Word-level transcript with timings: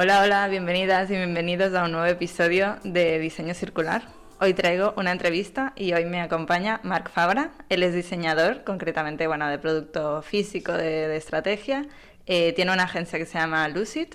Hola, 0.00 0.22
hola, 0.22 0.46
bienvenidas 0.46 1.10
y 1.10 1.14
bienvenidos 1.14 1.74
a 1.74 1.82
un 1.82 1.90
nuevo 1.90 2.06
episodio 2.06 2.76
de 2.84 3.18
Diseño 3.18 3.52
Circular. 3.52 4.02
Hoy 4.40 4.54
traigo 4.54 4.94
una 4.96 5.10
entrevista 5.10 5.72
y 5.74 5.92
hoy 5.92 6.04
me 6.04 6.20
acompaña 6.20 6.78
Marc 6.84 7.10
Fabra. 7.10 7.50
Él 7.68 7.82
es 7.82 7.94
diseñador, 7.94 8.62
concretamente 8.62 9.26
bueno, 9.26 9.48
de 9.48 9.58
producto 9.58 10.22
físico, 10.22 10.72
de, 10.72 11.16
estrategia. 11.16 11.88
Eh, 12.26 12.52
tiene 12.52 12.72
una 12.72 12.84
agencia 12.84 13.18
que 13.18 13.26
se 13.26 13.40
llama 13.40 13.66
Lucid. 13.66 14.06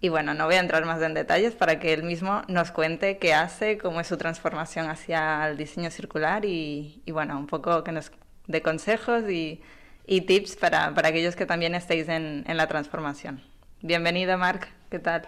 Y 0.00 0.08
bueno, 0.08 0.32
no 0.32 0.46
voy 0.46 0.54
a 0.54 0.60
entrar 0.60 0.86
más 0.86 1.02
en 1.02 1.12
detalles 1.12 1.54
para 1.54 1.78
que 1.78 1.92
él 1.92 2.02
mismo 2.02 2.40
nos 2.48 2.70
cuente 2.70 3.18
qué 3.18 3.34
hace, 3.34 3.76
cómo 3.76 4.00
es 4.00 4.06
su 4.06 4.16
transformación 4.16 4.88
hacia 4.88 5.46
el 5.50 5.58
diseño 5.58 5.90
circular 5.90 6.46
y, 6.46 7.02
bueno, 7.08 7.38
un 7.38 7.46
poco 7.46 7.84
que 7.84 7.92
nos 7.92 8.10
dé 8.46 8.62
consejos 8.62 9.24
y, 9.28 9.60
tips 10.06 10.56
para, 10.56 10.86
aquellos 10.86 11.36
que 11.36 11.44
también 11.44 11.74
estéis 11.74 12.08
en, 12.08 12.42
en 12.48 12.56
la 12.56 12.66
transformación. 12.68 13.42
Bienvenido, 13.82 14.38
Marc. 14.38 14.79
¿Qué 14.90 14.98
tal? 14.98 15.22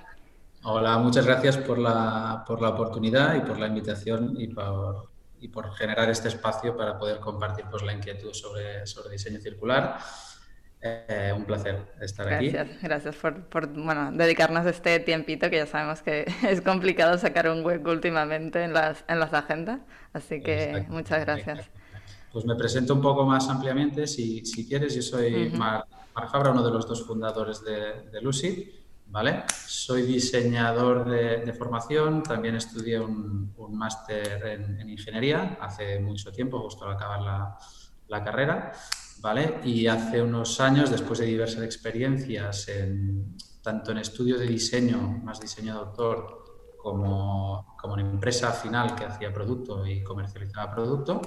Hola, 0.64 0.98
muchas 0.98 1.24
gracias 1.24 1.56
por 1.56 1.78
la, 1.78 2.42
por 2.44 2.60
la 2.60 2.70
oportunidad 2.70 3.36
y 3.36 3.40
por 3.40 3.60
la 3.60 3.68
invitación 3.68 4.34
y 4.36 4.48
por, 4.48 5.08
y 5.40 5.46
por 5.46 5.72
generar 5.74 6.10
este 6.10 6.28
espacio 6.28 6.76
para 6.76 6.98
poder 6.98 7.20
compartir 7.20 7.66
pues, 7.70 7.84
la 7.84 7.92
inquietud 7.92 8.32
sobre, 8.34 8.84
sobre 8.86 9.12
diseño 9.12 9.38
circular. 9.38 9.98
Eh, 10.80 11.32
un 11.36 11.44
placer 11.44 11.92
estar 12.00 12.26
aquí. 12.26 12.48
Gracias, 12.48 12.82
gracias 12.82 13.14
por, 13.14 13.44
por 13.44 13.68
bueno, 13.68 14.10
dedicarnos 14.10 14.66
este 14.66 14.98
tiempito 14.98 15.48
que 15.48 15.58
ya 15.58 15.66
sabemos 15.66 16.02
que 16.02 16.26
es 16.48 16.60
complicado 16.60 17.16
sacar 17.16 17.48
un 17.48 17.64
hueco 17.64 17.92
últimamente 17.92 18.64
en 18.64 18.72
las, 18.72 19.04
en 19.06 19.20
las 19.20 19.32
agendas. 19.32 19.78
Así 20.12 20.42
que 20.42 20.86
muchas 20.88 21.24
gracias. 21.24 21.70
Pues 22.32 22.44
me 22.46 22.56
presento 22.56 22.94
un 22.94 23.00
poco 23.00 23.24
más 23.24 23.48
ampliamente, 23.48 24.08
si, 24.08 24.44
si 24.44 24.66
quieres. 24.66 24.96
Yo 24.96 25.02
soy 25.02 25.50
Mar, 25.50 25.86
Fabra, 26.32 26.50
uno 26.50 26.64
de 26.64 26.72
los 26.72 26.88
dos 26.88 27.06
fundadores 27.06 27.62
de, 27.62 28.10
de 28.10 28.20
Lucid. 28.20 28.81
¿Vale? 29.12 29.44
Soy 29.66 30.02
diseñador 30.02 31.08
de, 31.08 31.52
formación, 31.52 32.22
también 32.22 32.56
estudié 32.56 32.98
un, 32.98 33.52
máster 33.70 34.46
en, 34.46 34.88
ingeniería 34.88 35.58
hace 35.60 36.00
mucho 36.00 36.32
tiempo, 36.32 36.58
justo 36.60 36.86
al 36.86 36.94
acabar 36.94 37.20
la, 38.08 38.24
carrera, 38.24 38.72
¿vale? 39.20 39.60
Y 39.64 39.86
hace 39.86 40.20
unos 40.20 40.60
años, 40.60 40.90
después 40.90 41.18
de 41.18 41.26
diversas 41.26 41.62
experiencias, 41.62 42.68
en, 42.68 43.36
tanto 43.62 43.92
en 43.92 43.98
estudios 43.98 44.40
de 44.40 44.46
diseño, 44.46 44.98
más 45.22 45.40
diseño 45.40 45.74
de 45.74 45.80
autor, 45.80 46.76
como, 46.78 47.74
como 47.80 47.98
en 47.98 48.06
empresa 48.06 48.50
final 48.52 48.94
que 48.94 49.04
hacía 49.04 49.32
producto 49.32 49.86
y 49.86 50.02
comercializaba 50.02 50.74
producto, 50.74 51.20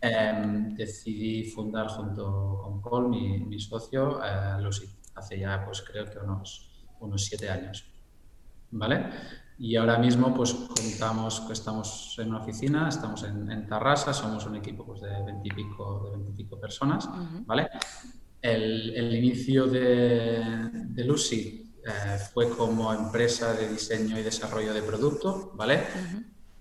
em, 0.00 0.74
decidí 0.74 1.44
fundar 1.44 1.88
junto 1.88 2.60
con 2.62 2.82
Paul, 2.82 3.08
mi, 3.08 3.58
socio, 3.60 4.20
eh, 4.24 4.60
Lucid. 4.60 4.88
Hace 5.14 5.38
ya, 5.38 5.62
pues 5.64 5.82
creo 5.82 6.06
que 6.06 6.18
unos 6.18 6.71
unos 7.04 7.24
siete 7.24 7.50
años. 7.50 7.86
¿Vale? 8.70 9.10
Y 9.58 9.76
ahora 9.76 9.98
mismo, 9.98 10.34
pues 10.34 10.54
contamos 10.54 11.40
que 11.40 11.52
estamos 11.52 12.16
en 12.18 12.30
una 12.30 12.40
oficina, 12.40 12.88
estamos 12.88 13.22
en, 13.22 13.50
en 13.50 13.66
Tarrasa, 13.68 14.12
somos 14.12 14.44
un 14.46 14.56
equipo 14.56 14.84
pues, 14.84 15.02
de 15.02 15.10
veintipico 15.24 16.10
de 16.10 16.16
20 16.34 16.56
personas, 16.56 17.08
¿vale? 17.46 17.68
El, 18.40 18.92
el, 18.96 19.14
inicio 19.14 19.66
de, 19.66 20.42
de 20.72 21.04
Lucy 21.04 21.62
eh, 21.84 22.18
fue 22.32 22.48
como 22.50 22.92
empresa 22.92 23.54
de 23.54 23.68
diseño 23.68 24.18
y 24.18 24.22
desarrollo 24.22 24.74
de 24.74 24.82
producto, 24.82 25.52
¿vale? 25.54 25.84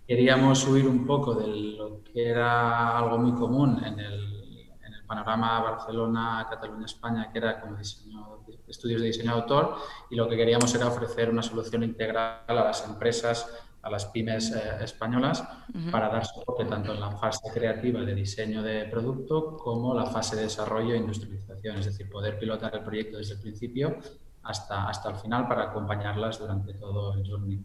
Queríamos 0.07 0.68
huir 0.68 0.88
un 0.88 1.06
poco 1.06 1.34
de 1.34 1.47
lo 1.47 2.03
que 2.03 2.30
era 2.30 2.97
algo 2.97 3.18
muy 3.18 3.34
común 3.34 3.84
en 3.84 4.00
el, 4.00 4.69
en 4.84 4.94
el 4.94 5.06
panorama 5.06 5.62
Barcelona, 5.62 6.47
Cataluña, 6.50 6.85
España, 6.85 7.31
que 7.31 7.38
era 7.40 7.62
como 7.62 7.78
diseño 7.78 8.31
estudios 8.67 9.01
de 9.01 9.07
diseño 9.07 9.34
de 9.34 9.41
autor 9.41 9.75
y 10.09 10.16
lo 10.16 10.28
que 10.28 10.35
queríamos 10.35 10.73
era 10.75 10.88
ofrecer 10.88 11.29
una 11.29 11.41
solución 11.41 11.84
integral 11.84 12.41
a 12.47 12.53
las 12.53 12.85
empresas, 12.85 13.50
a 13.81 13.89
las 13.89 14.06
pymes 14.06 14.51
eh, 14.51 14.84
españolas 14.84 15.44
para 15.91 16.09
dar 16.09 16.25
soporte 16.25 16.66
tanto 16.66 16.94
en 16.94 17.00
la 17.00 17.12
fase 17.12 17.50
creativa 17.53 18.01
de 18.01 18.13
diseño 18.13 18.62
de 18.62 18.85
producto 18.85 19.57
como 19.57 19.94
la 19.94 20.06
fase 20.06 20.35
de 20.35 20.44
desarrollo 20.44 20.94
e 20.94 20.97
industrialización, 20.97 21.78
es 21.78 21.85
decir, 21.85 22.09
poder 22.09 22.38
pilotar 22.38 22.75
el 22.75 22.84
proyecto 22.84 23.17
desde 23.17 23.35
el 23.35 23.41
principio 23.41 23.97
hasta, 24.44 24.88
hasta 24.88 25.09
el 25.09 25.16
final 25.16 25.47
para 25.47 25.63
acompañarlas 25.63 26.39
durante 26.39 26.73
todo 26.73 27.13
el 27.13 27.28
journey. 27.28 27.63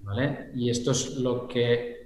¿vale? 0.00 0.50
Y 0.54 0.70
esto 0.70 0.92
es 0.92 1.16
lo 1.16 1.48
que 1.48 2.04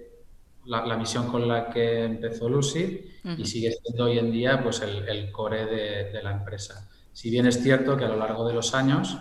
la, 0.67 0.97
misión 0.97 1.29
con 1.29 1.49
la 1.49 1.71
que 1.71 2.05
empezó 2.05 2.49
Lucy 2.49 3.05
y 3.37 3.45
sigue 3.45 3.73
siendo 3.73 4.05
hoy 4.05 4.19
en 4.19 4.31
día 4.31 4.63
pues, 4.63 4.81
el, 4.83 5.09
el 5.09 5.33
core 5.33 5.67
de, 5.67 6.11
de 6.13 6.23
la 6.23 6.33
empresa. 6.33 6.89
Si 7.19 7.31
bien 7.31 7.47
es 7.47 7.61
cierto 7.61 7.97
que 7.97 8.05
a 8.05 8.09
lo 8.09 8.15
largo 8.15 8.47
de 8.47 8.55
los 8.55 8.77
años, 8.77 9.19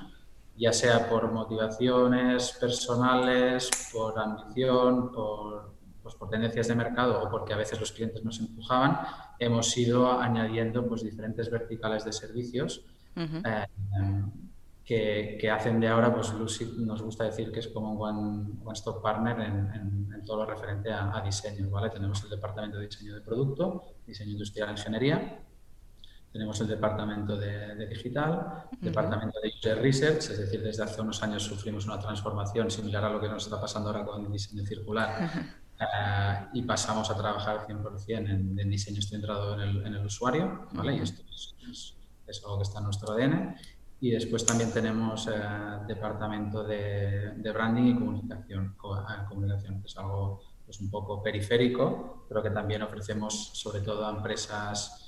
ya 0.56 0.72
sea 0.72 1.10
por 1.10 1.32
motivaciones 1.32 2.52
personales, 2.62 3.72
por 3.92 4.20
ambición, 4.20 5.12
por, 5.12 5.74
pues 6.04 6.14
por 6.14 6.30
tendencias 6.30 6.68
de 6.68 6.76
mercado 6.76 7.24
o 7.24 7.32
porque 7.32 7.54
a 7.54 7.58
veces 7.58 7.80
los 7.80 7.92
clientes 7.92 8.24
nos 8.24 8.40
empujaban, 8.40 9.00
hemos 9.40 9.76
ido 9.76 10.12
añadiendo 10.12 10.88
pues, 10.88 11.02
diferentes 11.02 11.50
verticales 11.50 12.06
de 12.06 12.14
servicios 12.14 12.86
eh, 13.16 13.66
que, 14.86 15.50
hacen 15.50 15.80
de 15.80 15.88
ahora, 15.88 16.14
pues 16.14 16.32
Lucy 16.34 16.76
nos 16.78 17.02
gusta 17.02 17.24
decir 17.24 17.52
que 17.52 17.62
es 17.62 17.68
como 17.68 17.94
un 17.94 18.62
one-stop 18.64 19.02
partner 19.02 19.40
en, 19.40 20.24
todo 20.24 20.38
lo 20.38 20.46
referente 20.46 20.92
a, 20.92 21.18
a 21.18 21.22
diseño. 21.24 21.68
¿vale? 21.72 21.90
Tenemos 21.90 22.24
el 22.24 22.30
departamento 22.30 22.78
de 22.78 22.86
diseño 22.86 23.16
de 23.16 23.22
producto, 23.22 23.86
diseño 24.06 24.34
industrial 24.34 24.70
e 24.70 24.72
ingeniería, 24.74 25.47
tenemos 26.38 26.62
el 26.62 26.68
departamento 26.68 27.36
de, 27.36 27.88
digital, 27.88 28.66
departamento 28.80 29.40
de 29.42 29.50
user 29.50 29.82
research, 29.82 30.30
es 30.30 30.38
decir, 30.38 30.62
desde 30.62 30.84
hace 30.84 31.02
unos 31.02 31.24
años 31.24 31.42
sufrimos 31.42 31.86
una 31.88 32.00
transformación 32.00 32.70
similar 32.70 33.04
a 33.06 33.10
lo 33.10 33.20
que 33.20 33.28
nos 33.28 33.44
está 33.46 33.60
pasando 33.60 33.90
ahora 33.90 34.06
con 34.06 34.24
el 34.24 34.32
diseño 34.32 34.64
circular 34.64 35.32
eh, 35.80 36.48
y 36.54 36.62
pasamos 36.62 37.10
a 37.10 37.18
trabajar 37.18 37.66
100% 37.66 38.30
en, 38.30 38.60
en 38.60 38.70
diseño 38.70 39.02
centrado 39.02 39.56
en 39.56 39.62
el, 39.62 39.88
en 39.88 39.96
el 39.96 40.06
usuario, 40.06 40.68
¿vale? 40.74 40.98
Y 40.98 41.00
esto 41.00 41.24
es, 41.32 42.44
algo 42.44 42.58
que 42.58 42.64
está 42.64 42.78
en 42.78 42.84
nuestro 42.84 43.14
ADN. 43.14 43.56
Y 44.00 44.12
después 44.12 44.46
también 44.46 44.72
tenemos 44.72 45.28
eh, 45.28 45.32
departamento 45.88 46.64
de, 46.64 47.32
de, 47.36 47.52
branding 47.52 47.86
y 47.86 47.96
comunicación, 47.96 48.76
eh, 48.76 49.26
comunicación, 49.28 49.82
que 49.82 49.88
es 49.88 49.98
algo 49.98 50.40
pues, 50.64 50.80
un 50.82 50.92
poco 50.92 51.24
periférico, 51.24 52.26
pero 52.30 52.44
que 52.44 52.52
también 52.52 52.84
ofrecemos 52.84 53.50
sobre 53.56 53.82
todo 53.82 54.06
a 54.06 54.12
empresas 54.12 55.07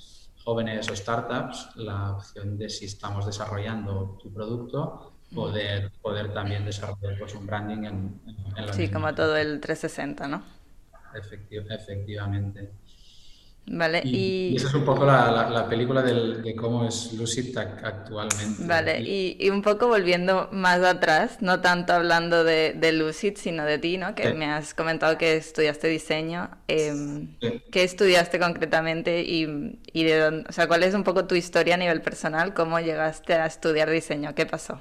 jóvenes 0.50 0.90
o 0.90 0.96
startups 0.96 1.76
la 1.76 2.16
opción 2.16 2.58
de 2.58 2.68
si 2.68 2.86
estamos 2.86 3.24
desarrollando 3.24 4.18
tu 4.20 4.32
producto, 4.32 5.12
poder, 5.32 5.92
poder 6.02 6.34
también 6.34 6.64
desarrollar 6.64 7.16
pues, 7.20 7.36
un 7.36 7.46
branding 7.46 7.84
en, 7.84 8.20
en 8.56 8.66
la 8.66 8.72
Sí, 8.72 8.88
como 8.88 9.14
todo 9.14 9.36
el 9.36 9.60
360, 9.60 10.26
¿no? 10.26 10.42
efectivamente. 11.14 12.72
Vale, 13.72 14.02
y, 14.04 14.56
esa 14.56 14.66
es 14.66 14.74
un 14.74 14.84
poco 14.84 15.04
la, 15.04 15.66
película 15.68 16.02
de 16.02 16.56
cómo 16.56 16.84
es 16.84 17.12
Lucid 17.12 17.56
actualmente. 17.56 18.64
Vale, 18.64 19.00
y, 19.00 19.48
un 19.48 19.62
poco 19.62 19.86
volviendo 19.86 20.48
más 20.50 20.82
atrás, 20.82 21.38
no 21.40 21.60
tanto 21.60 21.92
hablando 21.92 22.42
de, 22.42 22.92
Lucid, 22.92 23.36
sino 23.36 23.64
de 23.64 23.78
ti, 23.78 23.96
¿no? 23.96 24.16
Que 24.16 24.34
me 24.34 24.46
has 24.46 24.74
comentado 24.74 25.16
que 25.16 25.36
estudiaste 25.36 25.86
diseño. 25.86 26.50
Em, 26.66 27.36
¿Qué 27.70 27.84
estudiaste 27.84 28.40
concretamente 28.40 29.22
y, 29.22 29.44
de 30.02 30.18
dónde, 30.18 30.48
o 30.48 30.52
sea, 30.52 30.66
cuál 30.66 30.82
es 30.82 30.94
un 30.94 31.04
poco 31.04 31.26
tu 31.26 31.36
historia 31.36 31.74
a 31.74 31.78
nivel 31.78 32.02
personal? 32.02 32.54
¿Cómo 32.54 32.80
llegaste 32.80 33.34
a 33.34 33.46
estudiar 33.46 33.88
diseño? 33.88 34.34
¿Qué 34.34 34.46
pasó? 34.46 34.80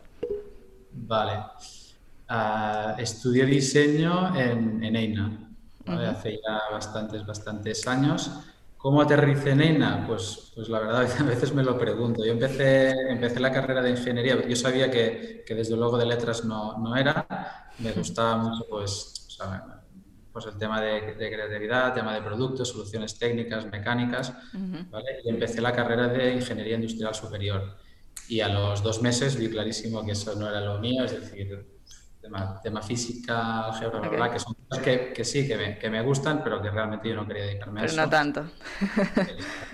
Vale. 0.92 1.44
Ah, 2.28 2.96
estudié 2.98 3.46
diseño 3.46 4.36
en, 4.36 4.84
en 4.84 4.96
EINA, 4.96 5.52
hace 5.86 6.40
ya 6.44 6.60
bastantes, 6.72 7.24
bastantes 7.24 7.88
años. 7.88 8.32
¿Cómo 8.80 9.02
aterricé 9.02 9.52
en 9.52 9.62
EINA? 9.62 10.06
Pues, 10.08 10.54
pues 10.56 10.70
la 10.70 10.80
verdad, 10.80 11.06
a 11.20 11.24
veces 11.24 11.54
me 11.54 11.64
lo 11.64 11.78
pregunto. 11.78 12.26
Yo 12.26 12.32
empecé, 12.32 12.92
empecé 13.10 13.42
la 13.42 13.52
carrera 13.52 13.82
de 13.82 13.90
ingeniería, 13.90 14.48
yo 14.48 14.56
sabía 14.56 14.90
que, 14.90 15.44
que 15.46 15.54
desde 15.54 15.76
luego 15.76 15.98
de 15.98 16.06
letras 16.06 16.46
no, 16.46 16.78
no 16.78 16.96
era, 16.96 17.28
me 17.80 17.92
gustaba 17.92 18.38
mucho 18.38 18.66
pues, 18.70 19.38
pues 20.32 20.46
el 20.46 20.58
tema 20.58 20.80
de, 20.80 21.14
de, 21.14 21.30
creatividad, 21.30 21.94
tema 21.94 22.14
de 22.14 22.22
productos, 22.22 22.70
soluciones 22.70 23.20
técnicas, 23.20 23.66
mecánicas, 23.66 24.34
¿vale? 24.90 25.20
y 25.26 25.30
empecé 25.30 25.60
la 25.60 25.74
carrera 25.74 26.08
de 26.08 26.36
ingeniería 26.36 26.76
industrial 26.76 27.14
superior. 27.14 27.76
Y 28.30 28.40
a 28.40 28.48
los 28.48 28.82
dos 28.82 29.02
meses 29.02 29.36
vi 29.36 29.50
clarísimo 29.50 30.06
que 30.06 30.14
eso 30.14 30.36
no 30.36 30.48
era 30.48 30.62
lo 30.62 30.80
mío, 30.80 31.04
es 31.04 31.20
decir, 31.20 31.79
tema, 32.22 32.82
física, 32.82 33.66
álgebra, 33.66 34.32
que 34.32 34.40
son 34.40 34.54
cosas 34.54 34.84
que, 34.84 35.24
sí, 35.24 35.48
que 35.48 35.58
me, 35.58 35.78
que 35.78 35.90
me, 35.90 36.02
gustan, 36.02 36.44
pero 36.44 36.62
que 36.62 36.70
realmente 36.70 37.10
yo 37.10 37.16
no 37.16 37.28
quería 37.28 37.46
dedicarme 37.46 37.82
a 37.82 37.86
eso. 37.86 37.96
Pero 37.96 38.06
no 38.06 38.10
tanto. 38.10 38.44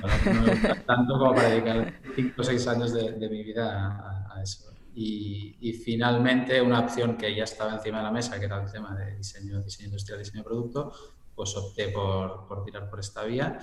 No, 0.01 0.41
me 0.41 0.51
gusta 0.51 0.75
tanto 0.85 1.17
como 1.17 1.35
para 1.35 1.49
dedicar 1.49 1.93
5 2.15 2.41
o 2.41 2.43
6 2.43 2.67
años 2.67 2.93
de, 2.93 3.11
de 3.13 3.29
mi 3.29 3.43
vida 3.43 4.27
a, 4.31 4.41
eso. 4.41 4.71
Y, 4.93 5.57
y, 5.59 5.73
finalmente 5.73 6.61
una 6.61 6.79
opción 6.79 7.17
que 7.17 7.35
ya 7.35 7.43
estaba 7.43 7.73
encima 7.73 7.97
de 7.97 8.03
la 8.05 8.11
mesa, 8.11 8.39
que 8.39 8.45
era 8.45 8.63
el 8.63 8.71
tema 8.71 8.95
de 8.95 9.17
diseño, 9.17 9.61
diseño 9.61 9.87
industrial, 9.87 10.19
diseño 10.19 10.39
de 10.39 10.45
producto, 10.45 10.93
pues 11.35 11.55
opté 11.57 11.89
por, 11.89 12.47
por 12.47 12.63
tirar 12.63 12.89
por 12.89 12.99
esta 12.99 13.23
vía 13.23 13.59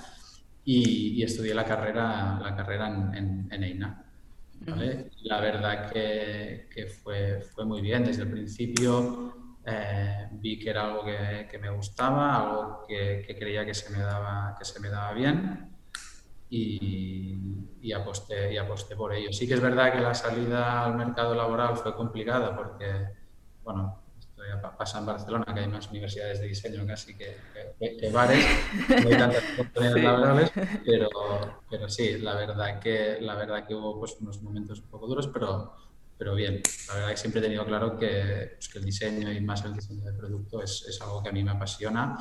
y, 0.64 1.20
y, 1.20 1.22
estudié 1.22 1.54
la 1.54 1.64
carrera, 1.64 2.38
la 2.42 2.54
carrera 2.54 2.88
en, 2.88 3.14
en, 3.14 3.48
en 3.50 3.64
EINA. 3.64 4.11
La 5.24 5.40
verdad 5.40 5.90
que, 5.90 6.68
que, 6.72 6.86
fue, 6.86 7.40
fue 7.40 7.64
muy 7.64 7.80
bien. 7.80 8.04
Desde 8.04 8.22
el 8.22 8.30
principio 8.30 9.58
eh, 9.64 10.28
vi 10.32 10.58
que 10.58 10.70
era 10.70 10.84
algo 10.84 11.04
que, 11.04 11.48
que 11.50 11.58
me 11.58 11.70
gustaba, 11.70 12.36
algo 12.36 12.84
que, 12.86 13.22
que, 13.26 13.36
creía 13.36 13.64
que 13.64 13.74
se 13.74 13.90
me 13.96 14.02
daba, 14.02 14.54
que 14.58 14.64
se 14.64 14.80
me 14.80 14.88
daba 14.88 15.12
bien 15.12 15.70
y, 16.50 17.38
y, 17.80 17.92
aposté, 17.92 18.52
y 18.52 18.58
aposté 18.58 18.96
por 18.96 19.14
ello. 19.14 19.32
Sí 19.32 19.46
que 19.48 19.54
es 19.54 19.60
verdad 19.60 19.92
que 19.92 20.00
la 20.00 20.14
salida 20.14 20.84
al 20.84 20.96
mercado 20.96 21.34
laboral 21.34 21.76
fue 21.76 21.94
complicada 21.94 22.54
porque, 22.54 23.08
bueno, 23.62 24.01
pasa 24.76 24.98
en 24.98 25.06
Barcelona, 25.06 25.46
que 25.52 25.60
hay 25.60 25.68
más 25.68 25.88
universidades 25.90 26.40
de 26.40 26.48
diseño 26.48 26.86
casi 26.86 27.16
que, 27.16 27.36
que, 27.78 28.10
bares, 28.10 28.44
no 28.88 29.08
hay 29.08 29.18
tantas 29.18 29.44
oportunidades 29.54 30.04
laborales, 30.04 30.52
pero, 30.84 31.08
pero 31.70 31.88
sí, 31.88 32.18
la 32.18 32.34
verdad 32.34 32.78
que, 32.80 33.18
la 33.20 33.34
verdad 33.34 33.66
que 33.66 33.74
hubo 33.74 33.98
pues, 33.98 34.16
unos 34.20 34.42
momentos 34.42 34.80
un 34.80 34.88
poco 34.88 35.06
duros, 35.06 35.28
pero, 35.32 35.74
pero 36.18 36.34
bien. 36.34 36.62
La 36.88 36.94
verdad 36.94 37.10
que 37.10 37.16
siempre 37.16 37.40
he 37.40 37.44
tenido 37.44 37.64
claro 37.64 37.96
que, 37.98 38.52
pues, 38.54 38.68
que 38.68 38.78
el 38.78 38.84
diseño 38.84 39.32
y 39.32 39.40
más 39.40 39.64
el 39.64 39.74
diseño 39.74 40.04
de 40.04 40.12
producto 40.12 40.62
es, 40.62 40.86
es 40.88 41.00
algo 41.00 41.22
que 41.22 41.28
a 41.28 41.32
mí 41.32 41.42
me 41.42 41.52
apasiona 41.52 42.16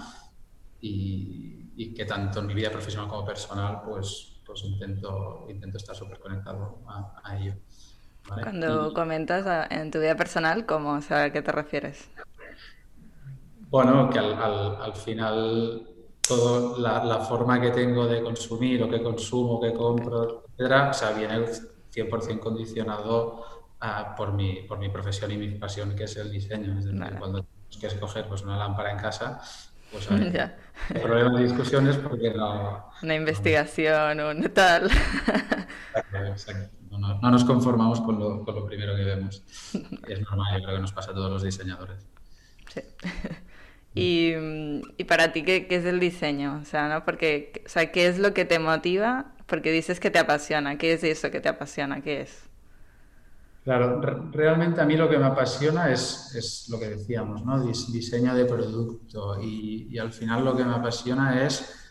y, 0.79 1.71
y, 1.75 1.93
que 1.93 2.05
tanto 2.05 2.39
en 2.39 2.47
mi 2.47 2.53
vida 2.53 2.71
profesional 2.71 3.07
como 3.07 3.25
personal 3.25 3.81
pues, 3.85 4.41
pues 4.45 4.63
intento, 4.63 5.45
intento 5.49 5.77
estar 5.77 5.95
súper 5.95 6.19
conectado 6.19 6.81
a, 6.87 7.21
a 7.23 7.39
ello. 7.39 7.55
Cuando 8.41 8.93
comentas 8.93 9.67
en 9.69 9.91
tu 9.91 9.99
vida 9.99 10.15
personal, 10.15 10.65
¿cómo? 10.65 10.93
O 10.93 11.01
sea, 11.01 11.23
¿a 11.23 11.29
qué 11.31 11.41
te 11.41 11.51
refieres? 11.51 12.09
Bueno, 13.69 14.09
que 14.09 14.19
al, 14.19 14.33
al, 14.33 14.93
final 14.93 15.87
toda 16.27 16.77
la, 16.77 17.03
la, 17.05 17.19
forma 17.19 17.59
que 17.59 17.71
tengo 17.71 18.05
de 18.05 18.21
consumir 18.21 18.83
o 18.83 18.89
que 18.89 19.01
consumo, 19.01 19.61
que 19.61 19.73
compro, 19.73 20.43
etcétera, 20.49 20.89
o 20.89 20.93
sea, 20.93 21.11
viene 21.11 21.45
100% 21.93 22.39
condicionado 22.39 23.45
uh, 23.81 24.15
por, 24.15 24.33
mi, 24.33 24.63
por 24.63 24.77
mi 24.77 24.89
profesión 24.89 25.31
y 25.31 25.37
mi 25.37 25.51
pasión, 25.55 25.95
que 25.95 26.03
es 26.03 26.17
el 26.17 26.31
diseño. 26.31 26.77
Es 26.77 26.85
decir, 26.85 26.99
vale. 26.99 27.17
cuando 27.17 27.43
tenemos 27.43 27.77
que 27.79 27.87
escoger 27.87 28.27
pues, 28.27 28.41
una 28.41 28.57
lámpara 28.57 28.91
en 28.91 28.97
casa, 28.97 29.41
pues 29.89 30.11
hay 30.11 30.31
ya. 30.31 30.57
problemas 31.01 31.33
de 31.35 31.43
discusiones 31.43 31.97
porque 31.97 32.33
no... 32.33 32.91
Una 33.03 33.15
investigación, 33.15 34.17
no, 34.17 34.29
un 34.31 34.43
tal... 34.53 34.91
Exacto, 34.91 36.17
exacto 36.25 36.80
no, 37.01 37.19
no 37.19 37.31
nos 37.31 37.43
conformamos 37.43 37.99
con 38.01 38.19
lo, 38.19 38.43
con 38.45 38.55
lo, 38.55 38.65
primero 38.65 38.95
que 38.95 39.03
vemos. 39.03 39.43
Es 40.07 40.21
normal, 40.21 40.57
yo 40.57 40.63
creo 40.63 40.75
que 40.75 40.81
nos 40.81 40.93
pasa 40.93 41.11
a 41.11 41.13
todos 41.13 41.31
los 41.31 41.43
diseñadores. 41.43 42.05
Sí. 42.73 42.81
Y, 43.93 44.31
y 44.95 45.03
para 45.03 45.33
ti, 45.33 45.43
¿qué, 45.43 45.67
¿qué, 45.67 45.75
es 45.75 45.83
el 45.83 45.99
diseño? 45.99 46.59
O 46.61 46.63
sea, 46.63 46.87
¿no? 46.87 47.03
Porque, 47.03 47.61
o 47.65 47.67
sea, 47.67 47.91
¿qué 47.91 48.07
es 48.07 48.19
lo 48.19 48.33
que 48.33 48.45
te 48.45 48.57
motiva? 48.57 49.33
Porque 49.47 49.69
dices 49.69 49.99
que 49.99 50.09
te 50.09 50.17
apasiona. 50.17 50.77
¿Qué 50.77 50.93
es 50.93 51.03
eso 51.03 51.29
que 51.29 51.41
te 51.41 51.49
apasiona? 51.49 51.99
¿Qué 52.01 52.21
es? 52.21 52.43
Claro, 53.65 53.99
realmente 54.31 54.79
a 54.79 54.85
mí 54.85 54.95
lo 54.95 55.09
que 55.09 55.17
me 55.17 55.25
apasiona 55.25 55.91
es, 55.91 56.33
es 56.35 56.69
lo 56.69 56.79
que 56.79 56.87
decíamos, 56.87 57.43
¿no? 57.43 57.61
Diseño 57.61 58.33
de 58.33 58.45
producto. 58.45 59.41
Y, 59.43 59.89
y 59.91 59.97
al 59.97 60.13
final 60.13 60.45
lo 60.45 60.55
que 60.55 60.63
me 60.63 60.73
apasiona 60.73 61.45
es 61.45 61.90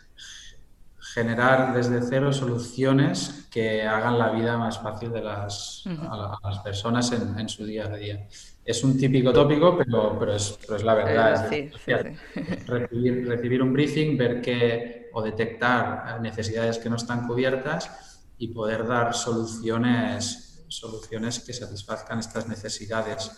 generar 1.13 1.73
desde 1.73 2.01
cero 2.01 2.31
soluciones 2.31 3.47
que 3.51 3.83
hagan 3.83 4.17
la 4.17 4.29
vida 4.31 4.57
más 4.57 4.79
fácil 4.79 5.11
de 5.11 5.21
las, 5.21 5.83
a, 5.85 6.37
las 6.41 6.59
personas 6.59 7.11
en, 7.11 7.37
en, 7.37 7.49
su 7.49 7.65
día 7.65 7.85
a 7.85 7.97
día. 7.97 8.27
Es 8.63 8.83
un 8.83 8.97
típico 8.97 9.33
tópico, 9.33 9.77
pero, 9.77 10.17
pero, 10.17 10.35
es, 10.35 10.57
pero 10.61 10.77
es 10.77 10.83
la 10.83 10.93
verdad. 10.93 11.49
Sí, 11.49 11.69
es, 11.73 11.81
sí, 11.81 11.91
sí. 12.33 12.55
Recibir, 12.67 13.27
recibir, 13.27 13.61
un 13.61 13.73
briefing, 13.73 14.17
ver 14.17 14.41
que 14.41 15.09
o 15.13 15.21
detectar 15.21 16.21
necesidades 16.21 16.77
que 16.77 16.89
no 16.89 16.95
están 16.95 17.27
cubiertas 17.27 18.23
y 18.37 18.47
poder 18.49 18.87
dar 18.87 19.13
soluciones, 19.13 20.63
soluciones 20.69 21.39
que 21.39 21.53
satisfazcan 21.53 22.19
estas 22.19 22.47
necesidades. 22.47 23.31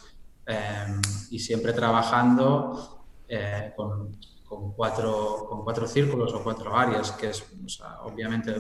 Eh, 0.46 1.02
y 1.32 1.40
siempre 1.40 1.74
trabajando 1.74 3.06
eh, 3.28 3.74
con 3.76 4.20
con 4.56 4.74
cuatro, 4.74 5.46
con 5.48 5.64
cuatro 5.64 5.88
círculos 5.88 6.34
o 6.34 6.44
cuatro 6.44 6.76
áreas, 6.76 7.12
que 7.12 7.30
es 7.30 7.42
o 7.42 7.70
sea, 7.70 8.02
obviamente 8.02 8.54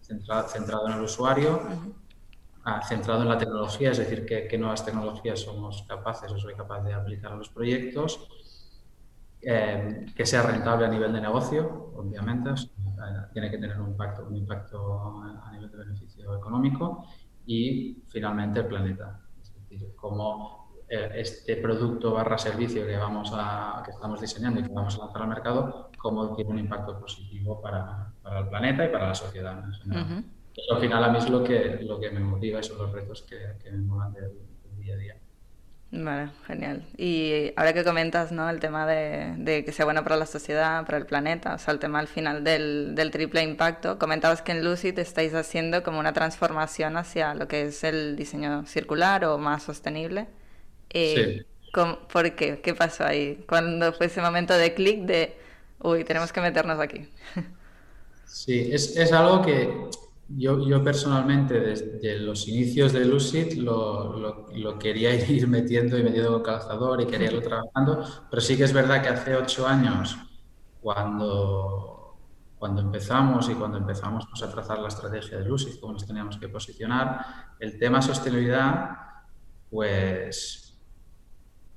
centrado, 0.00 0.48
centrado, 0.48 0.88
en 0.88 0.94
el 0.94 1.02
usuario, 1.02 1.60
uh, 2.64 2.86
centrado 2.86 3.22
en 3.22 3.28
la 3.28 3.38
tecnología, 3.38 3.90
es 3.90 3.98
decir, 3.98 4.24
qué, 4.24 4.46
qué, 4.48 4.58
nuevas 4.58 4.84
tecnologías 4.84 5.40
somos 5.40 5.84
capaces 5.88 6.30
o 6.30 6.38
soy 6.38 6.54
capaz 6.54 6.82
de 6.82 6.94
aplicar 6.94 7.32
a 7.32 7.36
los 7.36 7.48
proyectos, 7.48 8.28
eh, 9.42 10.06
que 10.14 10.26
sea 10.26 10.42
rentable 10.42 10.86
a 10.86 10.88
nivel 10.88 11.12
de 11.12 11.20
negocio, 11.20 11.92
obviamente, 11.94 12.50
o 12.50 12.56
sea, 12.56 13.30
tiene 13.32 13.50
que 13.50 13.58
tener 13.58 13.80
un 13.80 13.90
impacto, 13.90 14.26
un 14.26 14.36
impacto 14.36 15.00
a 15.44 15.52
nivel 15.52 15.70
de 15.70 15.76
beneficio 15.76 16.36
económico 16.36 17.06
y 17.44 18.02
finalmente 18.08 18.60
el 18.60 18.66
planeta, 18.66 19.20
es 19.40 19.54
decir, 19.54 19.94
cómo 19.94 20.65
este 20.88 21.56
producto 21.56 22.12
barra 22.12 22.38
servicio 22.38 22.86
que, 22.86 22.96
vamos 22.96 23.32
a, 23.34 23.82
que 23.84 23.90
estamos 23.90 24.20
diseñando 24.20 24.60
y 24.60 24.62
que 24.64 24.72
vamos 24.72 24.96
a 24.96 25.04
lanzar 25.04 25.22
al 25.22 25.28
mercado, 25.28 25.90
cómo 25.98 26.34
tiene 26.36 26.50
un 26.50 26.58
impacto 26.58 26.98
positivo 26.98 27.60
para, 27.60 28.12
para 28.22 28.40
el 28.40 28.48
planeta 28.48 28.84
y 28.84 28.88
para 28.88 29.08
la 29.08 29.14
sociedad 29.14 29.64
en 29.64 29.72
general. 29.72 30.04
Uh 30.04 30.14
-huh. 30.14 30.24
Al 30.74 30.80
final 30.80 31.04
a 31.04 31.08
mí 31.10 31.18
es 31.18 31.28
lo 31.28 31.44
que, 31.44 31.80
lo 31.82 32.00
que 32.00 32.10
me 32.10 32.20
motiva 32.20 32.60
y 32.60 32.62
son 32.62 32.78
los 32.78 32.92
retos 32.92 33.22
que, 33.22 33.36
que 33.62 33.70
me 33.70 33.78
molan 33.78 34.12
del, 34.12 34.32
del 34.64 34.80
día 34.80 34.94
a 34.94 34.96
día. 34.96 35.16
Vale, 35.92 36.30
genial. 36.46 36.84
Y 36.96 37.52
ahora 37.56 37.72
que 37.72 37.84
comentas 37.84 38.32
¿no? 38.32 38.50
el 38.50 38.58
tema 38.58 38.86
de, 38.86 39.34
de, 39.38 39.64
que 39.64 39.72
sea 39.72 39.84
bueno 39.84 40.02
para 40.02 40.16
la 40.16 40.26
sociedad, 40.26 40.84
para 40.84 40.98
el 40.98 41.06
planeta, 41.06 41.54
o 41.54 41.58
sea, 41.58 41.72
el 41.72 41.78
tema 41.78 42.00
al 42.00 42.08
final 42.08 42.42
del, 42.42 42.94
del, 42.94 43.10
triple 43.10 43.42
impacto, 43.42 43.98
comentabas 43.98 44.42
que 44.42 44.52
en 44.52 44.64
Lucid 44.64 44.98
estáis 44.98 45.32
haciendo 45.34 45.82
como 45.82 46.00
una 46.00 46.12
transformación 46.12 46.96
hacia 46.96 47.34
lo 47.34 47.46
que 47.46 47.62
es 47.62 47.84
el 47.84 48.16
diseño 48.16 48.66
circular 48.66 49.24
o 49.24 49.38
más 49.38 49.62
sostenible. 49.62 50.26
Eh, 50.98 51.44
sí. 51.44 51.46
¿Por 52.10 52.34
qué? 52.34 52.60
¿Qué 52.62 52.74
pasó 52.74 53.04
ahí? 53.04 53.44
¿Cuándo 53.46 53.92
fue 53.92 54.06
ese 54.06 54.22
momento 54.22 54.54
de 54.54 54.72
clic 54.72 55.04
de, 55.04 55.36
uy, 55.80 56.04
tenemos 56.04 56.32
que 56.32 56.40
meternos 56.40 56.80
aquí? 56.80 57.08
Sí, 58.28 58.70
es, 58.72 58.96
es 58.96 59.12
algo 59.12 59.40
que 59.40 59.88
yo, 60.28 60.68
yo, 60.68 60.82
personalmente 60.82 61.60
desde 61.60 62.18
los 62.18 62.48
inicios 62.48 62.92
de 62.92 63.04
Lucid 63.04 63.52
lo, 63.54 64.18
lo, 64.18 64.46
lo, 64.52 64.78
quería 64.80 65.14
ir 65.30 65.46
metiendo 65.46 65.96
y 65.96 66.02
metiendo 66.02 66.32
con 66.32 66.42
calzador 66.42 67.00
y 67.00 67.06
quería 67.06 67.28
irlo 67.28 67.40
trabajando, 67.40 68.04
pero 68.28 68.42
sí 68.42 68.56
que 68.56 68.64
es 68.64 68.72
verdad 68.72 69.00
que 69.00 69.08
hace 69.10 69.36
ocho 69.36 69.66
años, 69.66 70.18
cuando, 70.82 72.18
cuando 72.58 72.82
empezamos 72.82 73.48
y 73.48 73.54
cuando 73.54 73.78
empezamos 73.78 74.26
pues, 74.28 74.42
a 74.42 74.50
trazar 74.50 74.80
la 74.80 74.88
estrategia 74.88 75.38
de 75.38 75.44
Lucid, 75.44 75.78
cómo 75.80 75.92
nos 75.92 76.04
teníamos 76.04 76.36
que 76.36 76.48
posicionar, 76.48 77.54
el 77.60 77.78
tema 77.78 78.02
sostenibilidad, 78.02 78.90
pues 79.70 80.65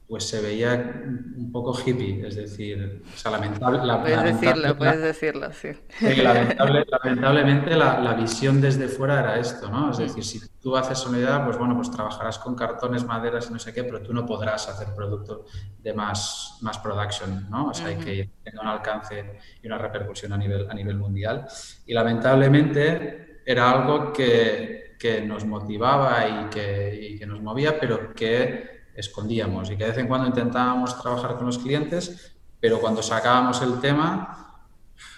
pues 0.10 0.28
se 0.28 0.42
veía 0.42 1.04
un 1.38 1.52
poco 1.52 1.72
hippie, 1.80 2.28
es 2.28 2.36
decir, 2.36 3.04
o 3.06 3.16
sea, 3.16 3.30
lamentable... 3.30 3.86
La, 3.86 4.02
puedes 4.02 4.18
lamentable, 4.18 4.50
decirlo, 4.50 4.78
puedes 4.78 5.02
decirlo, 5.02 5.54
sí. 5.54 5.70
sí 6.00 6.16
lamentable, 6.16 6.84
lamentablemente 6.90 7.76
la, 7.76 8.00
la, 8.00 8.16
visión 8.16 8.60
desde 8.60 8.88
fuera 8.88 9.20
era 9.20 9.38
esto, 9.38 9.70
¿no? 9.70 9.92
Es 9.92 10.00
decir, 10.00 10.24
si 10.24 10.40
tú 10.60 10.76
haces 10.76 10.98
soledad, 10.98 11.46
pues 11.46 11.60
bueno, 11.60 11.76
pues 11.76 11.92
trabajarás 11.92 12.40
con 12.40 12.56
cartones, 12.56 13.06
maderas 13.06 13.52
y 13.52 13.54
no 13.54 13.60
sé 13.60 13.72
qué, 13.72 13.84
pero 13.84 14.02
tú 14.02 14.12
no 14.12 14.26
podrás 14.26 14.68
hacer 14.68 14.96
producto 14.96 15.46
de 15.78 15.94
más, 15.94 16.58
más 16.62 16.80
production, 16.80 17.48
¿no? 17.48 17.68
O 17.68 17.74
sea, 17.76 17.86
uh 17.86 17.90
-huh. 17.90 17.98
hay 18.00 18.04
que 18.04 18.30
tener 18.44 18.60
un 18.60 18.68
alcance 18.68 19.40
y 19.62 19.68
una 19.68 19.78
repercusión 19.78 20.34
a 20.34 20.38
nivel, 20.38 20.68
a 20.72 20.74
nivel 20.74 20.98
mundial. 20.98 21.46
Y 21.86 21.94
lamentablemente 21.94 23.44
era 23.46 23.70
algo 23.70 24.12
que, 24.12 24.96
que 24.98 25.22
nos 25.22 25.46
motivaba 25.46 26.28
y 26.28 26.50
que, 26.50 27.00
y 27.12 27.20
que 27.20 27.28
nos 27.28 27.42
movía, 27.42 27.80
pero 27.80 28.12
que 28.16 28.79
escondíamos 29.00 29.70
y 29.70 29.78
que 29.78 29.84
de 29.84 29.90
vez 29.92 30.00
en 30.00 30.08
cuando 30.08 30.28
intentábamos 30.28 31.02
trabajar 31.02 31.36
con 31.36 31.46
los 31.46 31.58
clientes, 31.58 32.36
pero 32.60 32.80
cuando 32.80 33.02
sacábamos 33.02 33.62
el 33.62 33.80
tema 33.80 34.40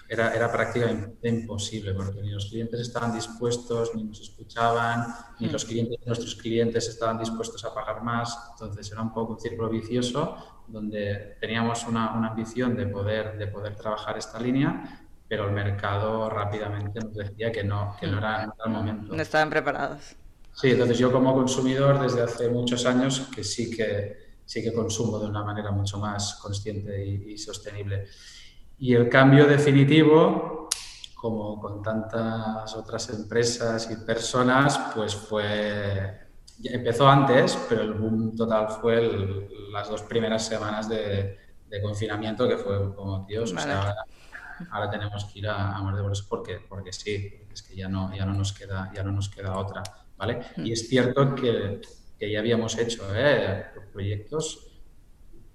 era, 0.08 0.34
era 0.34 0.52
prácticamente 0.52 1.28
imposible 1.28 1.94
porque 1.94 2.20
ni 2.20 2.30
los 2.30 2.46
clientes 2.46 2.80
estaban 2.80 3.14
dispuestos, 3.14 3.94
ni 3.94 4.04
nos 4.04 4.20
escuchaban, 4.20 5.06
ni 5.40 5.48
los 5.48 5.64
clientes 5.64 5.98
nuestros 6.06 6.34
clientes 6.36 6.88
estaban 6.88 7.18
dispuestos 7.18 7.64
a 7.64 7.74
pagar 7.74 8.02
más. 8.02 8.38
Entonces 8.52 8.92
era 8.92 9.00
un 9.00 9.12
poco 9.12 9.34
un 9.34 9.40
círculo 9.40 9.70
vicioso 9.70 10.62
donde 10.68 11.36
teníamos 11.40 11.86
una, 11.86 12.12
una 12.12 12.28
ambición 12.28 12.76
de 12.76 12.86
poder, 12.86 13.38
de 13.38 13.46
poder 13.46 13.74
trabajar 13.74 14.18
esta 14.18 14.38
línea, 14.38 15.06
pero 15.28 15.46
el 15.46 15.52
mercado 15.52 16.28
rápidamente 16.28 17.00
nos 17.00 17.14
decía 17.14 17.50
que 17.50 17.64
no, 17.64 17.96
que 17.98 18.06
no 18.06 18.18
era, 18.18 18.46
no 18.46 18.54
era 18.54 18.64
el 18.66 18.70
momento. 18.70 19.14
No 19.14 19.22
estaban 19.22 19.50
preparados. 19.50 20.14
Sí, 20.54 20.70
entonces 20.70 20.98
yo 20.98 21.10
como 21.10 21.34
consumidor 21.34 22.00
desde 22.00 22.22
hace 22.22 22.48
muchos 22.48 22.84
años 22.86 23.28
que 23.34 23.42
sí 23.42 23.70
que, 23.70 24.36
sí 24.44 24.62
que 24.62 24.72
consumo 24.72 25.18
de 25.18 25.26
una 25.26 25.42
manera 25.42 25.70
mucho 25.70 25.98
más 25.98 26.34
consciente 26.34 27.04
y, 27.04 27.38
sostenible. 27.38 28.06
Y 28.78 28.94
el 28.94 29.08
cambio 29.08 29.46
definitivo, 29.46 30.68
como 31.14 31.58
con 31.60 31.82
tantas 31.82 32.74
otras 32.76 33.08
empresas 33.10 33.90
y 33.90 34.04
personas, 34.04 34.78
pues 34.94 35.14
fue 35.14 36.20
empezó 36.64 37.08
antes, 37.08 37.58
pero 37.68 37.82
el 37.82 37.94
boom 37.94 38.36
total 38.36 38.68
fue 38.68 39.00
las 39.72 39.88
dos 39.88 40.02
primeras 40.02 40.46
semanas 40.46 40.88
de, 40.88 41.38
confinamiento, 41.82 42.46
que 42.46 42.58
fue 42.58 42.94
como, 42.94 43.24
Dios, 43.26 43.52
o 43.52 43.58
sea, 43.58 43.96
ahora, 44.70 44.90
tenemos 44.90 45.24
que 45.24 45.38
ir 45.38 45.48
a, 45.48 45.78
a 45.78 45.92
de 45.94 46.02
porque, 46.28 46.60
porque 46.68 46.92
sí, 46.92 47.46
es 47.50 47.62
que 47.62 47.74
ya 47.74 47.88
no, 47.88 48.14
ya, 48.14 48.26
no 48.26 48.34
nos 48.34 48.52
queda, 48.52 48.92
ya 48.94 49.02
no 49.02 49.10
nos 49.10 49.30
queda 49.30 49.56
otra, 49.56 49.82
¿vale? 50.22 50.40
Y 50.58 50.70
es 50.72 50.88
cierto 50.88 51.34
que, 51.34 51.80
que 52.16 52.30
ya 52.30 52.38
habíamos 52.38 52.78
hecho 52.78 53.02
¿eh? 53.12 53.66
proyectos, 53.92 54.68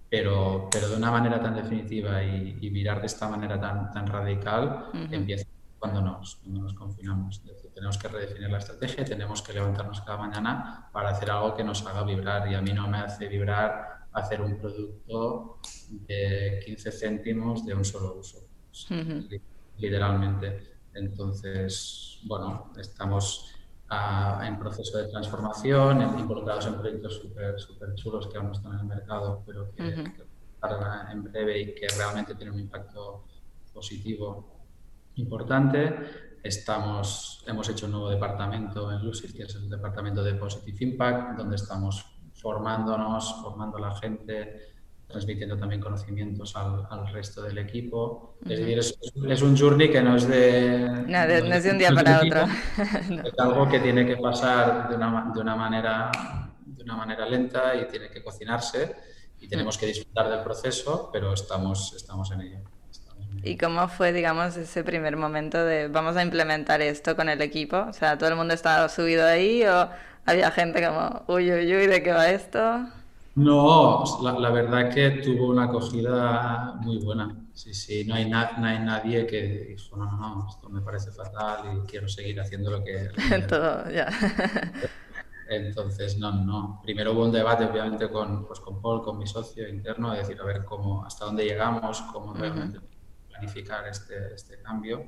pero, 0.09 0.67
pero 0.69 0.89
de 0.89 0.97
una 0.97 1.09
manera 1.09 1.41
tan 1.41 1.55
definitiva 1.55 2.21
y, 2.21 2.57
y 2.59 2.69
virar 2.69 2.99
de 2.99 3.07
esta 3.07 3.29
manera 3.29 3.59
tan, 3.59 3.89
tan 3.91 4.05
radical, 4.07 4.89
empieza 5.09 5.47
cuando 5.79 6.01
nos, 6.01 6.35
cuando 6.37 6.61
nos 6.61 6.73
confinamos. 6.73 7.41
tenemos 7.73 7.97
que 7.97 8.09
redefinir 8.09 8.49
la 8.49 8.57
estrategia, 8.57 9.05
tenemos 9.05 9.41
que 9.41 9.53
levantarnos 9.53 10.01
cada 10.01 10.17
mañana 10.17 10.89
para 10.91 11.09
hacer 11.11 11.31
algo 11.31 11.55
que 11.55 11.63
nos 11.63 11.85
haga 11.85 12.03
vibrar. 12.03 12.51
Y 12.51 12.55
a 12.55 12.61
mí 12.61 12.73
no 12.73 12.89
me 12.89 12.97
hace 12.97 13.27
vibrar 13.29 14.07
hacer 14.11 14.41
un 14.41 14.57
producto 14.57 15.59
de 15.89 16.61
15 16.65 16.91
céntimos 16.91 17.65
de 17.65 17.73
un 17.73 17.85
solo 17.85 18.17
uso, 18.19 18.39
literalmente. 19.77 20.79
Entonces, 20.93 22.19
bueno, 22.25 22.73
estamos 22.77 23.56
en 23.89 24.59
proceso 24.59 24.97
de 24.97 25.07
transformación, 25.07 26.01
involucrados 26.19 26.65
en 26.67 26.75
proyectos 26.75 27.15
súper 27.15 27.59
super 27.59 27.95
chulos 27.95 28.27
que 28.27 28.37
aún 28.37 28.47
no 28.47 28.53
están 28.53 28.73
en 28.73 28.79
el 28.79 28.85
mercado, 28.85 29.43
pero 29.45 29.71
que, 29.73 29.83
uh 29.83 30.03
en 31.11 31.23
breve 31.23 31.59
y 31.59 31.75
que 31.75 31.87
realmente 31.97 32.35
tienen 32.35 32.55
un 32.55 32.61
impacto 32.61 33.25
positivo 33.71 34.57
importante. 35.15 36.37
Estamos, 36.43 37.43
hemos 37.47 37.69
hecho 37.69 37.85
un 37.85 37.93
nuevo 37.93 38.09
departamento 38.09 38.91
en 38.91 39.05
Lucid, 39.05 39.35
que 39.35 39.43
es 39.43 39.55
el 39.55 39.69
departamento 39.69 40.23
de 40.23 40.33
Positive 40.33 40.77
Impact, 40.79 41.37
donde 41.37 41.55
estamos 41.55 42.05
formándonos, 42.33 43.41
formando 43.41 43.77
a 43.77 43.81
la 43.81 43.95
gente, 43.95 44.76
transmitiendo 45.07 45.57
también 45.57 45.81
conocimientos 45.81 46.55
al, 46.55 47.07
resto 47.11 47.41
del 47.41 47.57
equipo. 47.57 48.37
Es 48.43 48.59
decir, 48.59 48.77
es, 48.77 49.41
un 49.41 49.57
journey 49.57 49.89
que 49.89 50.01
no 50.01 50.17
es 50.17 50.27
de... 50.27 50.87
No, 51.07 51.23
es 51.23 51.63
de 51.63 51.71
un 51.71 51.77
día 51.77 51.91
para 51.91 52.19
otro. 52.19 52.45
Es 53.25 53.39
algo 53.39 53.67
que 53.69 53.79
tiene 53.79 54.05
que 54.05 54.17
pasar 54.17 54.89
de 54.89 54.95
una, 54.95 55.31
de 55.33 55.39
una, 55.39 55.55
manera, 55.55 56.11
de 56.65 56.83
una 56.83 56.97
manera 56.97 57.25
lenta 57.25 57.75
y 57.75 57.87
tiene 57.87 58.09
que 58.09 58.23
cocinarse 58.23 58.95
y 59.39 59.47
tenemos 59.47 59.77
que 59.77 59.85
disfrutar 59.85 60.29
del 60.29 60.41
proceso, 60.41 61.09
pero 61.11 61.33
estamos, 61.33 61.93
estamos 61.95 62.31
en 62.31 62.41
ello. 62.41 62.59
¿Y 63.43 63.57
cómo 63.57 63.87
fue, 63.87 64.11
digamos, 64.11 64.57
ese 64.57 64.83
primer 64.83 65.15
momento 65.15 65.63
de 65.63 65.87
vamos 65.87 66.17
a 66.17 66.23
implementar 66.23 66.81
esto 66.81 67.15
con 67.15 67.29
el 67.29 67.41
equipo? 67.41 67.77
O 67.77 67.93
sea, 67.93 68.17
¿todo 68.17 68.29
el 68.29 68.35
mundo 68.35 68.53
estaba 68.53 68.89
subido 68.89 69.25
ahí 69.25 69.63
o 69.63 69.89
había 70.25 70.51
gente 70.51 70.85
como, 70.85 71.23
uy, 71.27 71.51
uy, 71.51 71.75
uy, 71.75 71.87
¿de 71.87 72.03
qué 72.03 72.11
va 72.11 72.29
esto? 72.29 72.87
No, 73.37 74.03
la, 74.23 74.49
verdad 74.49 74.91
que 74.91 75.11
tuvo 75.23 75.49
una 75.49 75.65
acogida 75.65 76.73
muy 76.81 76.97
buena. 76.97 77.47
Sí, 77.53 77.71
sí, 77.71 78.03
no 78.03 78.15
hay, 78.15 78.27
no 78.27 78.35
hay 78.35 78.79
nadie 78.79 79.27
que 79.27 79.75
dijo, 79.77 79.95
no, 79.95 80.05
no, 80.05 80.17
no, 80.17 80.47
esto 80.49 80.67
me 80.69 80.81
parece 80.81 81.11
fatal 81.11 81.77
y 81.77 81.87
quiero 81.87 82.07
seguir 82.07 82.41
haciendo 82.41 82.71
lo 82.71 82.83
que... 82.83 83.11
Todo, 83.47 83.91
ya. 83.91 84.09
Entonces, 85.49 86.17
no, 86.17 86.31
no. 86.31 86.81
Primero 86.81 87.13
hubo 87.13 87.25
un 87.25 87.31
debate, 87.31 87.65
obviamente, 87.65 88.09
con, 88.09 88.47
pues, 88.47 88.59
con 88.59 88.81
Paul, 88.81 89.03
con 89.03 89.19
mi 89.19 89.27
socio 89.27 89.69
interno, 89.69 90.13
de 90.13 90.17
decir, 90.17 90.41
a 90.41 90.43
ver, 90.43 90.65
cómo, 90.65 91.05
hasta 91.05 91.25
dónde 91.25 91.45
llegamos, 91.45 92.01
cómo 92.11 92.33
realmente 92.33 92.79
planificar 93.29 93.87
este, 93.87 94.33
este 94.33 94.59
cambio, 94.63 95.05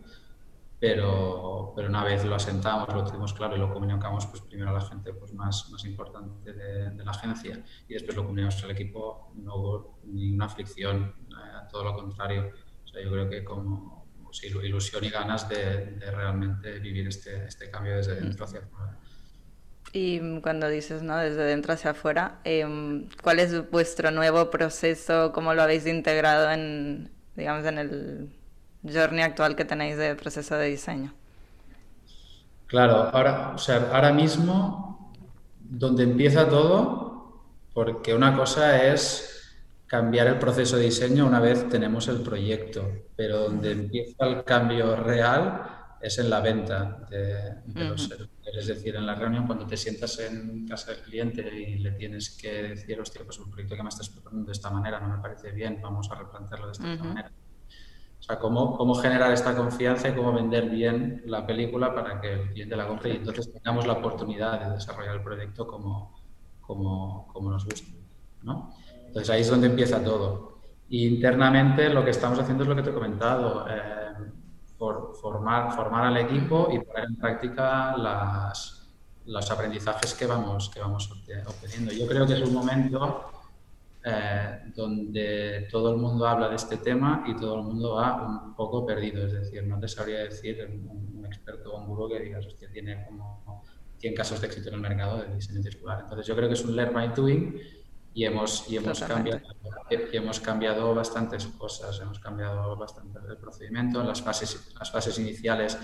pero, 0.79 1.74
pero, 1.75 1.89
una 1.89 2.03
vez 2.03 2.24
lo 2.24 2.36
asentamos, 2.36 2.88
lo 2.93 3.03
tenemos 3.03 3.33
claro 3.33 3.55
y 3.55 3.59
lo 3.59 3.74
comunicamos 3.74 4.25
pues 4.27 4.41
primero 4.41 4.69
a 4.69 4.74
la 4.74 4.81
gente 4.81 5.13
pues 5.13 5.33
más, 5.33 5.69
más 5.71 5.83
importante 5.86 6.53
de, 6.53 7.03
la 7.03 7.12
agencia 7.12 7.63
y 7.88 7.93
después 7.93 8.15
lo 8.15 8.24
comunicamos 8.24 8.63
al 8.63 8.71
equipo, 8.71 9.31
no 9.36 9.55
hubo 9.55 10.00
ninguna 10.05 10.48
fricción, 10.48 11.13
eh, 11.29 11.67
todo 11.69 11.83
lo 11.83 11.95
contrario. 11.95 12.51
O 12.86 12.88
sea, 12.88 13.03
yo 13.03 13.12
creo 13.12 13.29
que 13.29 13.43
como 13.43 14.07
pues, 14.24 14.43
ilusión 14.43 15.03
y 15.03 15.09
ganas 15.09 15.50
de, 15.50 15.98
de, 15.98 16.12
realmente 16.12 16.79
vivir 16.79 17.07
este, 17.07 17.45
este 17.45 17.69
cambio 17.69 17.98
desde 17.98 18.15
dentro 18.15 18.45
hacia 18.45 18.59
afuera. 18.59 18.98
Y 19.91 20.39
cuando 20.41 20.69
dices, 20.69 21.01
¿no? 21.01 21.17
Desde 21.17 21.43
dentro 21.43 21.74
hacia 21.74 21.91
afuera, 21.91 22.39
em, 22.43 23.09
¿cuál 23.24 23.39
es 23.39 23.69
vuestro 23.71 24.12
nuevo 24.12 24.51
proceso? 24.51 25.31
¿Cómo 25.33 25.53
lo 25.53 25.63
habéis 25.63 25.88
integrado 25.88 26.51
en, 26.51 27.12
digamos, 27.36 27.65
en 27.65 27.77
el 27.79 28.38
journey 28.83 29.21
actual 29.21 29.55
que 29.55 29.65
tenéis 29.65 29.98
de 29.98 30.15
proceso 30.15 30.55
de 30.55 30.67
diseño? 30.67 31.13
Claro, 32.67 33.09
ahora, 33.12 33.53
o 33.55 33.57
sea, 33.57 33.89
ahora 33.91 34.13
mismo, 34.13 35.13
donde 35.59 36.03
empieza 36.03 36.48
todo, 36.48 37.43
porque 37.74 38.13
una 38.13 38.36
cosa 38.36 38.86
es 38.86 39.55
cambiar 39.88 40.27
el 40.27 40.38
proceso 40.38 40.77
de 40.77 40.83
diseño 40.83 41.25
una 41.25 41.39
vez 41.39 41.67
tenemos 41.67 42.07
el 42.09 42.21
proyecto, 42.21 42.88
pero 43.15 43.39
donde 43.39 43.71
empieza 43.71 44.25
el 44.27 44.43
cambio 44.43 44.95
real 44.95 45.79
es 46.00 46.19
en 46.19 46.29
la 46.29 46.41
venta 46.41 47.07
de, 47.09 47.86
los 47.88 48.03
servicios. 48.03 48.29
Es 48.57 48.67
decir, 48.67 48.95
en 48.95 49.05
la 49.05 49.15
reunión, 49.15 49.45
cuando 49.45 49.65
te 49.65 49.75
sientas 49.75 50.19
en 50.19 50.67
casa 50.67 50.91
del 50.91 51.01
cliente 51.01 51.41
y 51.41 51.79
le 51.79 51.91
tienes 51.91 52.38
que 52.39 52.63
decir, 52.63 53.00
hostia, 53.00 53.24
pues 53.24 53.39
un 53.39 53.50
proyecto 53.50 53.75
que 53.75 53.83
me 53.83 53.89
estás 53.89 54.09
proponiendo 54.09 54.48
de 54.48 54.53
esta 54.53 54.69
manera 54.69 55.00
no 55.00 55.09
me 55.09 55.21
parece 55.21 55.51
bien, 55.51 55.79
vamos 55.81 56.09
a 56.12 56.15
replantearlo 56.15 56.67
de 56.67 56.71
esta 56.71 56.86
manera. 56.86 57.31
O 58.29 58.31
sea, 58.31 58.39
cómo, 58.39 58.77
cómo 58.77 58.93
generar 58.93 59.33
esta 59.33 59.55
confianza 59.55 60.07
y 60.07 60.13
cómo 60.13 60.31
vender 60.31 60.69
bien 60.69 61.24
la 61.25 61.48
película 61.48 61.95
para 61.95 62.21
que 62.21 62.31
el 62.31 62.50
cliente 62.51 62.75
la 62.75 62.86
compre 62.86 63.13
y 63.13 63.15
entonces 63.15 63.51
tengamos 63.51 63.88
la 63.88 63.93
oportunidad 63.93 64.59
de 64.59 64.74
desarrollar 64.75 65.15
el 65.15 65.24
proyecto 65.24 65.65
como, 65.65 66.15
como, 66.62 67.27
como 67.33 67.50
nos 67.50 67.65
gusta. 67.65 67.89
¿no? 68.43 68.71
Entonces 69.07 69.31
ahí 69.31 69.41
es 69.41 69.50
donde 69.50 69.65
empieza 69.65 70.03
todo. 70.03 70.59
Y 70.89 71.07
internamente 71.07 71.89
lo 71.89 72.05
que 72.05 72.12
estamos 72.12 72.38
haciendo 72.38 72.65
es 72.65 72.69
lo 72.69 72.75
que 72.75 72.83
te 72.83 72.91
he 72.91 72.93
comentado. 72.93 73.65
Eh, 73.67 74.13
formar, 75.19 75.75
formar 75.75 76.05
al 76.05 76.17
equipo 76.17 76.69
y 76.71 76.77
poner 76.77 77.05
en 77.05 77.15
práctica 77.15 77.98
las, 77.98 78.88
los 79.25 79.50
aprendizajes 79.50 80.13
que 80.13 80.27
vamos, 80.27 80.69
que 80.69 80.79
vamos 80.79 81.09
obteniendo. 81.12 81.91
Yo 81.93 82.05
creo 82.05 82.27
que 82.27 82.33
es 82.33 82.41
un 82.43 82.53
momento 82.53 83.31
eh, 84.10 84.72
donde 84.75 85.68
todo 85.70 85.92
el 85.92 85.98
mundo 85.98 86.28
habla 86.28 86.50
de 86.50 86.56
este 86.56 86.78
tema 86.78 87.24
y 87.28 87.36
todo 87.36 87.56
el 87.60 87.63
mundo 87.63 87.96
va 87.96 88.25
un 88.25 88.56
poco 88.56 88.86
perdido. 88.86 89.25
Es 89.25 89.34
decir, 89.34 89.63
no 89.66 89.80
te 89.80 89.88
sabría 89.88 90.20
decir 90.20 90.68
un, 90.68 91.25
experto 91.25 91.74
o 91.74 91.80
un 91.80 91.88
gurú 91.88 92.10
que 92.10 92.20
digas, 92.20 92.46
hostia, 92.46 92.72
tiene 92.72 93.06
como 93.06 93.63
100 94.00 94.16
casos 94.16 94.42
de 94.42 94.48
éxito 94.48 94.70
en 94.70 94.75
el 94.75 94.82
mercado 94.82 95.22
de 95.22 95.36
diseño 95.36 95.62
circular. 95.62 96.00
Entonces 96.01 96.25
yo 96.25 96.36
creo 96.36 96.48
que 96.48 96.56
es 96.56 96.66
un 96.66 96.75
learn 96.75 96.94
by 96.94 97.13
doing 97.13 97.56
y 98.16 98.25
hemos, 98.25 98.68
y 98.68 98.78
hemos, 98.78 99.00
cambiado, 99.01 99.42
y 99.92 100.18
hemos 100.18 100.39
cambiado 100.39 100.96
bastantes 100.96 101.46
cosas, 101.46 102.00
hemos 102.01 102.20
cambiado 102.20 102.75
bastante 102.75 103.20
el 103.30 103.38
procedimiento, 103.38 104.04
las 104.04 104.24
fases, 104.24 104.74
las 104.80 104.92
fases 104.92 105.20
iniciales 105.20 105.78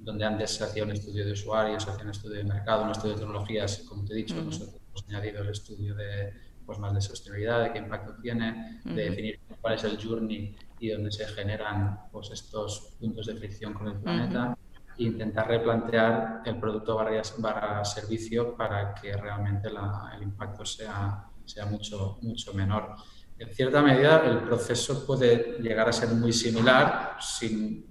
donde 0.00 0.24
antes 0.24 0.50
se 0.50 0.64
hacía 0.64 0.82
un 0.82 0.90
estudio 0.90 1.24
de 1.24 1.32
usuarios, 1.32 1.84
se 1.84 1.90
hacía 1.90 2.04
un 2.04 2.10
estudio 2.10 2.38
de 2.38 2.44
mercado, 2.44 2.82
un 2.82 2.90
estudio 2.90 3.14
de 3.14 3.20
tecnologías, 3.20 3.78
como 3.88 4.04
te 4.04 4.14
he 4.14 4.16
dicho, 4.16 4.34
nosotros 4.34 4.80
hemos 4.88 5.04
añadido 5.08 5.42
el 5.42 5.48
estudio 5.50 5.94
de, 5.94 6.47
pues, 6.68 6.78
más 6.78 6.94
de 6.94 7.00
sostenibilidad, 7.00 7.64
de 7.64 7.72
qué 7.72 7.78
impacto 7.78 8.14
tiene, 8.20 8.80
de 8.84 9.02
definir 9.10 9.40
cuál 9.60 9.74
es 9.74 9.84
el 9.84 9.98
journey 9.98 10.54
y 10.78 10.90
dónde 10.90 11.10
se 11.10 11.26
generan 11.26 12.08
pues, 12.12 12.30
estos 12.30 12.96
puntos 13.00 13.26
de 13.26 13.34
fricción 13.34 13.72
con 13.72 13.88
el 13.88 13.96
planeta 13.96 14.56
e 14.98 15.04
intentar 15.04 15.48
replantear 15.48 16.42
el 16.44 16.60
producto 16.60 16.94
barra, 16.94 17.22
barra 17.38 17.84
servicio 17.84 18.54
para 18.54 18.94
que 18.94 19.16
realmente 19.16 19.70
la, 19.70 20.12
el 20.14 20.22
impacto 20.22 20.64
sea 20.64 21.24
sea 21.48 21.64
mucho, 21.66 22.18
mucho 22.22 22.52
menor. 22.52 22.94
En 23.38 23.54
cierta 23.54 23.80
medida, 23.82 24.22
el 24.26 24.40
proceso 24.40 25.06
puede 25.06 25.58
llegar 25.60 25.88
a 25.88 25.92
ser 25.92 26.10
muy 26.10 26.32
similar, 26.32 27.16
sin, 27.20 27.86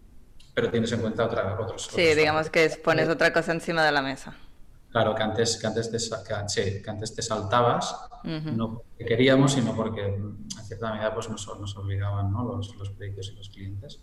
pero 0.54 0.70
tienes 0.70 0.92
en 0.92 1.02
cuenta 1.02 1.26
otra, 1.26 1.58
otros. 1.60 1.90
Sí, 1.92 2.14
digamos 2.14 2.50
que 2.50 2.70
pones 2.84 3.10
otra 3.10 3.32
cosa 3.34 3.54
encima 3.54 3.84
de 3.84 3.92
la 3.92 4.02
mesa. 4.02 4.36
Claro, 4.98 5.14
que 5.14 5.22
antes, 5.22 5.58
que 5.58 5.68
antes, 5.68 5.92
te, 5.92 5.98
que, 6.00 6.82
que 6.82 6.90
antes 6.90 7.14
te 7.14 7.22
saltabas, 7.22 7.96
no 8.24 8.80
porque 8.80 9.06
queríamos, 9.06 9.54
sino 9.54 9.76
porque 9.76 10.04
en 10.04 10.50
cierta 10.66 10.92
medida 10.92 11.14
pues, 11.14 11.30
nos, 11.30 11.48
nos 11.60 11.78
obligaban 11.78 12.32
¿no? 12.32 12.44
los, 12.46 12.76
los 12.78 12.90
proyectos 12.90 13.30
y 13.32 13.36
los 13.36 13.50
clientes. 13.50 14.00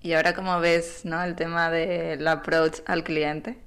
Y 0.00 0.14
ahora, 0.14 0.34
¿cómo 0.34 0.58
ves 0.60 1.04
¿no? 1.04 1.22
el 1.22 1.36
tema 1.36 1.70
del 1.70 2.26
approach 2.26 2.78
al 2.86 3.04
cliente? 3.04 3.62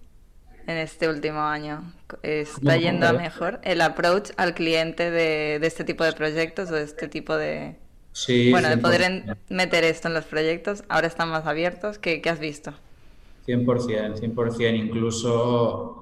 en 0.66 0.78
este 0.78 1.08
último 1.08 1.42
año? 1.42 1.94
¿Está 2.24 2.75
yendo 2.78 3.08
a 3.08 3.14
mejor 3.14 3.60
el 3.64 3.82
approach 3.82 4.32
al 4.38 4.56
cliente 4.56 5.12
de, 5.12 5.58
este 5.58 5.84
tipo 5.84 6.04
de 6.04 6.14
proyectos 6.14 6.72
o 6.72 6.74
de 6.74 6.86
este 6.86 7.08
tipo 7.08 7.38
de... 7.38 7.75
Sí, 8.14 8.50
bueno, 8.50 8.70
de 8.70 8.80
poder 8.80 9.38
meter 9.50 9.84
esto 9.84 10.08
en 10.08 10.16
los 10.16 10.25
proyectos, 10.25 10.84
ahora 10.90 11.06
están 11.06 11.30
más 11.30 11.46
abiertos. 11.46 12.00
¿Qué, 12.00 12.20
qué 12.20 12.32
has 12.32 12.40
visto? 12.40 12.74
100%, 13.46 14.20
100%. 14.20 14.75
Incluso 14.78 15.96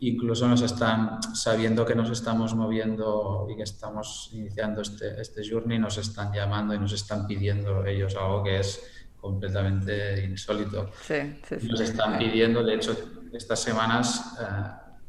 incluso 0.00 0.46
nos 0.46 0.60
están, 0.62 1.22
sabiendo 1.34 1.86
que 1.86 1.94
nos 1.94 2.10
estamos 2.10 2.54
moviendo 2.54 3.46
y 3.50 3.56
que 3.56 3.62
estamos 3.62 4.30
iniciando 4.32 4.82
este, 4.82 5.20
este 5.20 5.48
journey, 5.48 5.78
nos 5.78 5.96
están 5.96 6.32
llamando 6.32 6.74
y 6.74 6.78
nos 6.78 6.92
están 6.92 7.26
pidiendo 7.26 7.84
ellos 7.86 8.14
algo 8.16 8.42
que 8.42 8.60
es 8.60 8.82
completamente 9.20 10.24
insólito. 10.24 10.90
Sí, 11.02 11.40
sí, 11.48 11.56
sí. 11.60 11.68
Nos 11.68 11.80
están 11.80 12.18
pidiendo, 12.18 12.62
de 12.62 12.74
hecho, 12.74 12.94
estas 13.32 13.60
semanas 13.60 14.36
eh, 14.40 14.44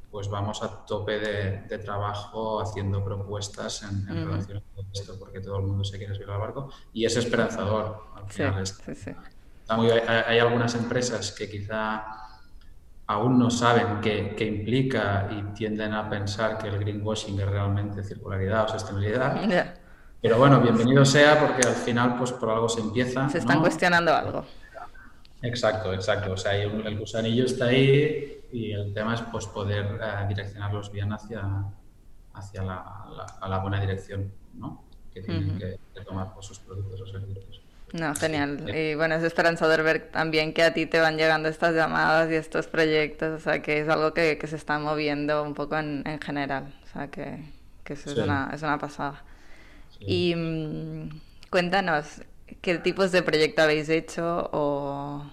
pues 0.09 0.29
vamos 0.29 0.63
a 0.63 0.85
tope 0.85 1.19
de, 1.19 1.77
trabajo 1.79 2.61
haciendo 2.61 3.03
propuestas 3.03 3.83
en, 3.83 4.07
relación 4.07 4.63
con 4.73 4.85
esto, 4.91 5.19
porque 5.19 5.41
todo 5.41 5.57
el 5.57 5.65
mundo 5.65 5.83
se 5.83 5.97
quiere 5.97 6.15
subir 6.15 6.29
al 6.29 6.39
barco 6.39 6.71
y 6.93 7.05
es 7.05 7.15
esperanzador. 7.17 8.03
Al 8.15 8.27
final 8.27 8.65
sí, 8.65 8.95
sí, 8.95 9.11
hay, 9.67 10.39
algunas 10.39 10.75
empresas 10.75 11.31
que 11.31 11.49
quizá 11.49 12.05
aún 13.07 13.39
no 13.39 13.49
saben 13.49 14.01
qué, 14.01 14.35
qué, 14.37 14.45
implica 14.45 15.29
y 15.31 15.53
tienden 15.53 15.93
a 15.93 16.09
pensar 16.09 16.57
que 16.57 16.67
el 16.67 16.79
greenwashing 16.79 17.39
es 17.39 17.47
realmente 17.47 18.03
circularidad 18.03 18.65
o 18.65 18.67
sostenibilidad. 18.67 19.35
Pero 20.21 20.37
bueno, 20.37 20.59
bienvenido 20.59 21.05
sea 21.05 21.39
porque 21.39 21.67
al 21.67 21.75
final 21.75 22.17
pues 22.17 22.31
por 22.31 22.49
algo 22.49 22.67
se 22.67 22.81
empieza. 22.81 23.29
Se 23.29 23.37
están 23.37 23.61
cuestionando 23.61 24.13
algo. 24.13 24.45
Exacto, 25.41 25.93
exacto. 25.93 26.33
O 26.33 26.37
sea, 26.37 26.55
el 26.55 26.97
gusanillo 26.97 27.45
está 27.45 27.65
ahí 27.65 28.37
y 28.51 28.71
el 28.71 28.93
tema 28.93 29.13
es 29.13 29.21
pues 29.21 29.45
poder 29.47 29.99
eh, 30.01 30.25
direccionarlos 30.27 30.91
bien 30.91 31.11
hacia, 31.13 31.43
hacia 32.33 32.63
la, 32.63 32.83
a 33.39 33.47
la 33.47 33.59
buena 33.59 33.79
dirección 33.79 34.31
¿no? 34.55 34.83
que 35.13 35.21
tienen 35.21 35.57
que, 35.57 35.79
tomar 36.03 36.33
por 36.33 36.43
sus 36.43 36.59
productos 36.59 37.01
o 37.01 37.07
servicios. 37.07 37.61
No, 37.93 38.15
genial. 38.15 38.65
Y 38.75 38.95
bueno, 38.95 39.15
es 39.15 39.23
esperanzador 39.23 39.81
ver 39.81 40.11
también 40.11 40.53
que 40.53 40.61
a 40.63 40.73
ti 40.73 40.85
te 40.85 40.99
van 40.99 41.17
llegando 41.17 41.47
estas 41.47 41.73
llamadas 41.73 42.29
y 42.29 42.35
estos 42.35 42.67
proyectos, 42.67 43.41
o 43.41 43.43
sea, 43.43 43.61
que 43.61 43.79
es 43.79 43.87
algo 43.87 44.13
que, 44.13 44.37
que 44.37 44.47
se 44.47 44.57
está 44.57 44.77
moviendo 44.77 45.41
un 45.43 45.53
poco 45.53 45.77
en, 45.77 46.03
en 46.05 46.19
general, 46.19 46.73
o 46.83 46.87
sea, 46.87 47.07
que, 47.09 47.39
que 47.85 47.93
eso 47.93 48.11
es, 48.11 48.17
una, 48.19 48.51
es 48.53 48.61
una 48.61 48.77
pasada. 48.77 49.23
Y 50.05 50.35
mm, 50.35 51.09
cuéntanos, 51.51 52.21
¿qué 52.61 52.79
tipos 52.79 53.11
de 53.13 53.23
proyecto 53.23 53.63
habéis 53.63 53.89
hecho 53.89 54.49
o 54.53 55.23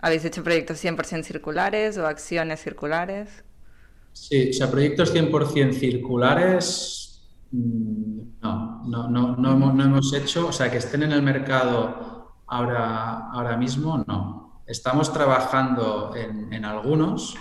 habéis 0.00 0.24
hecho 0.24 0.44
proyectos 0.44 0.78
100% 0.78 1.24
circulares 1.26 1.98
o 1.98 2.06
acciones 2.06 2.60
circulares? 2.62 3.44
Sí, 4.12 4.50
o 4.50 4.52
sea, 4.52 4.70
proyectos 4.70 5.12
100% 5.12 5.78
circulares 5.78 7.07
no, 7.50 8.82
no, 8.84 9.08
no, 9.08 9.36
no, 9.36 9.52
hemos, 9.52 9.74
no 9.74 9.84
hemos 9.84 10.12
hecho, 10.12 10.48
o 10.48 10.52
sea, 10.52 10.70
que 10.70 10.78
estén 10.78 11.02
en 11.02 11.12
el 11.12 11.22
mercado 11.22 12.34
ahora, 12.46 13.30
ahora 13.30 13.56
mismo, 13.56 14.04
no. 14.06 14.62
Estamos 14.66 15.12
trabajando 15.12 16.14
en, 16.14 16.52
en 16.52 16.64
algunos 16.64 17.36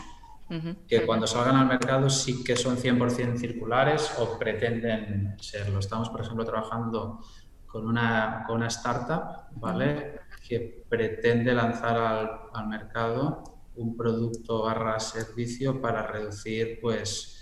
que 0.88 1.06
cuando 1.06 1.28
salgan 1.28 1.58
al 1.58 1.68
mercado 1.68 2.10
sí 2.10 2.42
que 2.42 2.56
son 2.56 2.78
100% 2.78 3.38
circulares 3.38 4.14
o 4.18 4.40
pretenden 4.40 5.36
serlo. 5.40 5.80
Estamos, 5.80 6.10
por 6.10 6.22
ejemplo, 6.22 6.46
trabajando 6.46 7.20
con 7.66 7.86
una, 7.86 8.46
con 8.48 8.58
una 8.58 8.68
startup, 8.68 9.50
¿vale? 9.52 10.22
Que 10.48 10.86
pretende 10.88 11.54
lanzar 11.54 11.98
al, 11.98 12.30
al, 12.54 12.68
mercado 12.68 13.44
un 13.76 13.98
producto 13.98 14.64
barra 14.64 15.00
servicio 15.02 15.82
para 15.82 16.08
reducir, 16.08 16.80
pues 16.82 17.37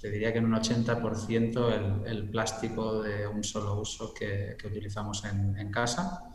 te 0.00 0.10
diría 0.10 0.32
que 0.32 0.38
en 0.38 0.44
un 0.44 0.52
80% 0.52 1.72
el, 1.72 2.06
el, 2.06 2.30
plástico 2.30 3.02
de 3.02 3.26
un 3.26 3.42
solo 3.42 3.80
uso 3.80 4.14
que, 4.14 4.56
que 4.58 4.68
utilizamos 4.68 5.24
en, 5.24 5.58
en 5.58 5.70
casa, 5.70 6.32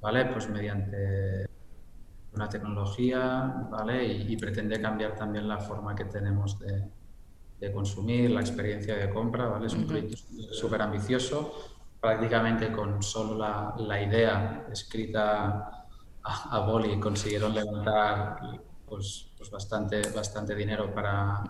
¿vale? 0.00 0.26
Pues 0.26 0.48
mediante 0.50 1.48
una 2.34 2.48
tecnología, 2.48 3.66
¿vale? 3.70 4.04
Y, 4.06 4.36
pretende 4.36 4.80
cambiar 4.80 5.16
también 5.16 5.48
la 5.48 5.58
forma 5.58 5.94
que 5.94 6.04
tenemos 6.04 6.58
de, 6.58 6.84
de 7.60 7.72
consumir, 7.72 8.30
la 8.30 8.40
experiencia 8.40 8.94
de 8.94 9.08
compra, 9.08 9.48
¿vale? 9.48 9.66
Es 9.66 9.74
un 9.74 9.86
proyecto 9.86 10.16
súper 10.52 10.82
ambicioso, 10.82 11.54
prácticamente 11.98 12.70
con 12.70 13.02
solo 13.02 13.38
la, 13.38 13.74
la 13.78 14.02
idea 14.02 14.66
escrita 14.70 15.86
a, 16.22 16.56
a, 16.56 16.60
Boli 16.60 17.00
consiguieron 17.00 17.54
levantar 17.54 18.38
pues, 18.86 19.30
pues 19.36 19.50
bastante, 19.50 20.02
bastante 20.14 20.54
dinero 20.54 20.94
para, 20.94 21.42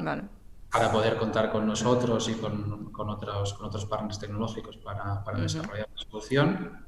para 0.76 0.92
poder 0.92 1.16
contar 1.16 1.50
con 1.50 1.66
nosotros 1.66 2.28
y 2.28 2.34
con, 2.34 2.92
con, 2.92 3.08
otros, 3.08 3.54
con 3.54 3.66
otros 3.66 3.86
partners 3.86 4.18
tecnológicos 4.18 4.76
para, 4.76 5.24
para 5.24 5.40
desarrollar 5.40 5.88
la 5.94 6.02
solución 6.02 6.86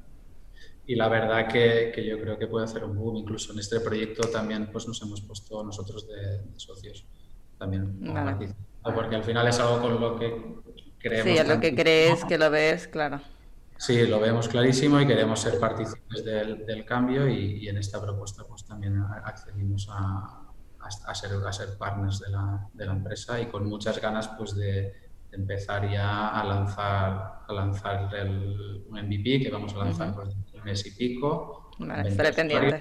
y 0.87 0.95
la 0.95 1.09
verdad 1.09 1.49
que, 1.49 1.91
que, 1.95 2.05
yo 2.05 2.21
creo 2.21 2.39
que 2.39 2.47
puede 2.47 2.65
hacer 2.65 2.85
un 2.85 2.97
boom. 2.97 3.17
Incluso 3.17 3.53
en 3.53 3.59
este 3.59 3.81
proyecto 3.81 4.29
también 4.29 4.71
pues, 4.73 4.87
nos 4.89 5.01
hemos 5.03 5.21
puesto 5.21 5.63
nosotros 5.63 6.07
de, 6.09 6.59
socios 6.59 7.07
también. 7.59 8.01
Porque 8.83 9.17
al 9.17 9.25
final 9.25 9.47
es 9.49 9.59
algo 9.59 9.81
con 9.81 10.01
lo 10.01 10.19
que 10.19 10.35
creemos. 10.99 11.31
Sí, 11.31 11.39
es 11.39 11.49
lo 11.49 11.61
que 11.61 11.75
crees, 11.75 12.25
que 12.25 12.39
lo 12.39 12.51
ves, 12.51 12.89
claro. 12.89 13.21
Sí, 13.77 14.07
lo 14.07 14.19
vemos 14.19 14.49
clarísimo 14.49 15.01
y 15.01 15.07
queremos 15.07 15.41
ser 15.41 15.59
partícipes 15.59 16.25
del, 16.25 16.67
del 16.67 16.85
cambio 16.85 17.29
y, 17.29 17.65
y, 17.65 17.69
en 17.69 17.79
esta 17.79 18.01
propuesta 18.01 18.45
pues 18.45 18.65
también 18.65 18.99
accedimos 19.25 19.89
a, 19.91 20.38
a, 21.07 21.15
ser, 21.15 21.31
a 21.47 21.53
ser 21.53 21.77
partners 21.79 22.21
de 22.21 22.31
la, 22.31 22.69
de 22.73 22.87
la 22.87 22.93
empresa 22.93 23.41
y 23.41 23.47
con 23.47 23.69
muchas 23.69 24.01
ganas 24.01 24.29
pues 24.29 24.55
de 24.57 25.09
empezar 25.33 25.91
ya 25.91 26.29
a 26.29 26.45
lanzar, 26.45 27.43
a 27.47 27.53
lanzar 27.53 28.15
el, 28.15 28.85
un 28.89 28.99
MVP 28.99 29.41
que 29.43 29.51
vamos 29.51 29.75
a 29.75 29.79
lanzar 29.79 30.09
uh 30.09 30.13
-huh. 30.13 30.15
pues, 30.15 30.37
un 30.55 30.65
mes 30.65 30.87
y 30.87 30.91
pico. 30.93 31.71
Vale, 31.79 32.09
estaré 32.09 32.33
pendiente. 32.33 32.81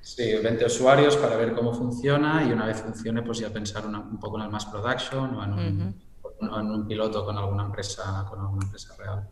Sí, 0.00 0.34
20 0.34 0.66
usuarios 0.66 1.16
para 1.16 1.36
ver 1.36 1.54
cómo 1.54 1.72
funciona 1.72 2.44
y 2.46 2.52
una 2.52 2.66
vez 2.66 2.82
funcione 2.82 3.22
pues 3.22 3.38
ya 3.38 3.50
pensar 3.50 3.86
una, 3.86 4.00
un 4.00 4.20
poco 4.20 4.36
en 4.38 4.44
el 4.44 4.50
mass 4.50 4.66
production 4.66 5.34
o 5.34 5.44
en 5.44 5.52
un, 5.52 5.60
uh 5.60 6.44
-huh. 6.44 6.60
en 6.60 6.70
un 6.70 6.86
piloto 6.86 7.24
con 7.24 7.38
alguna 7.38 7.64
empresa, 7.64 8.26
con 8.28 8.40
alguna 8.40 8.64
empresa 8.66 8.94
real. 8.98 9.26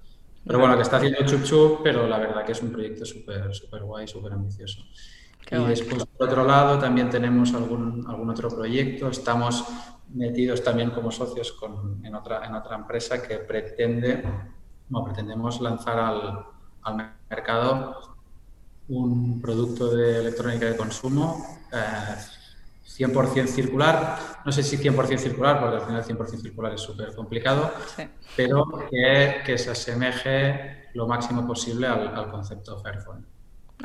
Pero 0.45 0.59
bueno, 0.59 0.75
que 0.77 0.83
está 0.83 0.97
haciendo 0.97 1.25
chup 1.25 1.45
chup, 1.45 1.81
pero 1.85 2.09
la 2.09 2.19
verdad 2.19 2.45
que 2.45 2.53
es 2.53 2.63
un 2.63 2.73
proyecto 2.73 3.05
súper 3.05 3.55
super 3.55 3.83
guay, 3.83 4.09
súper 4.09 4.33
ambicioso. 4.33 4.81
Qué 5.47 5.59
y 5.59 5.65
después, 5.65 6.07
por 6.07 6.29
otro 6.29 6.45
lado, 6.45 6.79
también 6.79 7.11
tenemos 7.11 7.53
algún, 7.55 8.05
algún 8.09 8.31
otro 8.31 8.49
proyecto. 8.49 9.09
Estamos 9.09 9.65
metidos 10.15 10.63
también 10.63 10.91
como 10.91 11.11
socios 11.11 11.53
con, 11.53 12.05
en, 12.05 12.15
otra, 12.15 12.47
en 12.47 12.55
otra 12.55 12.77
empresa 12.77 13.23
que 13.23 13.39
pretende, 13.39 14.23
no, 14.89 15.05
pretendemos 15.05 15.61
lanzar 15.61 15.99
al, 15.99 16.47
al 16.83 17.15
mercado 17.29 18.13
un 18.89 19.41
producto 19.41 19.95
de 19.95 20.21
electrónica 20.21 20.67
de 20.67 20.77
consumo 20.77 21.61
eh, 21.73 22.17
100% 22.99 23.47
circular. 23.47 24.19
No 24.45 24.53
sé 24.53 24.63
si 24.63 24.77
100% 24.77 25.19
circular, 25.19 25.61
porque 25.61 25.77
al 25.77 25.83
final 25.83 26.05
100% 26.05 26.41
circular 26.41 26.75
es 26.75 26.81
súper 26.81 27.15
complicado, 27.15 27.71
sí. 27.97 28.03
pero 28.37 28.67
que, 28.91 29.43
que, 29.45 29.57
se 29.57 29.71
asemeje 29.71 30.91
lo 30.95 31.07
máximo 31.07 31.47
posible 31.47 31.87
al, 31.87 32.09
al 32.09 32.31
concepto 32.31 32.79
Fairphone. 32.81 33.32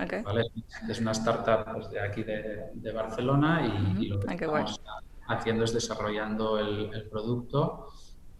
Okay. 0.04 0.22
¿Vale? 0.24 0.44
Es 0.90 1.00
una 1.00 1.12
startup 1.12 1.74
pues, 1.74 1.90
de 1.90 2.00
aquí 2.00 2.24
de, 2.24 2.72
de 2.74 2.92
Barcelona 2.92 3.66
y, 3.66 3.70
uh 3.70 3.72
-huh. 3.72 4.04
y, 4.04 4.08
lo 4.08 4.20
que 4.20 4.26
okay, 4.26 4.48
estamos 4.48 4.82
haciendo 5.28 5.64
es 5.64 5.74
desarrollando 5.74 6.60
el, 6.60 6.94
el 6.94 7.10
producto 7.10 7.88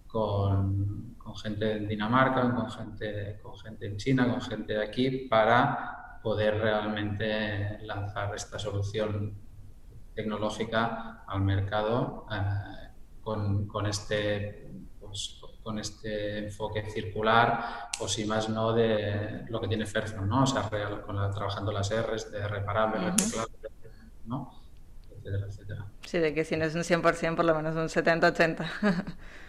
con, 0.08 1.16
con, 1.18 1.36
gente 1.36 1.78
en 1.78 1.88
Dinamarca, 1.88 2.54
con 2.54 2.70
gente, 2.72 3.40
con 3.42 3.58
gente 3.58 3.88
en 3.88 3.98
China, 3.98 4.30
con 4.30 4.42
gente 4.42 4.74
de 4.74 4.84
aquí, 4.84 5.28
para 5.28 6.20
poder 6.24 6.60
realmente 6.60 7.80
lanzar 7.84 8.34
esta 8.36 8.58
solución 8.58 9.38
tecnológica 10.16 11.24
al 11.28 11.42
mercado 11.42 12.26
eh, 12.32 12.90
con, 13.22 13.68
con, 13.68 13.86
este, 13.86 14.72
con 15.68 15.80
este 15.80 16.38
enfoque 16.38 16.82
circular 16.90 17.90
o 18.00 18.08
si 18.08 18.24
más 18.24 18.48
no 18.48 18.72
de 18.72 19.44
lo 19.50 19.60
que 19.60 19.68
tiene 19.68 19.86
Fairphone, 19.86 20.30
¿no? 20.30 20.44
O 20.44 20.48
sea, 20.48 20.62
real, 20.70 21.02
con 21.02 21.18
la, 21.18 21.30
trabajando 21.30 21.74
las 21.74 21.92
R's 21.92 22.32
de 22.32 22.48
reparable, 22.48 23.00
uh 23.00 23.10
-huh. 23.10 23.18
reciclable, 23.18 23.58
¿no? 24.28 24.54
etcétera, 25.12 25.46
etcétera. 25.46 25.86
Sí, 26.06 26.20
de 26.20 26.34
que 26.34 26.46
si 26.46 26.56
no 26.56 26.64
es 26.64 26.74
un 26.74 26.84
100%, 26.84 27.36
por 27.36 27.44
lo 27.44 27.54
menos 27.54 27.76
un 27.76 27.90
70-80. 27.90 28.66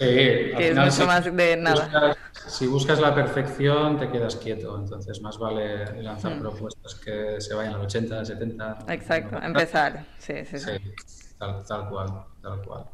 Sí, 0.00 0.04
que 0.58 0.68
es 0.70 0.76
mucho 0.76 0.90
si 0.90 1.04
más 1.04 1.24
de 1.24 1.56
nada. 1.56 1.84
Buscas, 1.84 2.16
si 2.48 2.66
buscas 2.66 2.98
la 2.98 3.14
perfección, 3.14 3.96
te 3.96 4.10
quedas 4.10 4.34
quieto. 4.34 4.76
Entonces, 4.76 5.20
más 5.22 5.38
vale 5.38 6.02
lanzar 6.02 6.34
mm. 6.34 6.40
propuestas 6.40 6.96
que 6.96 7.40
se 7.40 7.54
vayan 7.54 7.74
al 7.74 7.82
80, 7.82 8.24
70. 8.24 8.78
Exacto, 8.88 9.40
empezar. 9.40 10.04
Sí, 10.18 10.44
sí, 10.44 10.58
sí. 10.58 10.70
sí 11.06 11.34
tal, 11.38 11.62
tal, 11.64 11.88
cual, 11.88 12.24
tal 12.42 12.62
cual. 12.62 12.84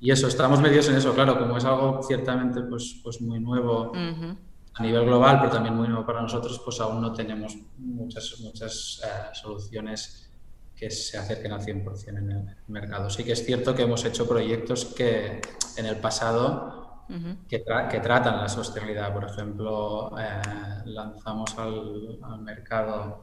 Y 0.00 0.10
eso, 0.10 0.28
estamos 0.28 0.60
medios 0.60 0.88
en 0.88 0.96
eso, 0.96 1.14
claro, 1.14 1.38
como 1.38 1.56
es 1.56 1.64
algo 1.64 2.02
ciertamente 2.02 2.60
pues, 2.62 3.00
pues 3.02 3.20
muy 3.20 3.40
nuevo. 3.40 3.92
Uh 3.92 3.94
-huh 3.94 4.36
a 4.78 4.82
nivel 4.82 5.06
global, 5.06 5.38
pero 5.40 5.52
también 5.52 5.74
muy 5.74 5.88
nuevo 5.88 6.04
para 6.04 6.20
nosotros, 6.20 6.60
pues 6.62 6.80
aún 6.80 7.00
no 7.00 7.12
tenemos 7.12 7.56
muchas, 7.78 8.38
muchas 8.40 9.00
uh, 9.02 9.34
soluciones 9.34 10.30
que 10.74 10.90
se 10.90 11.16
acerquen 11.16 11.52
al 11.52 11.62
100% 11.62 12.08
en 12.08 12.30
el 12.30 12.56
mercado. 12.68 13.08
Sí 13.08 13.24
que 13.24 13.32
es 13.32 13.44
cierto 13.44 13.74
que 13.74 13.82
hemos 13.82 14.04
hecho 14.04 14.28
proyectos 14.28 14.84
que 14.84 15.40
en 15.78 15.86
el 15.86 15.96
pasado 15.96 17.04
uh 17.08 17.12
-huh. 17.12 17.46
que, 17.48 17.60
tra 17.60 17.88
que, 17.88 18.00
tratan 18.00 18.36
la 18.36 18.48
sostenibilidad. 18.48 19.14
Por 19.14 19.24
ejemplo, 19.24 20.10
eh, 20.18 20.82
lanzamos 20.84 21.56
al, 21.56 22.18
al 22.22 22.42
mercado 22.42 23.22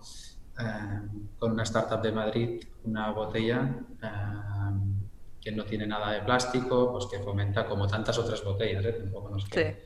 eh, 0.58 1.02
con 1.38 1.52
una 1.52 1.64
startup 1.64 2.02
de 2.02 2.12
Madrid 2.12 2.64
una 2.84 3.12
botella 3.12 3.76
eh, 4.02 5.03
que 5.44 5.52
no 5.52 5.66
tiene 5.66 5.86
nada 5.86 6.12
de 6.12 6.22
plástico, 6.22 6.92
pues 6.94 7.06
que 7.08 7.20
fomenta 7.20 7.66
como 7.66 7.86
tantas 7.86 8.18
otras 8.18 8.44
botellas, 8.44 8.86
¿eh? 8.86 8.94
tampoco 8.94 9.30
nos 9.30 9.46
que, 9.46 9.84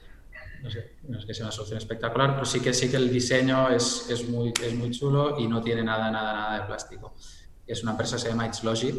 no, 0.61 0.69
sé, 0.69 0.97
no 1.07 1.17
es 1.17 1.25
que 1.25 1.33
sea 1.33 1.45
una 1.45 1.51
solución 1.51 1.79
espectacular, 1.79 2.33
pero 2.33 2.45
sí 2.45 2.59
que 2.59 2.73
sí 2.73 2.91
que 2.91 2.97
el 2.97 3.11
diseño 3.11 3.69
es, 3.69 4.07
es, 4.09 4.29
muy, 4.29 4.53
es 4.63 4.75
muy 4.75 4.91
chulo 4.91 5.39
y 5.39 5.47
no 5.47 5.61
tiene 5.61 5.83
nada, 5.83 6.11
nada, 6.11 6.33
nada 6.33 6.59
de 6.59 6.65
plástico. 6.67 7.15
Es 7.65 7.81
una 7.81 7.91
empresa 7.91 8.17
que 8.17 8.21
se 8.21 8.29
llama 8.29 8.45
It's 8.45 8.63
Logic, 8.63 8.95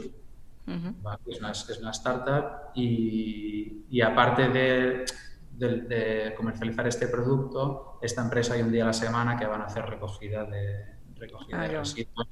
es, 1.26 1.38
una, 1.38 1.52
es, 1.52 1.78
una, 1.80 1.90
startup 1.92 2.72
y, 2.74 3.84
y 3.88 4.00
aparte 4.02 4.48
de, 4.48 5.04
de, 5.52 6.34
comercializar 6.36 6.86
este 6.88 7.06
producto, 7.06 7.98
esta 8.02 8.22
empresa 8.22 8.54
hay 8.54 8.62
un 8.62 8.72
día 8.72 8.82
a 8.82 8.88
la 8.88 8.92
semana 8.92 9.38
que 9.38 9.46
van 9.46 9.62
a 9.62 9.66
hacer 9.66 9.86
recogida 9.86 10.44
de, 10.44 10.97
recogida 11.18 11.60
de 11.60 11.78
residuos 11.78 12.28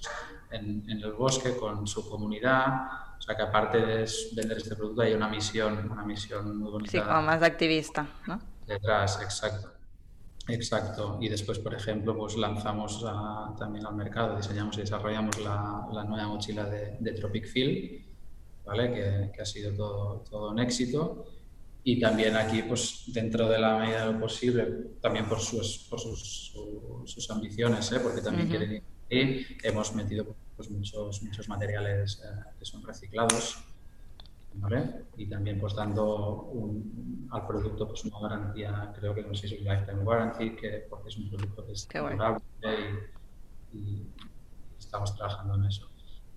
en, 0.50 0.88
en, 0.88 1.02
el 1.02 1.12
bosque 1.12 1.56
con 1.56 1.86
su 1.86 2.08
comunidad. 2.08 3.16
O 3.18 3.22
sea 3.22 3.36
que 3.36 3.42
aparte 3.42 3.78
de 3.78 4.08
vender 4.34 4.58
este 4.58 4.76
producto 4.76 5.02
hay 5.02 5.14
una 5.14 5.28
misión, 5.28 5.90
una 5.90 6.04
misión 6.04 6.58
muy 6.58 6.70
bonita. 6.70 6.90
Sí, 6.90 7.00
como 7.00 7.22
más 7.22 7.42
activista, 7.42 8.06
¿no? 8.26 8.40
Detrás, 8.66 9.20
exacto. 9.22 9.76
Exacto. 10.48 11.18
Y 11.20 11.28
después, 11.28 11.58
por 11.58 11.74
ejemplo, 11.74 12.16
pues 12.16 12.36
lanzamos 12.36 13.04
también 13.58 13.86
al 13.86 13.94
mercado, 13.94 14.36
diseñamos 14.36 14.76
y 14.78 14.80
desarrollamos 14.80 15.38
la, 15.40 15.86
la 15.92 16.04
nueva 16.04 16.28
mochila 16.28 16.64
de, 16.64 16.96
de 17.00 17.12
Tropic 17.12 17.46
Field, 17.46 18.04
¿vale? 18.64 18.92
Que, 18.92 19.32
que, 19.34 19.42
ha 19.42 19.46
sido 19.46 19.74
todo, 19.74 20.24
todo 20.30 20.50
un 20.50 20.58
éxito. 20.60 21.24
Y 21.88 22.00
también 22.00 22.34
aquí, 22.34 22.62
pues 22.62 23.04
dentro 23.06 23.48
de 23.48 23.60
la 23.60 23.78
medida 23.78 24.06
de 24.06 24.12
lo 24.12 24.18
posible, 24.18 24.66
también 25.00 25.28
por 25.28 25.38
sus, 25.38 25.86
por 25.88 26.00
sus, 26.00 26.52
sus, 27.04 27.30
ambiciones, 27.30 27.92
¿eh? 27.92 28.00
porque 28.02 28.20
también 28.20 28.48
quieren 28.48 28.72
ir. 28.72 28.82
Y 29.08 29.46
hemos 29.62 29.94
metido 29.94 30.34
pues, 30.56 30.68
muchos, 30.68 31.22
muchos 31.22 31.48
materiales 31.48 32.20
eh, 32.24 32.40
que 32.58 32.64
son 32.64 32.82
reciclados 32.84 33.58
y 35.16 35.26
también 35.26 35.60
pues 35.60 35.76
dando 35.76 36.50
al 37.30 37.46
producto 37.46 37.86
pues 37.86 38.04
una 38.04 38.18
garantía, 38.18 38.92
creo 38.98 39.14
que 39.14 39.22
no 39.22 39.32
sé 39.32 39.46
si 39.46 39.54
es 39.54 39.60
lifetime 39.60 40.02
warranty, 40.02 40.56
que 40.56 40.86
porque 40.90 41.10
es 41.10 41.16
un 41.18 41.28
producto 41.28 41.66
que 41.66 41.72
es 41.72 41.86
durable 41.88 42.42
y, 43.72 44.02
estamos 44.76 45.14
trabajando 45.14 45.54
en 45.54 45.66
eso. 45.66 45.88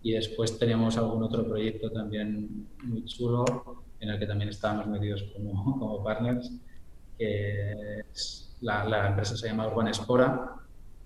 Y 0.04 0.12
después 0.12 0.60
tenemos 0.60 0.96
algún 0.98 1.24
otro 1.24 1.44
proyecto 1.48 1.92
también 1.92 2.68
muy 2.84 3.04
chulo 3.06 3.89
en 4.00 4.10
el 4.10 4.20
que 4.20 4.26
también 4.26 4.50
estamos 4.50 4.88
metidos 4.88 5.24
como, 5.34 5.64
como 5.80 6.04
partners, 6.04 6.52
que 7.18 7.74
es 8.12 8.56
la, 8.62 8.86
la 8.86 9.08
empresa 9.08 9.36
se 9.36 9.48
llama 9.48 9.68
Urban 9.68 9.88
Espora 9.88 10.56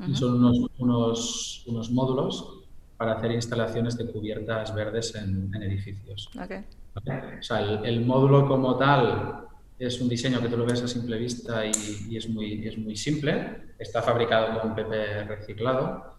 y 0.07 0.15
son 0.15 0.35
unos, 0.35 0.71
unos, 0.79 1.63
unos, 1.67 1.91
módulos 1.91 2.63
para 2.97 3.13
hacer 3.13 3.31
instalaciones 3.31 3.97
de 3.97 4.11
cubiertas 4.11 4.73
verdes 4.73 5.15
en, 5.15 5.51
en 5.53 5.63
edificios. 5.63 6.29
Okay. 6.43 6.65
O 6.95 7.43
sea, 7.43 7.59
el, 7.59 8.05
módulo 8.05 8.47
como 8.47 8.77
tal 8.77 9.47
es 9.79 9.99
un 9.99 10.09
diseño 10.09 10.39
que 10.41 10.47
tú 10.47 10.57
lo 10.57 10.65
ves 10.65 10.83
a 10.83 10.87
simple 10.87 11.17
vista 11.17 11.65
y, 11.65 12.15
es, 12.15 12.29
muy, 12.29 12.67
es 12.67 12.77
muy 12.77 12.95
simple. 12.95 13.73
Está 13.79 14.01
fabricado 14.01 14.61
con 14.61 14.75
PP 14.75 15.23
reciclado. 15.23 16.17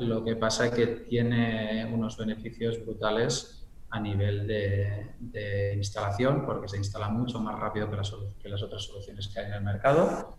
Lo 0.00 0.24
que 0.24 0.36
pasa 0.36 0.66
es 0.66 0.72
que 0.72 0.86
tiene 0.86 1.88
unos 1.92 2.16
beneficios 2.16 2.84
brutales 2.84 3.61
a 3.92 4.00
nivel 4.00 4.46
de, 4.46 5.74
instalación, 5.76 6.44
porque 6.46 6.66
se 6.68 6.78
instala 6.78 7.08
mucho 7.08 7.38
más 7.40 7.58
rápido 7.58 7.90
que 7.90 7.96
las, 7.96 8.12
que 8.42 8.48
las, 8.48 8.62
otras 8.62 8.82
soluciones 8.82 9.28
que 9.28 9.40
hay 9.40 9.46
en 9.46 9.54
el 9.54 9.62
mercado. 9.62 10.36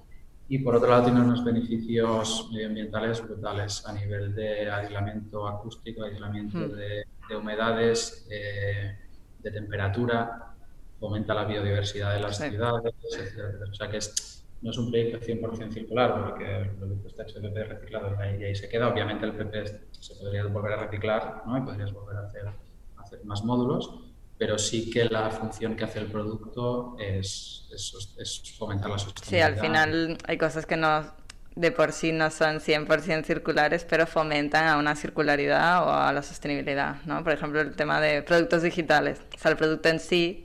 Y 0.50 0.60
por 0.60 0.76
otro 0.76 0.89
lado 0.89 1.06
tiene 1.06 1.22
unos 1.22 1.44
beneficios 1.44 2.50
medioambientales 2.52 3.22
brutales 3.24 3.86
a 3.86 3.94
nivel 3.94 4.34
de 4.36 4.70
aislamiento 4.70 5.48
acústico, 5.48 6.04
aislamiento 6.04 6.68
de, 6.68 7.06
de, 7.30 7.36
humedades, 7.36 8.28
de 8.28 9.52
temperatura, 9.52 10.56
fomenta 11.00 11.34
la 11.34 11.46
biodiversidad 11.46 12.13
de 12.13 12.20
las 12.22 12.38
ciudades, 12.38 12.94
etc. 13.04 13.70
O 13.70 13.74
sea 13.74 13.89
que 13.89 14.00
no 14.63 14.72
es 14.72 14.78
un 14.78 14.89
proyecto 14.89 15.20
100% 15.20 15.74
circular, 15.74 16.30
porque 16.30 16.62
el 16.62 16.70
producto 16.72 17.08
está 17.08 17.24
hecho 17.24 17.39
de 17.39 17.50
PP 17.50 17.63
reciclado 17.66 18.16
y 18.39 18.44
ahí, 18.44 18.56
se 18.56 18.68
queda. 18.68 18.88
Obviamente 18.88 19.26
el 19.26 19.34
PP 19.34 19.66
se 19.92 20.16
podría 20.16 20.46
volver 20.46 20.74
a 20.74 20.78
reciclar 20.86 21.44
¿no? 21.46 21.58
y 21.58 21.62
podrías 21.62 21.92
volver 21.92 22.18
a 22.18 22.22
hacer 22.22 22.46
más 23.23 23.43
módulos, 23.43 23.91
pero 24.38 24.58
sí 24.58 24.89
que 24.89 25.06
la 25.06 25.30
función 25.30 25.76
que 25.76 25.86
hace 25.86 25.99
el 25.99 26.08
producto 26.08 26.95
es, 26.99 27.67
es, 27.71 28.56
fomentar 28.58 28.89
la 28.89 28.97
sostenibilidad. 28.97 29.47
Sí, 29.47 29.54
al 29.54 29.60
final 29.60 30.17
hay 30.28 30.38
cosas 30.38 30.65
que 30.65 30.78
no 30.78 31.04
de 31.56 31.71
por 31.71 31.91
sí 31.91 32.12
no 32.12 32.32
son 32.32 32.60
100% 32.60 33.26
circulares, 33.26 33.86
pero 33.88 34.08
fomentan 34.08 34.67
a 34.67 34.78
una 34.78 34.95
circularidad 34.95 35.88
o 35.88 35.91
a 35.91 36.12
la 36.12 36.23
sostenibilidad, 36.23 36.95
¿no? 37.06 37.23
Por 37.23 37.34
ejemplo, 37.34 37.62
el 37.62 37.76
tema 37.76 38.02
de 38.02 38.23
productos 38.23 38.63
digitales. 38.63 39.21
O 39.36 39.38
sea, 39.38 39.52
el 39.52 39.58
producto 39.58 39.89
en 39.89 39.99
sí 39.99 40.43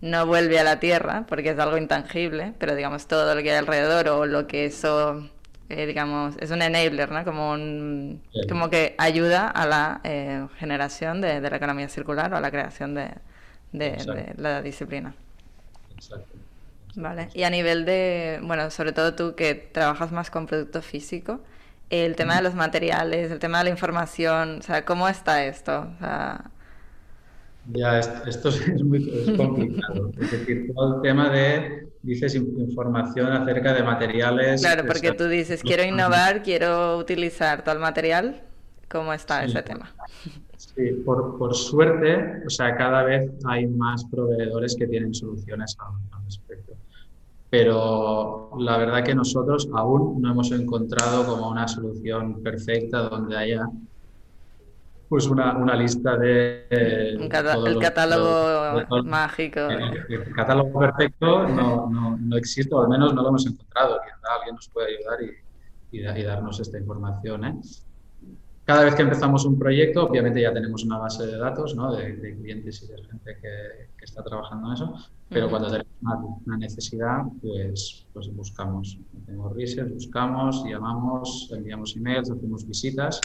no 0.00 0.26
vuelve 0.26 0.58
a 0.58 0.64
la 0.64 0.78
tierra 0.78 1.24
porque 1.26 1.50
es 1.50 1.58
algo 1.58 1.78
intangible, 1.78 2.52
pero 2.58 2.74
digamos 2.74 3.06
todo 3.06 3.34
lo 3.34 3.42
que 3.42 3.50
hay 3.50 3.56
alrededor 3.56 4.08
o 4.08 4.26
lo 4.26 4.46
que 4.46 4.66
eso, 4.66 5.30
eh, 5.68 5.86
digamos, 5.86 6.36
es 6.38 6.50
un 6.50 6.62
enabler, 6.62 7.10
¿no? 7.10 7.24
Como, 7.24 7.52
un, 7.52 8.22
como 8.48 8.70
que 8.70 8.94
ayuda 8.98 9.48
a 9.48 9.66
la 9.66 10.00
eh, 10.04 10.46
generación 10.58 11.20
de, 11.20 11.40
de, 11.40 11.50
la 11.50 11.56
economía 11.56 11.88
circular 11.88 12.32
o 12.32 12.36
a 12.36 12.40
la 12.40 12.50
creación 12.50 12.94
de, 12.94 13.10
de, 13.72 13.90
de 13.90 14.34
la 14.36 14.62
disciplina. 14.62 15.14
Exacto. 15.94 16.36
Vale, 16.96 17.28
y 17.34 17.42
a 17.42 17.50
nivel 17.50 17.84
de, 17.84 18.40
bueno, 18.42 18.70
sobre 18.70 18.92
todo 18.92 19.14
tú 19.14 19.34
que 19.34 19.54
trabajas 19.54 20.12
más 20.12 20.30
con 20.30 20.46
producto 20.46 20.80
físico, 20.80 21.40
el 21.90 22.16
tema 22.16 22.36
de 22.36 22.42
los 22.42 22.54
materiales, 22.54 23.30
el 23.30 23.38
tema 23.38 23.58
de 23.58 23.64
la 23.64 23.70
información, 23.70 24.60
o 24.60 24.62
sea, 24.62 24.84
¿cómo 24.84 25.06
está 25.06 25.44
esto? 25.44 25.88
Ya, 27.72 27.98
esto 27.98 28.48
es 28.48 28.82
muy 28.84 29.36
complicado. 29.36 30.10
es 30.20 30.30
decir, 30.30 30.72
todo 30.74 30.96
el 30.96 31.02
tema 31.02 31.30
de, 31.30 31.88
dices, 32.02 32.34
información 32.34 33.32
acerca 33.32 33.74
de 33.74 33.82
materiales. 33.82 34.60
Claro, 34.60 34.84
porque 34.86 35.12
tú 35.12 35.26
dices, 35.26 35.62
quiero 35.62 35.84
innovar, 35.84 36.42
quiero 36.42 36.98
utilizar 36.98 37.64
el 37.66 37.78
material. 37.78 38.42
¿Cómo 38.88 39.12
está 39.12 39.44
ese 39.44 39.62
tema? 39.62 39.92
Sí, 40.56 40.92
por, 41.04 41.36
por, 41.38 41.54
suerte, 41.54 42.42
o 42.46 42.50
sea, 42.50 42.76
cada 42.76 43.02
vez 43.02 43.30
hay 43.44 43.66
más 43.66 44.04
proveedores 44.04 44.76
que 44.76 44.86
tienen 44.86 45.12
soluciones 45.12 45.76
al 45.80 46.24
respecto 46.24 46.76
pero 47.50 48.50
la 48.58 48.76
verdad 48.76 49.04
que 49.04 49.14
nosotros 49.14 49.68
aún 49.72 50.20
no 50.20 50.32
hemos 50.32 50.50
encontrado 50.52 51.24
como 51.26 51.48
una 51.48 51.68
solución 51.68 52.42
perfecta 52.42 53.08
donde 53.08 53.36
haya 53.36 53.68
pues 55.08 55.26
una, 55.26 55.56
una 55.56 55.76
lista 55.76 56.16
de... 56.16 56.66
el 56.70 57.28
catálogo 57.28 59.02
mágico. 59.04 59.60
El, 59.60 60.32
catálogo 60.34 60.78
perfecto 60.78 61.46
no, 61.48 61.88
no, 61.88 62.16
no, 62.18 62.36
existe, 62.36 62.74
o 62.74 62.82
al 62.82 62.88
menos 62.88 63.14
no 63.14 63.22
lo 63.22 63.28
hemos 63.28 63.46
encontrado. 63.46 63.98
Quizá 64.02 64.34
alguien 64.36 64.54
nos 64.56 64.68
puede 64.68 64.96
ayudar 64.96 65.22
y, 65.22 65.96
y, 65.96 66.20
y 66.20 66.22
darnos 66.24 66.60
esta 66.60 66.78
información. 66.78 67.44
¿eh? 67.44 67.60
Cada 68.64 68.82
vez 68.82 68.96
que 68.96 69.02
empezamos 69.02 69.44
un 69.44 69.58
proyecto, 69.58 70.06
obviamente 70.06 70.40
ya 70.40 70.52
tenemos 70.52 70.84
una 70.84 70.98
base 70.98 71.24
de 71.24 71.38
datos 71.38 71.76
¿no? 71.76 71.94
de, 71.94 72.16
de, 72.16 72.36
clientes 72.36 72.82
y 72.82 72.88
de 72.88 73.02
gente 73.04 73.36
que, 73.40 73.88
que, 73.96 74.04
está 74.04 74.24
trabajando 74.24 74.66
en 74.68 74.72
eso, 74.74 74.94
pero 75.28 75.48
cuando 75.48 75.68
tenemos 75.68 76.40
una, 76.44 76.56
necesidad, 76.56 77.22
pues, 77.40 78.06
pues 78.12 78.34
buscamos. 78.34 78.98
Tenemos 79.24 79.54
research, 79.54 79.92
buscamos, 79.92 80.64
llamamos, 80.64 81.48
enviamos 81.52 81.96
emails, 81.96 82.28
hacemos 82.28 82.66
visitas 82.66 83.20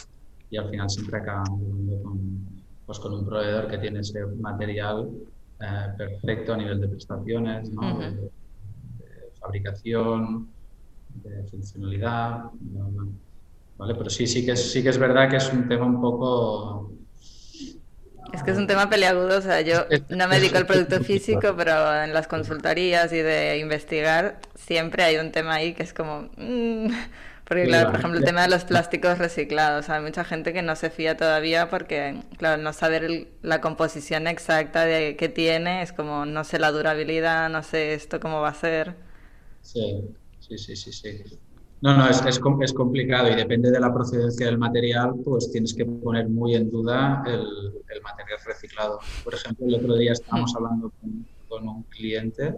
y 0.51 0.57
al 0.57 0.69
final 0.69 0.89
siempre 0.89 1.17
acabamos 1.17 1.59
con, 2.03 2.45
pues, 2.85 2.99
con 2.99 3.13
un 3.13 3.25
proveedor 3.25 3.67
que 3.69 3.77
tiene 3.77 4.01
ese 4.01 4.25
material 4.25 5.09
eh, 5.61 5.87
perfecto 5.97 6.53
a 6.53 6.57
nivel 6.57 6.81
de 6.81 6.89
prestaciones, 6.89 7.71
¿no? 7.71 7.99
de, 7.99 8.11
de, 8.11 8.31
fabricación, 9.39 10.49
de 11.23 11.43
funcionalidad. 11.49 12.51
¿no? 12.73 13.13
Pero 13.77 14.09
sí, 14.09 14.27
sí 14.27 14.45
que, 14.45 14.51
es, 14.51 14.71
sí 14.71 14.83
que 14.83 14.89
es 14.89 14.97
verdad 14.97 15.29
que 15.29 15.37
es 15.37 15.51
un 15.51 15.67
tema 15.67 15.85
un 15.85 16.01
poco... 16.01 16.91
Es 18.33 18.43
que 18.43 18.51
es 18.51 18.57
un 18.57 18.67
tema 18.67 18.89
peleagudo, 18.89 19.39
o 19.39 19.41
sea, 19.41 19.61
yo 19.61 19.85
no 20.09 20.27
me 20.27 20.39
dedico 20.39 20.57
al 20.57 20.65
producto 20.65 21.01
físico, 21.03 21.53
pero 21.57 22.03
en 22.03 22.13
las 22.13 22.27
consultorías 22.27 23.11
y 23.11 23.17
de 23.17 23.57
investigar 23.57 24.39
siempre 24.55 25.03
hay 25.03 25.17
un 25.17 25.31
tema 25.31 25.55
ahí 25.55 25.73
que 25.73 25.83
es 25.83 25.93
como... 25.93 26.29
Mmm, 26.37 26.87
porque, 27.51 27.65
claro, 27.65 27.89
por 27.89 27.99
ejemplo, 27.99 28.19
el 28.19 28.23
tema 28.23 28.43
de 28.43 28.47
los 28.47 28.63
plásticos 28.63 29.17
reciclados. 29.17 29.89
Hay 29.89 30.01
mucha 30.01 30.23
gente 30.23 30.53
que 30.53 30.61
no 30.61 30.73
se 30.77 30.89
fía 30.89 31.17
todavía 31.17 31.69
porque, 31.69 32.23
claro, 32.37 32.61
no 32.63 32.71
saber 32.71 33.27
la 33.41 33.59
composición 33.59 34.25
exacta 34.27 34.85
de 34.85 35.17
que 35.17 35.27
tiene 35.27 35.81
es 35.81 35.91
como 35.91 36.25
no 36.25 36.45
sé 36.45 36.59
la 36.59 36.71
durabilidad, 36.71 37.49
no 37.49 37.61
sé 37.61 37.93
esto 37.93 38.21
cómo 38.21 38.39
va 38.39 38.47
a 38.47 38.53
ser. 38.53 38.95
Sí, 39.59 40.01
sí, 40.39 40.57
sí, 40.57 40.77
sí. 40.77 40.93
sí. 40.93 41.23
No, 41.81 41.97
no, 41.97 42.07
es, 42.07 42.21
es, 42.21 42.39
es, 42.61 42.73
complicado 42.73 43.29
y 43.29 43.35
depende 43.35 43.69
de 43.69 43.81
la 43.81 43.93
procedencia 43.93 44.45
del 44.45 44.57
material, 44.57 45.15
pues 45.25 45.51
tienes 45.51 45.73
que 45.73 45.83
poner 45.83 46.29
muy 46.29 46.55
en 46.55 46.71
duda 46.71 47.21
el, 47.27 47.41
el 47.41 48.01
material 48.01 48.39
reciclado. 48.45 48.97
Por 49.25 49.33
ejemplo, 49.33 49.67
el 49.67 49.75
otro 49.75 49.97
día 49.97 50.13
estábamos 50.13 50.55
hablando 50.55 50.89
con, 51.01 51.27
con, 51.49 51.67
un 51.67 51.83
cliente 51.83 52.55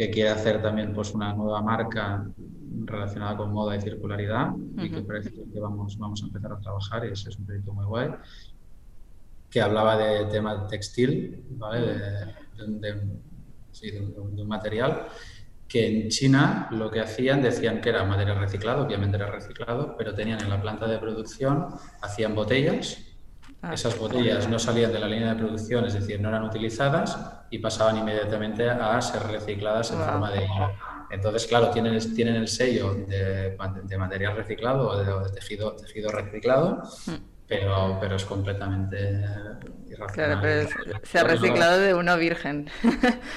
que 0.00 0.08
quiere 0.08 0.30
hacer 0.30 0.62
también 0.62 0.94
pues, 0.94 1.12
una 1.12 1.34
nueva 1.34 1.60
marca 1.60 2.24
relacionada 2.86 3.36
con 3.36 3.52
moda 3.52 3.76
y 3.76 3.82
circularidad 3.82 4.50
y 4.78 4.88
que 4.88 5.02
parece 5.02 5.30
que 5.30 5.60
vamos, 5.60 5.98
vamos 5.98 6.22
a 6.22 6.26
empezar 6.26 6.52
a 6.52 6.58
trabajar 6.58 7.04
y 7.04 7.12
ese 7.12 7.28
es 7.28 7.36
un 7.36 7.44
proyecto 7.44 7.74
muy 7.74 7.84
guay. 7.84 8.08
que 9.50 9.60
hablaba 9.60 9.98
de 9.98 10.24
tema 10.30 10.66
textil, 10.68 11.44
¿vale? 11.50 11.98
de, 12.56 12.92
un 14.16 14.48
material 14.48 15.06
que 15.68 15.86
en 15.86 16.08
China 16.08 16.68
lo 16.70 16.90
que 16.90 17.00
hacían, 17.00 17.42
decían 17.42 17.82
que 17.82 17.90
era 17.90 18.02
material 18.02 18.40
reciclado, 18.40 18.86
obviamente 18.86 19.18
era 19.18 19.30
reciclado, 19.30 19.96
pero 19.98 20.14
tenían 20.14 20.40
en 20.40 20.48
la 20.48 20.62
planta 20.62 20.86
de 20.88 20.96
producción, 20.96 21.74
hacían 22.00 22.34
botellas, 22.34 23.04
ah. 23.62 23.74
esas 23.74 23.98
botellas 23.98 24.48
no 24.48 24.58
salían 24.58 24.92
de 24.92 24.98
la 24.98 25.08
línea 25.08 25.34
de 25.34 25.40
producción, 25.40 25.84
es 25.84 25.94
decir, 25.94 26.20
no 26.20 26.28
eran 26.28 26.44
utilizadas 26.44 27.18
y 27.50 27.58
pasaban 27.58 27.98
inmediatamente 27.98 28.68
a 28.68 29.00
ser 29.00 29.22
recicladas 29.24 29.90
en 29.92 29.98
forma 29.98 30.30
de 30.30 30.46
Entonces, 31.10 31.46
claro, 31.46 31.70
tienen, 31.70 31.98
tienen 32.14 32.36
el 32.36 32.48
sello 32.48 32.94
de, 32.94 33.56
material 33.98 34.36
reciclado 34.36 34.88
o 34.88 35.24
de, 35.24 35.30
tejido, 35.32 35.72
tejido 35.76 36.10
reciclado, 36.10 36.82
hmm 37.06 37.30
pero, 37.50 37.98
pero 38.00 38.14
es 38.14 38.24
completamente 38.24 39.24
irracional. 39.88 40.14
Claro, 40.14 40.40
pero 40.40 40.68
se 41.02 41.18
ha 41.18 41.24
reciclado 41.24 41.80
de 41.80 41.94
uno 41.94 42.16
virgen. 42.16 42.70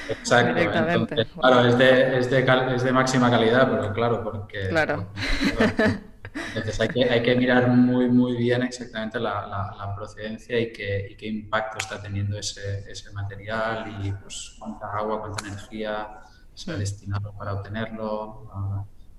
Exacto. 0.07 0.62
Entonces, 0.62 1.27
claro, 1.33 1.67
es 1.67 1.77
de, 1.79 2.19
es, 2.19 2.29
de, 2.29 2.45
es 2.75 2.83
de, 2.83 2.91
máxima 2.91 3.31
calidad, 3.31 3.71
pero 3.71 3.91
claro, 3.91 4.23
porque... 4.23 4.69
Claro. 4.69 5.07
entonces 6.34 6.80
hay 6.80 6.88
que, 6.88 7.04
hay 7.04 7.22
que 7.22 7.36
mirar 7.36 7.67
muy, 7.69 8.10
muy 8.10 8.36
bien 8.36 8.63
exactamente 8.63 9.19
la, 9.19 9.48
la, 9.78 9.96
procedencia 9.96 10.60
y 10.60 10.72
qué, 10.74 11.08
y 11.12 11.15
qué, 11.15 11.28
impacto 11.28 11.78
está 11.78 12.02
teniendo 12.02 12.38
ese, 12.38 12.89
ese 12.89 13.12
material 13.12 14.04
y 14.04 14.12
pues, 14.12 14.56
cuánta 14.58 14.88
agua, 14.88 15.22
cuánta 15.22 15.48
energía 15.48 16.22
se 16.54 16.72
ha 16.72 16.76
destinado 16.76 17.34
para 17.38 17.54
obtenerlo. 17.54 18.50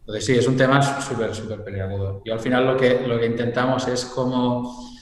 Entonces 0.01 0.27
sí, 0.27 0.37
es 0.37 0.47
un 0.47 0.57
tema 0.57 0.83
súper, 1.01 1.35
súper 1.35 1.63
peliagudo. 1.63 2.23
Y 2.25 2.31
al 2.31 2.41
final 2.41 2.67
lo 2.67 2.77
que, 2.77 3.07
lo 3.07 3.19
que 3.19 3.27
intentamos 3.27 3.87
es 3.89 4.05
como 4.07 4.93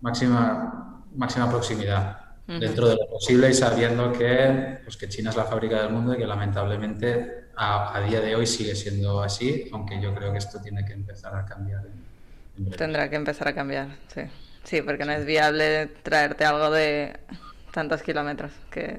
máxima, 0.00 1.04
máxima 1.14 1.50
proximidad 1.50 2.27
dentro 2.48 2.88
de 2.88 2.96
lo 2.96 3.06
posible 3.08 3.50
y 3.50 3.54
sabiendo 3.54 4.10
que, 4.12 4.78
pues, 4.82 4.96
que 4.96 5.08
China 5.08 5.30
es 5.30 5.36
la 5.36 5.44
fábrica 5.44 5.82
del 5.82 5.92
mundo 5.92 6.14
y 6.14 6.16
que 6.16 6.26
lamentablemente 6.26 7.48
a, 7.56 8.00
día 8.08 8.20
de 8.20 8.34
hoy 8.34 8.46
sigue 8.46 8.74
siendo 8.74 9.22
así, 9.22 9.68
aunque 9.72 10.00
yo 10.00 10.14
creo 10.14 10.32
que 10.32 10.38
esto 10.38 10.60
tiene 10.60 10.84
que 10.84 10.94
empezar 10.94 11.34
a 11.36 11.44
cambiar. 11.44 11.82
Tendrá 12.76 13.10
que 13.10 13.16
empezar 13.16 13.48
a 13.48 13.54
cambiar, 13.54 13.88
sí. 14.12 14.22
Sí, 14.64 14.82
porque 14.82 15.04
no 15.04 15.12
es 15.12 15.24
viable 15.24 15.86
traerte 16.02 16.44
algo 16.44 16.70
de 16.70 17.18
tantos 17.72 18.02
kilómetros 18.02 18.52
que, 18.70 18.98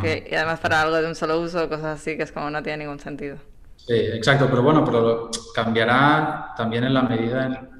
que, 0.00 0.28
y 0.30 0.34
además 0.34 0.60
para 0.60 0.82
algo 0.82 0.96
de 0.96 1.06
un 1.06 1.14
solo 1.14 1.40
uso, 1.40 1.68
cosas 1.68 2.00
así, 2.00 2.16
que 2.16 2.22
es 2.22 2.32
como 2.32 2.50
no 2.50 2.62
tiene 2.62 2.84
ningún 2.84 2.98
sentido. 2.98 3.36
Sí, 3.76 3.94
exacto, 3.94 4.48
pero 4.48 4.62
bueno, 4.62 4.84
pero 4.84 5.30
cambiará 5.54 6.54
también 6.56 6.84
en 6.84 6.94
la 6.94 7.02
medida 7.02 7.46
en, 7.46 7.75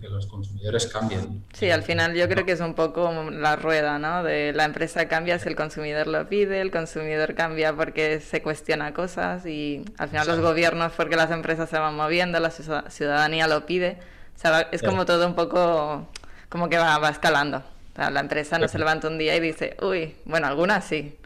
que 0.00 0.08
los 0.08 0.26
consumidores 0.26 0.86
cambien. 0.86 1.44
Sí, 1.52 1.70
al 1.70 1.82
final 1.82 2.14
yo 2.14 2.28
creo 2.28 2.44
que 2.44 2.52
es 2.52 2.60
un 2.60 2.74
poco 2.74 3.12
la 3.30 3.56
rueda, 3.56 3.98
¿no? 3.98 4.22
De 4.22 4.52
la 4.52 4.64
empresa 4.64 5.08
cambia 5.08 5.38
si 5.38 5.48
el 5.48 5.56
consumidor 5.56 6.06
lo 6.06 6.28
pide, 6.28 6.60
el 6.60 6.70
consumidor 6.70 7.34
cambia 7.34 7.74
porque 7.74 8.20
se 8.20 8.42
cuestiona 8.42 8.94
cosas 8.94 9.46
y 9.46 9.84
al 9.98 10.08
final 10.08 10.26
los 10.26 10.40
gobiernos 10.40 10.92
porque 10.92 11.16
las 11.16 11.30
empresas 11.30 11.68
se 11.68 11.78
van 11.78 11.96
moviendo, 11.96 12.40
la 12.40 12.50
ciudadanía 12.50 13.46
lo 13.48 13.66
pide. 13.66 13.98
O 14.36 14.40
sea, 14.40 14.60
es 14.72 14.82
como 14.82 15.04
todo 15.04 15.26
un 15.26 15.34
poco, 15.34 16.08
como 16.48 16.68
que 16.68 16.78
va, 16.78 16.98
va 16.98 17.08
escalando. 17.08 17.58
O 17.58 17.96
sea, 17.96 18.10
la 18.10 18.20
empresa 18.20 18.58
no 18.58 18.68
se 18.68 18.78
levanta 18.78 19.08
un 19.08 19.18
día 19.18 19.34
y 19.34 19.40
dice, 19.40 19.76
uy, 19.82 20.14
bueno, 20.24 20.46
algunas 20.46 20.84
sí, 20.84 21.16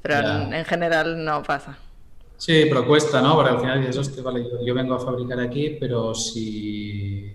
pero 0.00 0.18
en 0.52 0.64
general 0.64 1.24
no 1.24 1.42
pasa. 1.42 1.78
Sí, 2.36 2.66
pero 2.68 2.86
cuesta, 2.86 3.22
¿no? 3.22 3.36
Porque 3.36 3.50
al 3.50 3.60
final 3.60 3.86
dices, 3.86 4.22
vale, 4.22 4.44
yo, 4.64 4.74
vengo 4.74 4.94
a 4.94 5.00
fabricar 5.00 5.40
aquí, 5.40 5.76
pero 5.80 6.14
si, 6.14 7.32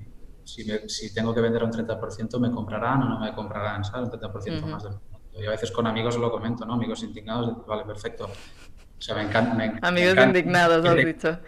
si, 0.88 1.14
tengo 1.14 1.34
que 1.34 1.42
vender 1.42 1.64
un 1.64 1.72
30%, 1.72 2.40
¿me 2.40 2.52
comprarán 2.52 3.04
o 3.04 3.10
no 3.10 3.20
me 3.20 3.34
comprarán? 3.34 3.84
¿Sabes? 3.84 4.10
Un 4.10 4.20
30% 4.20 4.66
más 4.66 4.84
del 4.84 4.94
Y 5.38 5.46
a 5.46 5.52
veces 5.52 5.72
con 5.72 5.88
amigos 5.88 6.18
lo 6.18 6.32
comento, 6.32 6.66
¿no? 6.66 6.74
Amigos 6.74 7.04
indignados, 7.04 7.66
vale, 7.66 7.84
perfecto. 7.86 8.26
O 8.26 9.02
sea, 9.02 9.16
me 9.16 9.24
encanta. 9.24 9.88
amigos 9.88 10.16
indignados, 10.18 10.86
has 10.86 11.06
dicho. 11.06 11.40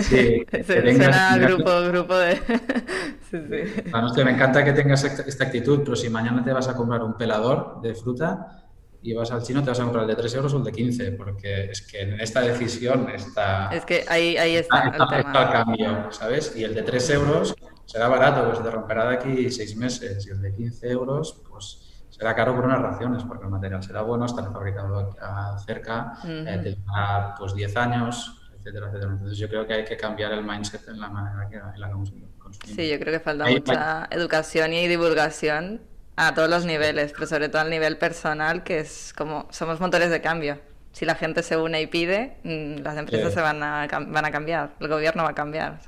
Sí, 0.00 0.46
suena 0.66 1.36
grupo, 1.36 1.82
grupo 1.82 2.16
de. 2.16 2.36
sí, 3.30 3.38
sí. 3.38 4.24
me 4.24 4.30
encanta 4.30 4.64
que 4.64 4.72
tengas 4.72 5.04
esta 5.04 5.44
actitud, 5.44 5.80
pero 5.84 5.94
si 5.94 6.08
mañana 6.08 6.42
te 6.42 6.52
vas 6.52 6.68
a 6.68 6.74
comprar 6.74 7.02
un 7.02 7.14
pelador 7.18 7.82
de 7.82 7.94
fruta, 7.94 8.66
y 9.06 9.12
vas 9.14 9.30
al 9.30 9.42
chino, 9.42 9.62
te 9.62 9.68
vas 9.68 9.78
a 9.78 9.84
comprar 9.84 10.02
el 10.02 10.08
de 10.08 10.16
3 10.16 10.34
euros 10.34 10.54
o 10.54 10.58
el 10.58 10.64
de 10.64 10.72
15, 10.72 11.12
porque 11.12 11.70
es 11.70 11.82
que 11.82 12.00
en 12.00 12.20
esta 12.20 12.40
decisión 12.40 13.08
está... 13.10 13.68
Es 13.68 13.84
que 13.84 14.04
ahí, 14.08 14.36
ahí 14.36 14.56
está, 14.56 14.82
el, 14.82 14.92
tema. 14.92 15.42
el 15.42 15.52
cambio, 15.52 16.10
¿sabes? 16.10 16.56
Y 16.56 16.64
el 16.64 16.74
de 16.74 16.82
3 16.82 17.10
euros 17.10 17.54
será 17.86 18.08
barato, 18.08 18.44
pues 18.44 18.62
te 18.62 18.70
romperá 18.70 19.08
de 19.08 19.14
aquí 19.14 19.50
6 19.50 19.76
meses, 19.76 20.26
y 20.26 20.30
el 20.30 20.42
de 20.42 20.54
15 20.54 20.90
euros, 20.90 21.40
pues 21.48 22.04
será 22.10 22.34
caro 22.34 22.54
por 22.54 22.64
unas 22.64 22.80
raciones, 22.82 23.22
porque 23.24 23.44
el 23.44 23.50
material 23.50 23.82
será 23.82 24.02
bueno, 24.02 24.26
estará 24.26 24.50
fabricado 24.50 25.16
cerca, 25.64 26.18
eh, 26.24 26.60
te 26.62 26.74
durará 26.74 27.34
pues 27.38 27.54
10 27.54 27.76
años, 27.76 28.42
etcétera, 28.58 28.88
etcétera. 28.88 29.12
Entonces 29.12 29.38
yo 29.38 29.48
creo 29.48 29.66
que 29.66 29.74
hay 29.74 29.84
que 29.84 29.96
cambiar 29.96 30.32
el 30.32 30.44
mindset 30.44 30.88
en 30.88 31.00
la 31.00 31.08
manera 31.08 31.48
que, 31.48 31.56
en 31.56 31.80
la 31.80 31.90
consumimos. 31.90 32.36
Sí, 32.64 32.88
yo 32.88 32.98
creo 32.98 33.12
que 33.12 33.20
falta 33.20 33.44
mucha 33.46 34.06
educación 34.10 34.72
y 34.72 34.86
divulgación 34.86 35.80
a 36.16 36.34
todos 36.34 36.48
los 36.48 36.64
niveles, 36.64 37.12
pero 37.12 37.26
sobre 37.26 37.48
todo 37.48 37.60
al 37.62 37.70
nivel 37.70 37.98
personal, 37.98 38.62
que 38.62 38.80
es 38.80 39.12
como 39.16 39.48
somos 39.50 39.80
motores 39.80 40.10
de 40.10 40.20
cambio. 40.20 40.58
Si 40.92 41.04
la 41.04 41.14
gente 41.14 41.42
se 41.42 41.56
une 41.58 41.82
y 41.82 41.86
pide, 41.86 42.38
mm, 42.42 42.82
las 42.82 42.96
empresas 42.96 43.34
se 43.34 43.40
van 43.40 43.62
a, 43.62 43.86
van 43.86 44.24
a 44.24 44.30
cambiar, 44.30 44.74
el 44.80 44.88
gobierno 44.88 45.24
va 45.24 45.30
a 45.30 45.34
cambiar. 45.34 45.78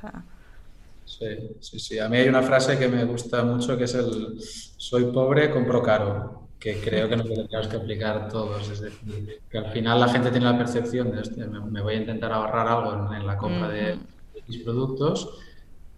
Sí, 1.09 1.57
sí, 1.61 1.81
sí. 1.81 1.99
A 1.99 2.09
mí 2.09 2.19
hay 2.19 2.29
una 2.29 2.43
frase 2.43 2.79
que 2.79 2.87
me 2.87 3.05
gusta 3.05 3.43
mucho 3.43 3.77
que 3.79 3.85
es 3.85 3.95
el 3.95 4.39
soy 4.41 5.07
pobre, 5.07 5.51
compro 5.51 5.83
caro, 5.83 6.49
que 6.61 6.81
creo 6.81 7.09
que 7.09 7.17
nos 7.17 7.27
tendríamos 7.27 7.67
que 7.67 7.77
aplicar 7.77 8.29
todos. 8.29 8.69
Es 8.71 8.81
decir, 8.81 9.41
que 9.51 9.59
al 9.59 9.73
final 9.73 10.01
la 10.01 10.09
gente 10.09 10.31
tiene 10.31 10.47
la 10.47 10.59
percepción 10.59 11.11
de, 11.11 11.47
me, 11.47 11.81
voy 11.81 11.95
a 11.95 11.97
intentar 11.97 12.33
ahorrar 12.33 12.69
algo 12.69 13.15
en, 13.15 13.27
la 13.27 13.39
compra 13.39 13.69
de 13.69 13.99
mis 14.47 14.59
productos, 14.59 15.31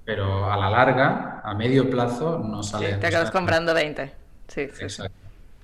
pero 0.05 0.51
a 0.51 0.57
la 0.57 0.71
larga, 0.71 1.43
a 1.45 1.55
medio 1.55 1.91
plazo, 1.91 2.39
no 2.39 2.63
sale. 2.63 2.95
te 2.95 3.09
acabas 3.09 3.33
comprando 3.33 3.75
20. 3.75 4.13
Sí, 4.49 4.69
sí. 4.73 4.83
Exacto. 4.83 5.17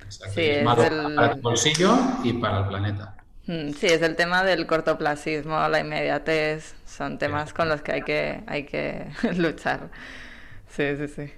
Sí, 0.09 0.43
es 0.43 0.65
para 0.65 1.33
el 1.33 1.41
bolsillo 1.41 1.97
y 2.23 2.33
para 2.35 2.61
el 2.61 2.69
planeta. 2.69 3.16
Mm, 3.47 3.71
sí, 3.73 3.87
es 3.87 4.03
el 4.03 4.17
tema 4.17 4.43
del 4.45 4.67
cortoplacismo, 4.67 5.69
la 5.69 5.81
inmediatez, 5.81 6.75
son 6.85 7.19
temas 7.19 7.53
con 7.53 7.69
los 7.69 7.81
que 7.83 7.93
hay 7.93 8.03
que, 8.03 8.43
hay 8.47 8.65
que 8.65 9.07
luchar. 9.37 9.91
Sí, 10.69 10.97
sí, 10.97 11.09
sí. 11.09 11.33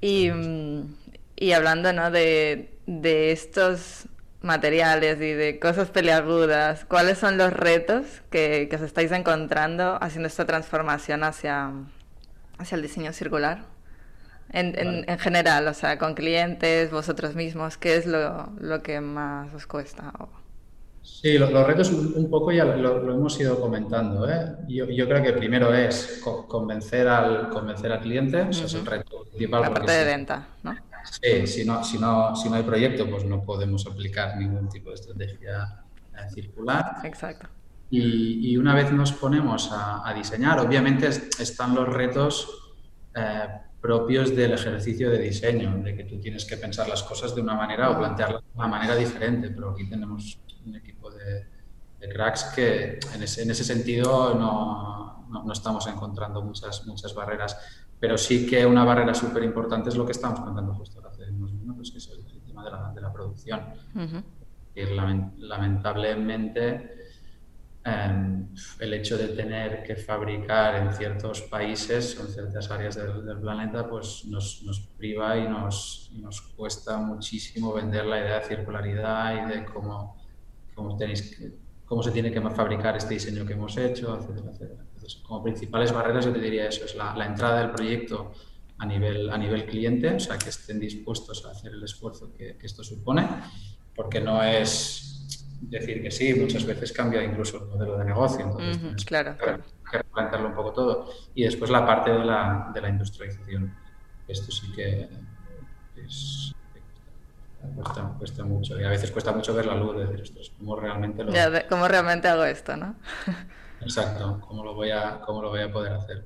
Y, 0.00 0.30
mm, 0.30 0.96
y 1.36 1.52
hablando 1.52 1.92
¿no? 1.92 2.10
de, 2.10 2.70
de 2.86 3.32
estos 3.32 4.06
materiales 4.42 5.20
y 5.20 5.32
de 5.32 5.58
cosas 5.58 5.90
peleagudas, 5.90 6.84
¿cuáles 6.86 7.18
son 7.18 7.36
los 7.36 7.52
retos 7.52 8.06
que, 8.30 8.68
que 8.70 8.76
os 8.76 8.82
estáis 8.82 9.12
encontrando 9.12 9.98
haciendo 10.02 10.28
esta 10.28 10.46
transformación 10.46 11.24
hacia, 11.24 11.72
hacia 12.58 12.76
el 12.76 12.82
diseño 12.82 13.12
circular? 13.12 13.64
En, 14.52 15.06
en, 15.08 15.18
general, 15.18 15.68
o 15.68 15.74
sea, 15.74 15.96
con 15.98 16.14
clientes, 16.14 16.90
vosotros 16.90 17.36
mismos, 17.36 17.76
¿qué 17.76 17.96
es 17.96 18.06
lo, 18.06 18.52
lo 18.58 18.82
que 18.82 19.00
más 19.00 19.54
os 19.54 19.66
cuesta? 19.66 20.12
Sí, 21.02 21.38
los, 21.38 21.50
retos 21.66 21.90
un, 21.90 22.30
poco 22.30 22.52
ya 22.52 22.64
lo, 22.64 23.12
hemos 23.12 23.38
ido 23.40 23.60
comentando. 23.60 24.28
¿eh? 24.28 24.56
Yo, 24.68 24.86
yo, 24.86 25.06
creo 25.06 25.22
que 25.22 25.32
primero 25.32 25.72
es 25.74 26.22
convencer 26.48 27.08
al, 27.08 27.48
convencer 27.48 27.92
al 27.92 28.00
cliente, 28.00 28.46
eso 28.50 28.66
es 28.66 28.74
el 28.74 28.86
reto 28.86 29.24
principal. 29.24 29.62
La 29.62 29.74
parte 29.74 29.92
de 29.92 30.04
venta, 30.04 30.48
¿no? 30.62 30.74
Sí, 31.04 31.46
si 31.46 31.64
no, 31.64 31.82
si, 31.82 31.98
no, 31.98 32.36
si 32.36 32.48
no 32.48 32.56
hay 32.56 32.62
proyecto, 32.62 33.08
pues 33.08 33.24
no 33.24 33.42
podemos 33.42 33.86
aplicar 33.86 34.36
ningún 34.36 34.68
tipo 34.68 34.90
de 34.90 34.96
estrategia 34.96 35.84
circular. 36.32 36.96
Exacto. 37.04 37.48
Y, 37.90 38.52
y, 38.52 38.56
una 38.56 38.74
vez 38.74 38.92
nos 38.92 39.12
ponemos 39.12 39.72
a, 39.72 40.08
a 40.08 40.14
diseñar, 40.14 40.60
obviamente 40.60 41.08
están 41.08 41.74
los 41.74 41.88
retos 41.88 42.70
eh, 43.14 43.48
propios 43.80 44.34
del 44.36 44.52
ejercicio 44.52 45.10
de 45.10 45.18
diseño, 45.18 45.82
de 45.82 45.96
que 45.96 46.04
tú 46.04 46.20
tienes 46.20 46.44
que 46.44 46.56
pensar 46.56 46.88
las 46.88 47.02
cosas 47.02 47.34
de 47.34 47.40
una 47.40 47.54
manera 47.54 47.90
o 47.90 47.98
plantearlas 47.98 48.42
de 48.42 48.50
una 48.54 48.68
manera 48.68 48.94
diferente, 48.94 49.50
pero 49.50 49.70
aquí 49.70 49.88
tenemos 49.88 50.38
un 50.66 50.76
equipo 50.76 51.10
de, 51.10 51.46
cracks 52.12 52.44
que 52.54 52.98
en 53.14 53.22
ese, 53.22 53.42
en 53.42 53.50
ese 53.50 53.62
sentido 53.62 54.34
no, 54.34 55.26
no, 55.28 55.52
estamos 55.52 55.86
encontrando 55.86 56.42
muchas, 56.42 56.86
muchas 56.86 57.14
barreras, 57.14 57.56
pero 57.98 58.16
sí 58.16 58.46
que 58.46 58.64
una 58.64 58.84
barrera 58.84 59.14
súper 59.14 59.44
importante 59.44 59.90
es 59.90 59.96
lo 59.96 60.06
que 60.06 60.12
estamos 60.12 60.40
contando 60.40 60.72
justo 60.74 61.02
hace 61.06 61.30
unos 61.30 61.52
minutos, 61.52 61.90
que 61.90 61.98
es 61.98 62.08
el, 62.10 62.24
tema 62.46 62.64
de 62.64 62.70
la, 62.70 62.92
de 62.94 63.00
la 63.00 63.12
producción. 63.12 63.60
y 64.74 64.82
lamentablemente 65.38 66.99
Em, 67.82 68.46
el 68.78 68.92
hecho 68.92 69.16
de 69.16 69.28
tener 69.28 69.82
que 69.82 69.96
fabricar 69.96 70.74
en 70.82 70.92
ciertos 70.92 71.40
países 71.42 72.18
o 72.18 72.26
en 72.26 72.28
ciertas 72.28 72.70
áreas 72.70 72.96
del, 72.96 73.38
planeta 73.40 73.88
pues 73.88 74.26
nos, 74.26 74.62
nos, 74.64 74.80
priva 74.98 75.38
y 75.38 75.48
nos, 75.48 76.10
nos 76.14 76.42
cuesta 76.42 76.98
muchísimo 76.98 77.72
vender 77.72 78.04
la 78.04 78.18
idea 78.18 78.40
de 78.40 78.44
circularidad 78.44 79.46
y 79.46 79.54
de 79.54 79.64
cómo, 79.64 80.18
cómo, 80.74 80.94
tenéis 80.94 81.42
cómo 81.86 82.02
se 82.02 82.10
tiene 82.10 82.30
que 82.30 82.42
fabricar 82.50 82.98
este 82.98 83.14
diseño 83.14 83.46
que 83.46 83.54
hemos 83.54 83.74
hecho, 83.78 84.14
etcétera, 84.14 84.50
etcétera. 84.50 84.82
Entonces, 84.82 85.22
como 85.26 85.42
principales 85.42 85.90
barreras 85.90 86.26
yo 86.26 86.32
te 86.32 86.40
diría 86.40 86.68
eso, 86.68 86.84
es 86.84 86.94
la, 86.94 87.16
la 87.16 87.24
entrada 87.24 87.60
del 87.60 87.70
proyecto 87.70 88.32
a 88.80 88.86
nivel, 88.86 89.30
a 89.30 89.36
nivel 89.36 89.66
cliente, 89.66 90.14
o 90.14 90.20
sea, 90.20 90.38
que 90.38 90.48
estén 90.48 90.80
dispuestos 90.80 91.44
a 91.44 91.50
hacer 91.50 91.72
el 91.72 91.82
esfuerzo 91.82 92.32
que, 92.34 92.56
esto 92.62 92.82
supone, 92.82 93.28
porque 93.94 94.20
no 94.20 94.42
es 94.42 95.09
decir 95.60 96.02
que 96.02 96.10
sí, 96.10 96.34
muchas 96.34 96.64
veces 96.64 96.92
cambia 96.92 97.22
incluso 97.22 97.58
el 97.58 97.68
modelo 97.68 97.98
de 97.98 98.04
negocio, 98.04 98.58
entonces 98.58 99.04
claro, 99.04 99.36
claro. 99.36 99.62
que 99.90 99.98
replantearlo 99.98 100.48
un 100.48 100.54
poco 100.54 100.72
todo. 100.72 101.12
Y 101.34 101.44
después 101.44 101.70
la 101.70 101.86
parte 101.86 102.10
de 102.10 102.24
la, 102.24 102.70
de 102.72 102.80
la 102.80 102.88
industrialización. 102.88 103.74
Esto 104.26 104.52
sí 104.52 104.72
que 104.72 105.08
es, 105.96 106.54
cuesta, 107.74 108.14
cuesta, 108.18 108.44
mucho 108.44 108.80
y 108.80 108.84
a 108.84 108.88
veces 108.88 109.10
cuesta 109.10 109.32
mucho 109.32 109.52
ver 109.54 109.66
la 109.66 109.74
luz, 109.74 109.96
de 109.96 110.06
decir, 110.06 110.20
esto 110.20 110.54
¿cómo 110.58 110.76
realmente 110.76 111.24
lo... 111.24 111.32
¿Cómo 111.68 111.88
realmente 111.88 112.28
hago 112.28 112.44
esto, 112.44 112.76
no? 112.76 112.94
Exacto, 113.80 114.40
¿cómo 114.46 114.64
lo 114.64 114.74
voy 114.74 114.90
a, 114.90 115.20
cómo 115.20 115.42
lo 115.42 115.48
voy 115.48 115.62
a 115.62 115.72
poder 115.72 115.92
hacer? 115.92 116.24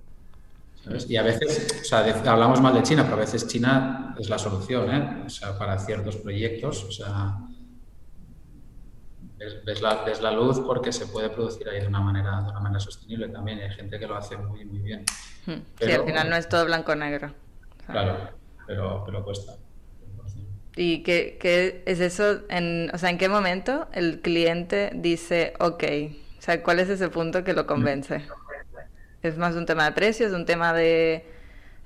Y 1.08 1.16
a 1.16 1.22
veces, 1.22 1.80
o 1.80 1.84
sea, 1.84 2.00
hablamos 2.30 2.60
mal 2.60 2.74
de 2.74 2.82
China, 2.82 3.04
pero 3.04 3.16
a 3.16 3.20
veces 3.20 3.46
China 3.46 4.14
es 4.18 4.28
la 4.28 4.38
solución, 4.38 4.94
¿eh? 4.94 5.22
O 5.26 5.30
sea, 5.30 5.58
para 5.58 5.78
ciertos 5.78 6.16
proyectos, 6.16 6.84
o 6.84 6.92
sea, 6.92 7.38
ves, 9.64 9.80
la, 9.80 10.04
ves, 10.04 10.20
la, 10.20 10.30
luz 10.30 10.60
porque 10.60 10.92
se 10.92 11.06
puede 11.06 11.30
producir 11.30 11.68
ahí 11.68 11.80
de 11.80 11.86
una 11.86 12.00
manera, 12.00 12.42
de 12.42 12.50
una 12.50 12.60
manera 12.60 12.80
sostenible 12.80 13.28
también. 13.28 13.60
Hay 13.60 13.70
gente 13.70 13.98
que 13.98 14.06
lo 14.06 14.16
hace 14.16 14.36
muy, 14.36 14.64
muy 14.64 14.80
bien. 14.80 15.04
Hmm. 15.46 15.60
sí, 15.78 15.92
al 15.92 16.04
final 16.04 16.30
no 16.30 16.36
es 16.36 16.48
todo 16.48 16.64
blanco-negro. 16.64 17.32
Claro, 17.86 18.30
pero, 18.66 19.02
pero 19.04 19.24
cuesta. 19.24 19.56
¿Y 20.76 21.02
qué, 21.02 21.38
qué, 21.40 21.82
es 21.86 22.00
eso? 22.00 22.40
En, 22.48 22.90
o 22.92 22.98
sea, 22.98 23.10
¿en 23.10 23.18
qué 23.18 23.28
momento 23.28 23.86
el 23.92 24.20
cliente 24.20 24.90
dice, 24.94 25.54
ok? 25.60 25.84
O 26.38 26.42
sea, 26.42 26.62
¿cuál 26.62 26.80
es 26.80 26.88
ese 26.88 27.08
punto 27.08 27.44
que 27.44 27.52
lo 27.52 27.66
convence? 27.66 28.22
¿Es 29.22 29.38
más 29.38 29.54
un 29.54 29.66
tema 29.66 29.84
de 29.84 29.92
precios, 29.92 30.32
un 30.32 30.44
tema 30.44 30.72
de... 30.72 31.26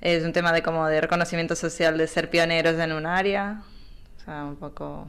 Es 0.01 0.23
un 0.23 0.33
tema 0.33 0.51
de 0.53 0.63
como 0.63 0.87
de 0.87 1.01
reconocimiento 1.01 1.55
social 1.55 1.97
de 1.97 2.07
ser 2.07 2.29
pioneros 2.29 2.79
en 2.79 2.91
un 2.93 3.05
área. 3.05 3.63
O 4.17 4.25
sea, 4.25 4.45
un 4.45 4.55
poco... 4.55 5.07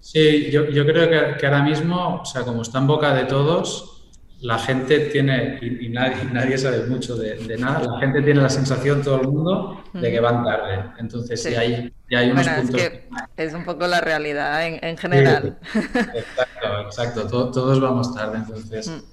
Sí, 0.00 0.50
yo, 0.50 0.68
yo 0.68 0.86
creo 0.86 1.08
que, 1.08 1.38
que, 1.38 1.46
ahora 1.46 1.62
mismo, 1.62 2.20
o 2.22 2.24
sea, 2.24 2.42
como 2.42 2.62
está 2.62 2.78
en 2.78 2.86
boca 2.86 3.14
de 3.14 3.24
todos, 3.24 3.98
la 4.40 4.58
gente 4.58 5.00
tiene, 5.00 5.58
y, 5.60 5.88
nadie, 5.88 6.24
nadie, 6.32 6.58
sabe 6.58 6.86
mucho 6.86 7.16
de, 7.16 7.56
nada, 7.58 7.80
la 7.80 7.98
gente 8.00 8.22
tiene 8.22 8.40
la 8.40 8.48
sensación, 8.48 9.02
todo 9.02 9.20
el 9.20 9.28
mundo, 9.28 9.82
de 9.92 10.10
que 10.10 10.20
van 10.20 10.44
tarde. 10.44 10.84
Entonces, 10.98 11.42
sí. 11.42 11.54
hay, 11.54 11.92
hay 12.10 12.30
unos 12.30 12.48
puntos... 12.48 12.80
Es, 12.80 12.90
que 13.36 13.44
es 13.44 13.54
un 13.54 13.64
poco 13.64 13.86
la 13.86 14.00
realidad 14.00 14.66
en, 14.66 14.78
en 14.82 14.96
general. 14.96 15.58
Sí, 15.72 15.78
exacto, 15.78 16.80
exacto. 16.82 17.26
todos 17.26 17.80
vamos 17.80 18.14
tarde. 18.14 18.38
Entonces, 18.38 19.04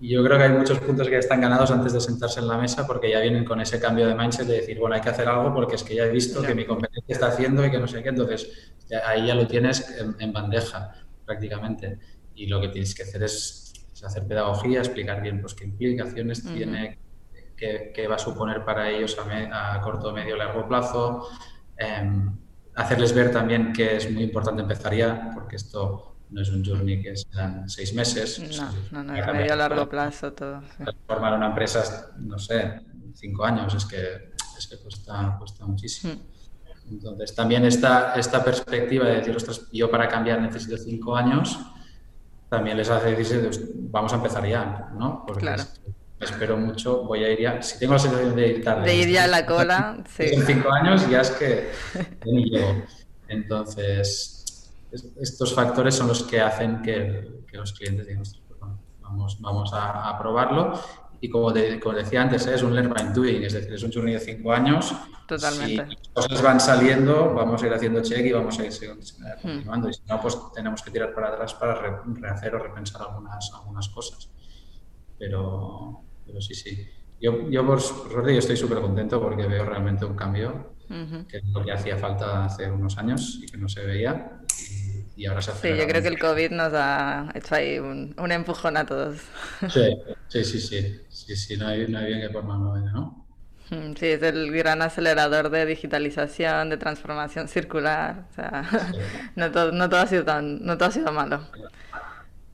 yo 0.00 0.22
creo 0.22 0.38
que 0.38 0.44
hay 0.44 0.52
muchos 0.52 0.78
puntos 0.80 1.08
que 1.08 1.18
están 1.18 1.40
ganados 1.40 1.70
antes 1.70 1.92
de 1.92 2.00
sentarse 2.00 2.40
en 2.40 2.48
la 2.48 2.56
mesa 2.56 2.86
porque 2.86 3.10
ya 3.10 3.20
vienen 3.20 3.44
con 3.44 3.60
ese 3.60 3.80
cambio 3.80 4.06
de 4.06 4.14
mindset 4.14 4.46
de 4.46 4.54
decir, 4.54 4.78
bueno, 4.78 4.94
hay 4.94 5.00
que 5.00 5.08
hacer 5.08 5.28
algo 5.28 5.52
porque 5.52 5.74
es 5.74 5.82
que 5.82 5.94
ya 5.94 6.04
he 6.04 6.10
visto 6.10 6.42
que 6.42 6.54
mi 6.54 6.64
competencia 6.64 7.12
está 7.12 7.28
haciendo 7.28 7.64
y 7.66 7.70
que 7.70 7.78
no 7.78 7.88
sé 7.88 8.02
qué. 8.02 8.10
Entonces, 8.10 8.72
ahí 9.04 9.26
ya 9.26 9.34
lo 9.34 9.46
tienes 9.46 9.98
en, 9.98 10.14
en 10.20 10.32
bandeja 10.32 10.92
prácticamente. 11.24 11.98
Y 12.34 12.46
lo 12.46 12.60
que 12.60 12.68
tienes 12.68 12.94
que 12.94 13.02
hacer 13.02 13.22
es 13.24 13.68
hacer 14.04 14.26
pedagogía, 14.26 14.80
explicar 14.80 15.22
bien 15.22 15.40
pues, 15.40 15.54
qué 15.54 15.64
implicaciones 15.64 16.44
tiene, 16.44 16.98
qué, 17.56 18.06
va 18.08 18.16
a 18.16 18.18
suponer 18.18 18.64
para 18.64 18.88
ellos 18.90 19.16
a, 19.18 19.80
corto, 19.80 20.12
medio, 20.12 20.36
largo 20.36 20.66
plazo, 20.68 21.28
em, 21.76 22.36
hacerles 22.76 23.12
ver 23.12 23.32
también 23.32 23.72
que 23.72 23.96
es 23.96 24.10
muy 24.10 24.22
importante 24.22 24.62
empezar 24.62 24.94
ya, 24.94 25.30
porque 25.34 25.56
esto 25.56 26.07
no 26.30 26.42
es 26.42 26.50
un 26.50 26.64
journey 26.64 27.02
que 27.02 27.16
sean 27.16 27.68
seis 27.68 27.94
meses. 27.94 28.38
No, 28.58 28.70
no, 28.90 29.04
no, 29.04 29.16
es 29.16 29.26
medio, 29.26 29.56
largo 29.56 29.88
plazo 29.88 30.32
todo. 30.32 30.62
Formar 31.06 31.34
una 31.34 31.48
empresa, 31.48 32.12
no 32.18 32.38
sé, 32.38 32.80
cinco 33.14 33.44
años, 33.44 33.74
es 33.74 33.84
que, 33.84 34.32
es 34.56 34.66
que 34.66 34.76
cuesta, 34.78 35.36
cuesta 35.38 35.66
muchísimo. 35.66 36.14
Entonces, 36.90 37.34
también 37.34 37.64
esta, 37.64 38.14
esta 38.14 38.42
perspectiva 38.42 39.06
de 39.06 39.16
decir, 39.16 39.36
ostras, 39.36 39.66
yo 39.72 39.90
para 39.90 40.08
cambiar 40.08 40.40
necesito 40.40 40.76
cinco 40.78 41.16
años, 41.16 41.58
también 42.48 42.76
les 42.76 42.88
hace 42.88 43.14
decirse, 43.14 43.50
vamos 43.74 44.12
a 44.12 44.16
empezar 44.16 44.46
ya, 44.46 44.90
¿no? 44.98 45.24
Porque 45.26 45.42
claro. 45.42 45.64
espero 46.20 46.56
mucho, 46.56 47.04
voy 47.04 47.24
a 47.24 47.30
ir 47.30 47.40
ya. 47.40 47.62
Si 47.62 47.78
tengo 47.78 47.92
la 47.92 47.98
sensación 47.98 48.34
de 48.34 48.48
ir 48.48 48.64
tarde. 48.64 48.86
De 48.86 48.96
ir 48.96 49.08
ya 49.10 49.24
a 49.24 49.26
la 49.26 49.44
cola, 49.46 50.02
sí. 50.08 50.24
En 50.32 50.46
cinco 50.46 50.72
años 50.72 51.08
ya 51.10 51.20
es 51.20 51.30
que 51.32 51.70
ni 52.24 52.50
llego. 52.50 52.84
Entonces, 53.28 54.37
estos 54.90 55.54
factores 55.54 55.94
son 55.94 56.08
los 56.08 56.22
que 56.22 56.40
hacen 56.40 56.82
que, 56.82 57.44
que 57.50 57.56
los 57.56 57.72
clientes 57.72 58.06
digan, 58.06 58.22
pues 58.22 58.60
vamos, 59.00 59.40
vamos 59.40 59.72
a, 59.72 60.08
a 60.08 60.18
probarlo 60.18 60.72
y 61.20 61.28
como, 61.28 61.52
como, 61.82 61.94
decía 61.96 62.22
antes, 62.22 62.46
¿eh? 62.46 62.54
es 62.54 62.62
un 62.62 62.74
learn 62.74 62.90
by 62.90 63.12
doing, 63.12 63.42
es 63.42 63.52
decir, 63.52 63.72
es 63.72 63.82
un 63.82 63.92
journey 63.92 64.14
de 64.14 64.20
cinco 64.20 64.52
años. 64.52 64.94
Totalmente. 65.26 65.86
Si 65.88 65.96
las 65.96 66.08
cosas 66.26 66.42
van 66.42 66.60
saliendo, 66.60 67.34
vamos 67.34 67.62
a 67.62 67.66
ir 67.66 67.72
haciendo 67.72 68.00
check 68.02 68.24
y 68.24 68.32
vamos 68.32 68.58
a 68.58 68.64
ir 68.64 68.72
hmm. 68.72 69.40
continuando. 69.40 69.88
Y 69.88 69.94
si 69.94 70.02
no, 70.08 70.20
pues 70.20 70.38
tenemos 70.54 70.82
que 70.82 70.90
tirar 70.90 71.12
para 71.12 71.28
atrás 71.28 71.54
para 71.54 72.02
rehacer 72.04 72.54
o 72.54 72.58
repensar 72.58 73.02
algunas, 73.02 73.52
algunas 73.52 73.88
cosas. 73.88 74.30
Pero, 75.18 76.02
pero 76.24 76.40
sí, 76.40 76.54
sí. 76.54 76.88
Yo, 77.20 77.50
yo 77.50 77.66
por 77.66 77.80
suerte, 77.80 78.38
estoy 78.38 78.56
súper 78.56 78.80
contento 78.80 79.20
porque 79.20 79.46
veo 79.46 79.64
realmente 79.64 80.04
un 80.04 80.14
cambio, 80.14 80.74
que 81.28 81.38
es 81.38 81.44
lo 81.46 81.64
que 81.64 81.72
hacía 81.72 81.96
falta 81.96 82.44
hace 82.44 82.70
unos 82.70 82.96
años 82.96 83.40
y 83.42 83.46
que 83.46 83.58
no 83.58 83.68
se 83.68 83.84
veía. 83.84 84.37
Y, 85.18 85.26
ahora 85.26 85.42
se 85.42 85.50
hace. 85.50 85.72
Sí, 85.72 85.76
yo 85.76 85.86
creo 85.88 86.00
que 86.00 86.08
el 86.08 86.18
COVID 86.18 86.52
nos 86.52 86.72
ha 86.74 87.28
hecho 87.34 87.56
ahí 87.56 87.80
un, 87.80 88.14
un 88.16 88.32
empujón 88.32 88.76
a 88.76 88.86
todos. 88.86 89.18
Sí, 89.68 89.96
sí, 90.28 90.44
sí, 90.44 90.60
sí. 90.60 91.00
Sí, 91.08 91.36
sí, 91.36 91.56
no 91.56 91.66
hay, 91.66 91.88
no 91.88 91.98
hay 91.98 92.06
bien 92.06 92.20
que 92.20 92.30
por 92.30 92.44
más 92.44 92.60
no 92.60 92.72
venga, 92.72 92.92
¿no? 92.92 93.26
Mm, 93.70 93.94
sí, 93.98 94.06
es 94.06 94.22
el 94.22 94.52
gran 94.52 94.80
acelerador 94.80 95.50
de 95.50 95.66
digitalización, 95.66 96.70
de 96.70 96.76
transformación 96.76 97.48
circular. 97.48 98.26
O 98.30 98.34
sea, 98.34 98.64
sí. 98.70 98.98
no, 99.36 99.50
todo, 99.50 99.72
no, 99.72 99.88
todo 99.88 100.00
ha 100.00 100.06
sido 100.06 100.24
tan, 100.24 100.64
no 100.64 100.78
todo 100.78 100.88
ha 100.88 100.92
sido 100.92 101.10
malo. 101.10 101.48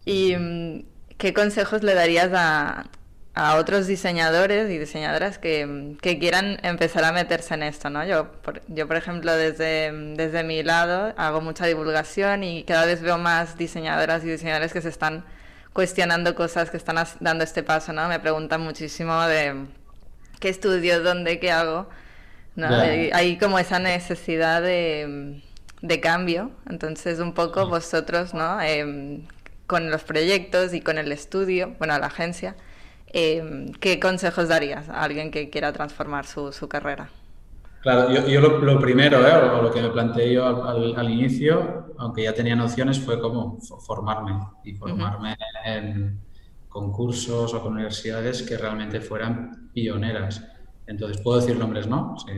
¿Y 0.07 0.35
mm, 0.35 0.85
qué 1.19 1.35
consejos 1.35 1.83
le 1.83 1.95
darías 1.95 2.31
a, 2.33 2.87
a 3.35 3.57
otros 3.57 3.89
diseñadores 3.89 4.71
y 4.71 4.79
diseñadoras 4.79 5.39
que, 5.39 5.97
que, 6.01 6.19
quieran 6.21 6.59
empezar 6.63 7.05
a 7.05 7.13
meterse 7.13 7.55
en 7.55 7.65
esto, 7.65 7.91
¿no? 7.91 8.07
Yo, 8.07 8.31
por, 8.31 8.63
yo, 8.69 8.87
por 8.87 8.97
ejemplo, 8.97 9.35
desde, 9.35 9.91
desde 10.15 10.45
mi 10.45 10.63
lado 10.63 11.13
hago 11.17 11.41
mucha 11.41 11.67
divulgación 11.67 12.45
y 12.45 12.63
cada 12.63 12.87
vez 12.87 13.03
veo 13.03 13.19
más 13.19 13.59
diseñadoras 13.59 14.23
y 14.25 14.29
diseñadores 14.29 14.73
que 14.73 14.81
se 14.81 14.89
están 14.89 15.25
cuestionando 15.73 16.37
cosas 16.37 16.71
que 16.71 16.77
están 16.77 17.05
dando 17.19 17.43
este 17.43 17.65
paso, 17.65 17.93
¿no? 17.93 18.09
Me 18.09 18.21
preguntan 18.21 18.61
muchísimo 18.61 19.21
de 19.27 19.67
qué 20.39 20.49
estudio, 20.49 21.03
dónde, 21.03 21.41
qué 21.41 21.51
hago. 21.51 21.89
¿no? 22.55 22.69
Hay, 22.69 23.11
hay, 23.13 23.37
como 23.37 23.59
esa 23.59 23.81
necesidad 23.81 24.63
de, 24.63 25.43
de, 25.83 26.01
cambio. 26.01 26.53
Entonces, 26.71 27.19
un 27.19 27.35
poco 27.35 27.69
vosotros, 27.69 28.33
¿no? 28.33 28.63
Eh, 28.63 29.27
con 29.67 29.91
los 29.91 30.05
proyectos 30.05 30.73
y 30.73 30.81
con 30.81 30.99
el 30.99 31.11
estudio, 31.11 31.75
bueno, 31.79 31.99
la 31.99 32.07
agencia, 32.07 32.55
eh, 33.15 33.73
¿qué 33.81 34.01
consejos 34.01 34.49
darías 34.49 34.89
a 34.89 35.03
alguien 35.03 35.31
que 35.31 35.49
quiera 35.49 35.73
transformar 35.73 36.27
su, 36.27 36.53
su 36.53 36.69
carrera? 36.69 37.09
Claro, 37.81 38.11
yo, 38.11 38.27
yo 38.27 38.41
lo, 38.41 38.59
lo, 38.59 38.81
primero, 38.81 39.27
¿eh? 39.27 39.35
o 39.35 39.63
lo 39.63 39.71
que 39.71 39.81
me 39.81 39.91
planteé 39.91 40.33
yo 40.33 40.47
al, 40.47 40.97
al, 40.97 41.11
inicio, 41.11 41.95
aunque 41.99 42.25
ya 42.25 42.33
tenía 42.33 42.57
nociones, 42.57 42.99
fue 42.99 43.21
como 43.21 43.61
formarme 43.61 44.41
y 44.65 44.75
formarme 44.75 45.33
uh 45.33 45.35
-huh. 45.35 45.79
en 45.79 46.21
concursos 46.69 47.55
o 47.55 47.63
con 47.63 47.75
universidades 47.75 48.43
que 48.43 48.57
realmente 48.57 49.01
fueran 49.01 49.71
pioneras. 49.73 50.43
Entonces, 50.87 51.23
¿puedo 51.23 51.41
decir 51.41 51.57
nombres, 51.57 51.87
no? 51.87 52.17
Sí. 52.27 52.33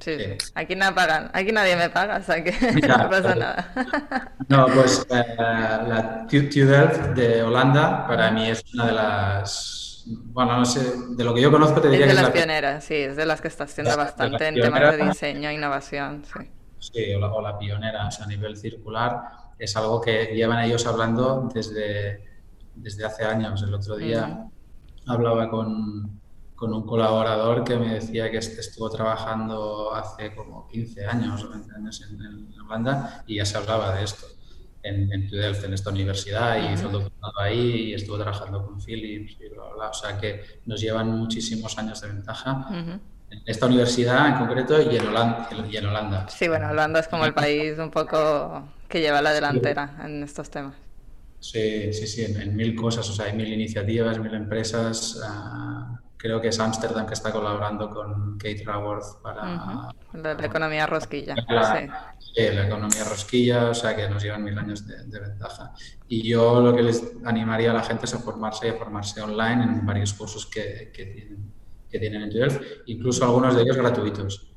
Sí, 0.00 0.16
sí. 0.18 0.50
aquí 0.54 0.74
no 0.74 0.92
pagan, 0.94 1.30
aquí 1.32 1.52
nadie 1.52 1.76
me 1.76 1.88
paga, 1.88 2.16
o 2.18 2.22
sea 2.22 2.42
que 2.42 2.52
no 2.88 3.08
pasa 3.08 3.34
nada. 3.34 4.32
No, 4.48 4.66
pues 4.66 5.06
eh, 5.08 5.36
la 5.38 6.26
TU 6.28 6.66
Delft 6.66 7.14
de 7.14 7.42
Holanda 7.42 8.06
para 8.06 8.30
mí 8.32 8.50
es 8.50 8.62
una 8.74 8.86
de 8.86 8.92
las 8.92 9.83
bueno, 10.06 10.58
no 10.58 10.64
sé, 10.64 10.92
de 11.10 11.24
lo 11.24 11.34
que 11.34 11.40
yo 11.40 11.50
conozco 11.50 11.80
te 11.80 11.88
diría 11.88 12.06
es 12.06 12.12
de 12.12 12.16
que 12.16 12.22
las 12.22 12.28
es 12.28 12.34
la 12.34 12.44
pioneras, 12.44 12.84
sí, 12.84 12.94
es 12.94 13.16
de 13.16 13.26
las 13.26 13.40
que 13.40 13.48
está 13.48 13.64
haciendo 13.64 13.96
bastante 13.96 14.48
en 14.48 14.54
temas 14.54 14.96
de 14.96 15.04
diseño 15.04 15.48
e 15.48 15.54
innovación, 15.54 16.24
sí. 16.24 16.50
Sí, 16.78 17.14
o 17.14 17.18
la, 17.18 17.32
o 17.32 17.40
la 17.40 17.58
pionera, 17.58 18.06
o 18.08 18.10
sea, 18.10 18.26
a 18.26 18.28
nivel 18.28 18.56
circular, 18.56 19.22
es 19.58 19.74
algo 19.76 20.00
que 20.00 20.34
llevan 20.34 20.64
ellos 20.64 20.86
hablando 20.86 21.48
desde, 21.54 22.22
desde 22.74 23.04
hace 23.06 23.24
años. 23.24 23.62
El 23.62 23.72
otro 23.72 23.96
día 23.96 24.26
uh 24.26 25.06
-huh. 25.06 25.12
hablaba 25.14 25.48
con, 25.48 26.20
con, 26.54 26.74
un 26.74 26.86
colaborador 26.86 27.64
que 27.64 27.76
me 27.76 27.94
decía 27.94 28.30
que 28.30 28.38
estuvo 28.38 28.90
trabajando 28.90 29.94
hace 29.94 30.34
como 30.34 30.68
15 30.68 31.06
años 31.06 31.42
o 31.44 31.50
20 31.50 31.74
años 31.74 32.02
en, 32.02 32.20
en 32.20 32.60
Holanda 32.60 33.24
y 33.26 33.36
ya 33.36 33.46
se 33.46 33.56
hablaba 33.56 33.94
de 33.94 34.04
esto 34.04 34.26
en, 34.84 35.12
en 35.12 35.30
Delft, 35.30 35.64
en 35.64 35.72
esta 35.72 35.90
universidad, 35.90 36.56
y 36.58 36.74
hizo 36.74 36.86
el 36.86 36.92
doctorado 36.92 37.40
ahí 37.40 37.88
y 37.88 37.94
estuvo 37.94 38.16
trabajando 38.16 38.64
con 38.64 38.80
Philips 38.80 39.36
y 39.40 39.48
bla, 39.48 39.64
bla, 39.64 39.74
bla. 39.74 39.88
O 39.88 39.94
sea 39.94 40.18
que 40.18 40.42
nos 40.66 40.80
llevan 40.80 41.10
muchísimos 41.10 41.76
años 41.78 42.00
de 42.00 42.08
ventaja. 42.08 42.66
Uh 42.70 42.74
-huh. 42.74 43.00
En 43.30 43.40
esta 43.46 43.66
universidad 43.66 44.28
en 44.28 44.34
concreto 44.34 44.80
y 44.80 44.96
en, 44.96 45.06
Holanda, 45.08 45.48
y 45.68 45.76
en 45.76 45.86
Holanda. 45.86 46.28
Sí, 46.28 46.46
bueno, 46.46 46.70
Holanda 46.70 47.00
es 47.00 47.08
como 47.08 47.24
el 47.24 47.34
país 47.34 47.78
un 47.78 47.90
poco 47.90 48.68
que 48.88 49.00
lleva 49.00 49.20
la 49.22 49.32
delantera 49.32 49.96
sí. 49.96 50.06
en 50.06 50.22
estos 50.22 50.50
temas. 50.50 50.74
Sí, 51.40 51.92
sí, 51.92 52.06
sí, 52.06 52.24
en, 52.24 52.40
en, 52.40 52.54
mil 52.54 52.76
cosas, 52.76 53.08
o 53.10 53.12
sea, 53.12 53.26
hay 53.26 53.32
mil 53.32 53.52
iniciativas, 53.52 54.18
mil 54.18 54.34
empresas. 54.34 55.16
Uh, 55.16 56.03
creo 56.24 56.40
que 56.40 56.48
es 56.48 56.58
Amsterdam 56.58 57.04
que 57.06 57.12
está 57.12 57.30
colaborando 57.30 57.90
con 57.90 58.38
Kate 58.38 58.62
Raworth 58.64 59.20
para... 59.20 59.92
la, 60.14 60.32
economía 60.42 60.86
rosquilla. 60.86 61.34
sí. 61.36 62.42
la 62.50 62.66
economía 62.66 63.04
rosquilla, 63.04 63.68
o 63.68 63.74
sea 63.74 63.94
que 63.94 64.08
nos 64.08 64.22
llevan 64.22 64.42
mil 64.42 64.58
años 64.58 64.86
de, 64.86 65.20
ventaja. 65.20 65.74
Y 66.08 66.26
yo 66.26 66.62
lo 66.62 66.74
que 66.74 66.82
les 66.82 67.12
animaría 67.26 67.72
a 67.72 67.74
la 67.74 67.82
gente 67.82 68.06
es 68.06 68.14
a 68.14 68.20
formarse 68.20 68.68
y 68.68 68.70
a 68.70 68.72
formarse 68.72 69.20
online 69.20 69.64
en 69.64 69.84
varios 69.84 70.14
cursos 70.14 70.46
que, 70.46 70.90
que 70.94 71.04
tienen, 71.04 71.52
que 71.90 71.98
tienen 71.98 72.22
en 72.22 72.60
incluso 72.86 73.22
algunos 73.22 73.54
de 73.54 73.60
ellos 73.60 73.76
gratuitos. 73.76 74.53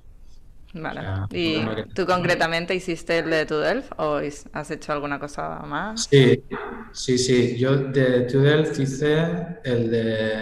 Vale. 0.74 1.01
¿Y 1.32 1.65
tú 1.93 2.05
concretamente 2.05 2.76
hiciste 2.76 3.20
el 3.20 3.30
de 3.30 3.45
Tudelf 3.45 3.89
o 3.97 4.20
has 4.53 4.72
hecho 4.72 4.91
alguna 4.91 5.20
cosa 5.20 5.59
más? 5.59 6.07
Sí, 6.09 6.43
sí, 6.91 7.18
sí. 7.18 7.57
Yo 7.57 7.78
de 7.78 8.22
Tudelf 8.22 8.78
hice 8.80 9.59
el 9.63 9.89
de 9.89 10.38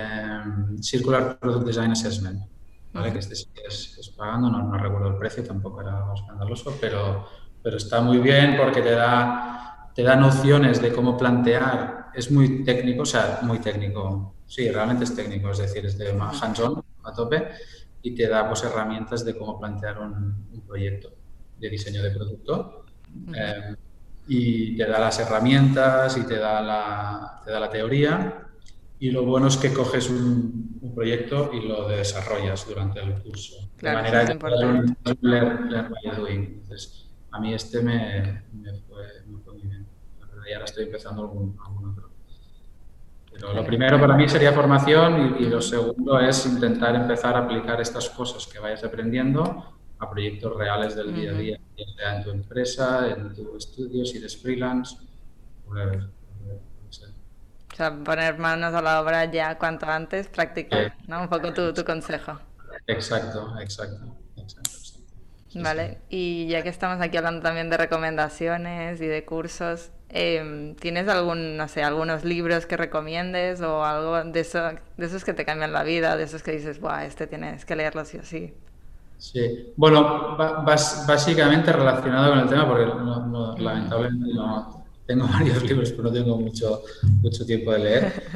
mm, 0.45 0.81
Circular 0.81 1.37
Product 1.39 1.67
Design 1.67 1.91
Assessment, 1.91 2.41
¿vale? 2.93 3.13
Que 3.13 3.19
este 3.19 3.35
sí 3.35 3.47
es, 3.67 4.13
pagando, 4.17 4.49
no, 4.49 4.63
no, 4.63 4.77
recuerdo 4.77 5.09
el 5.09 5.17
precio, 5.17 5.43
tampoco 5.43 5.81
era 5.81 6.03
escandaloso, 6.13 6.75
pero, 6.81 7.27
pero 7.61 7.77
está 7.77 8.01
muy 8.01 8.17
bien 8.17 8.55
porque 8.57 8.81
te 8.81 8.91
da, 8.91 9.91
te 9.93 10.01
da 10.03 10.15
nociones 10.15 10.81
de 10.81 10.91
cómo 10.91 11.17
plantear. 11.17 12.07
Es 12.13 12.31
muy 12.31 12.63
técnico, 12.63 13.03
o 13.03 13.05
sea, 13.05 13.39
muy 13.43 13.59
técnico. 13.59 14.35
Sí, 14.47 14.69
realmente 14.69 15.03
es 15.03 15.15
técnico, 15.15 15.51
es 15.51 15.59
decir, 15.59 15.85
es 15.85 15.97
de 15.97 16.11
hands-on 16.11 16.83
a 17.03 17.13
tope 17.13 17.47
y 18.05 18.13
te 18.13 18.27
da 18.27 18.47
pues, 18.47 18.63
herramientas 18.63 19.25
de 19.25 19.35
cómo 19.35 19.59
plantear 19.59 19.99
un, 19.99 20.45
proyecto 20.67 21.09
de 21.59 21.69
diseño 21.69 22.03
de 22.03 22.11
producto. 22.11 22.85
Eh, 23.33 23.75
y 24.27 24.77
te 24.77 24.85
da 24.85 24.99
las 24.99 25.19
herramientas 25.19 26.15
y 26.17 26.23
te 26.25 26.37
da 26.37 26.61
la, 26.61 27.41
te 27.43 27.51
da 27.51 27.59
la 27.59 27.69
teoría. 27.69 28.47
Y 28.99 29.09
lo 29.09 29.25
bueno 29.25 29.47
es 29.47 29.57
que 29.57 29.73
coges 29.73 30.09
un, 30.09 30.93
proyecto 30.93 31.49
y 31.51 31.67
lo 31.67 31.87
desarrollas 31.87 32.67
durante 32.67 33.01
el 33.01 33.21
curso. 33.23 33.55
de 33.81 33.91
manera 33.91 34.25
que 34.25 34.33
un 34.33 34.95
learn, 35.21 35.69
by 35.69 36.15
doing. 36.15 36.61
Entonces, 36.61 37.09
a 37.31 37.39
mí 37.39 37.53
este 37.55 37.81
me, 37.81 38.43
me, 38.53 38.71
fue, 38.87 39.03
muy 39.25 39.61
bien. 39.63 39.85
y 40.47 40.53
ahora 40.53 40.65
estoy 40.65 40.85
empezando 40.85 41.23
algún, 41.23 41.57
algún 41.65 41.89
otro. 41.89 42.04
Pero 43.35 43.53
lo 43.53 43.65
primero 43.65 43.99
para 43.99 44.15
mí 44.15 44.29
sería 44.29 44.53
formación 44.53 45.35
y, 45.39 45.45
lo 45.45 45.61
segundo 45.61 46.19
es 46.19 46.45
intentar 46.45 46.95
empezar 46.95 47.35
a 47.35 47.39
aplicar 47.39 47.81
estas 47.81 48.09
cosas 48.09 48.47
que 48.47 48.59
vayas 48.59 48.83
aprendiendo 48.83 49.73
a 49.99 50.09
proyectos 50.09 50.55
reales 50.55 50.95
del 50.95 51.13
día 51.13 51.31
a 51.31 51.33
día, 51.33 51.59
ya 51.77 51.85
sea 51.95 52.17
en 52.17 52.23
tu 52.23 52.31
empresa, 52.31 53.09
en 53.09 53.33
tu 53.33 53.57
estudio, 53.57 54.05
si 54.05 54.17
eres 54.17 54.41
freelance, 54.41 54.97
o 55.67 55.73
sea, 57.75 57.93
poner 58.03 58.37
manos 58.37 58.73
a 58.73 58.81
la 58.81 59.01
obra 59.01 59.25
ya 59.25 59.57
cuanto 59.57 59.85
antes, 59.85 60.29
practicar, 60.29 60.95
¿no? 61.07 61.23
Un 61.23 61.27
poco 61.27 61.53
tu, 61.53 61.73
tu 61.73 61.83
consejo. 61.83 62.39
Exacto, 62.87 63.53
exacto, 63.59 64.15
exacto. 64.37 64.69
Vale, 65.55 65.99
y 66.09 66.47
ya 66.47 66.63
que 66.63 66.69
estamos 66.69 67.01
aquí 67.01 67.17
hablando 67.17 67.41
también 67.41 67.69
de 67.69 67.77
recomendaciones 67.77 68.99
y 69.01 69.07
de 69.07 69.25
cursos, 69.25 69.91
Em, 70.17 70.75
¿Tienes 70.75 71.09
algún, 71.09 71.57
no 71.57 71.67
sé, 71.67 71.83
algunos 71.83 72.23
libros 72.23 72.65
que 72.65 72.77
recomiendes 72.77 73.59
o 73.59 73.83
algo 73.83 74.23
de, 74.23 74.39
eso, 74.39 74.61
de 74.95 75.05
esos 75.05 75.25
que 75.25 75.33
te 75.33 75.43
cambian 75.43 75.73
la 75.73 75.83
vida, 75.83 76.15
de 76.15 76.23
esos 76.23 76.41
que 76.41 76.51
dices, 76.51 76.79
Buah, 76.79 77.03
este 77.03 77.27
tienes 77.27 77.65
que 77.65 77.75
leerlo 77.75 78.05
sí 78.05 78.19
o 78.19 78.23
sí? 78.23 78.53
Sí, 79.17 79.73
bueno, 79.75 80.37
básicamente 80.37 81.73
relacionado 81.73 82.29
con 82.29 82.39
el 82.39 82.47
tema, 82.47 82.65
porque 82.65 82.85
no, 82.85 83.57
lamentablemente 83.57 84.33
no 84.33 84.85
tengo 85.05 85.27
varios 85.33 85.61
libros, 85.63 85.91
pero 85.91 86.03
no 86.03 86.13
tengo 86.13 86.37
mucho, 86.37 86.83
mucho 87.21 87.45
tiempo 87.45 87.73
de 87.73 87.79
leer. 87.79 88.13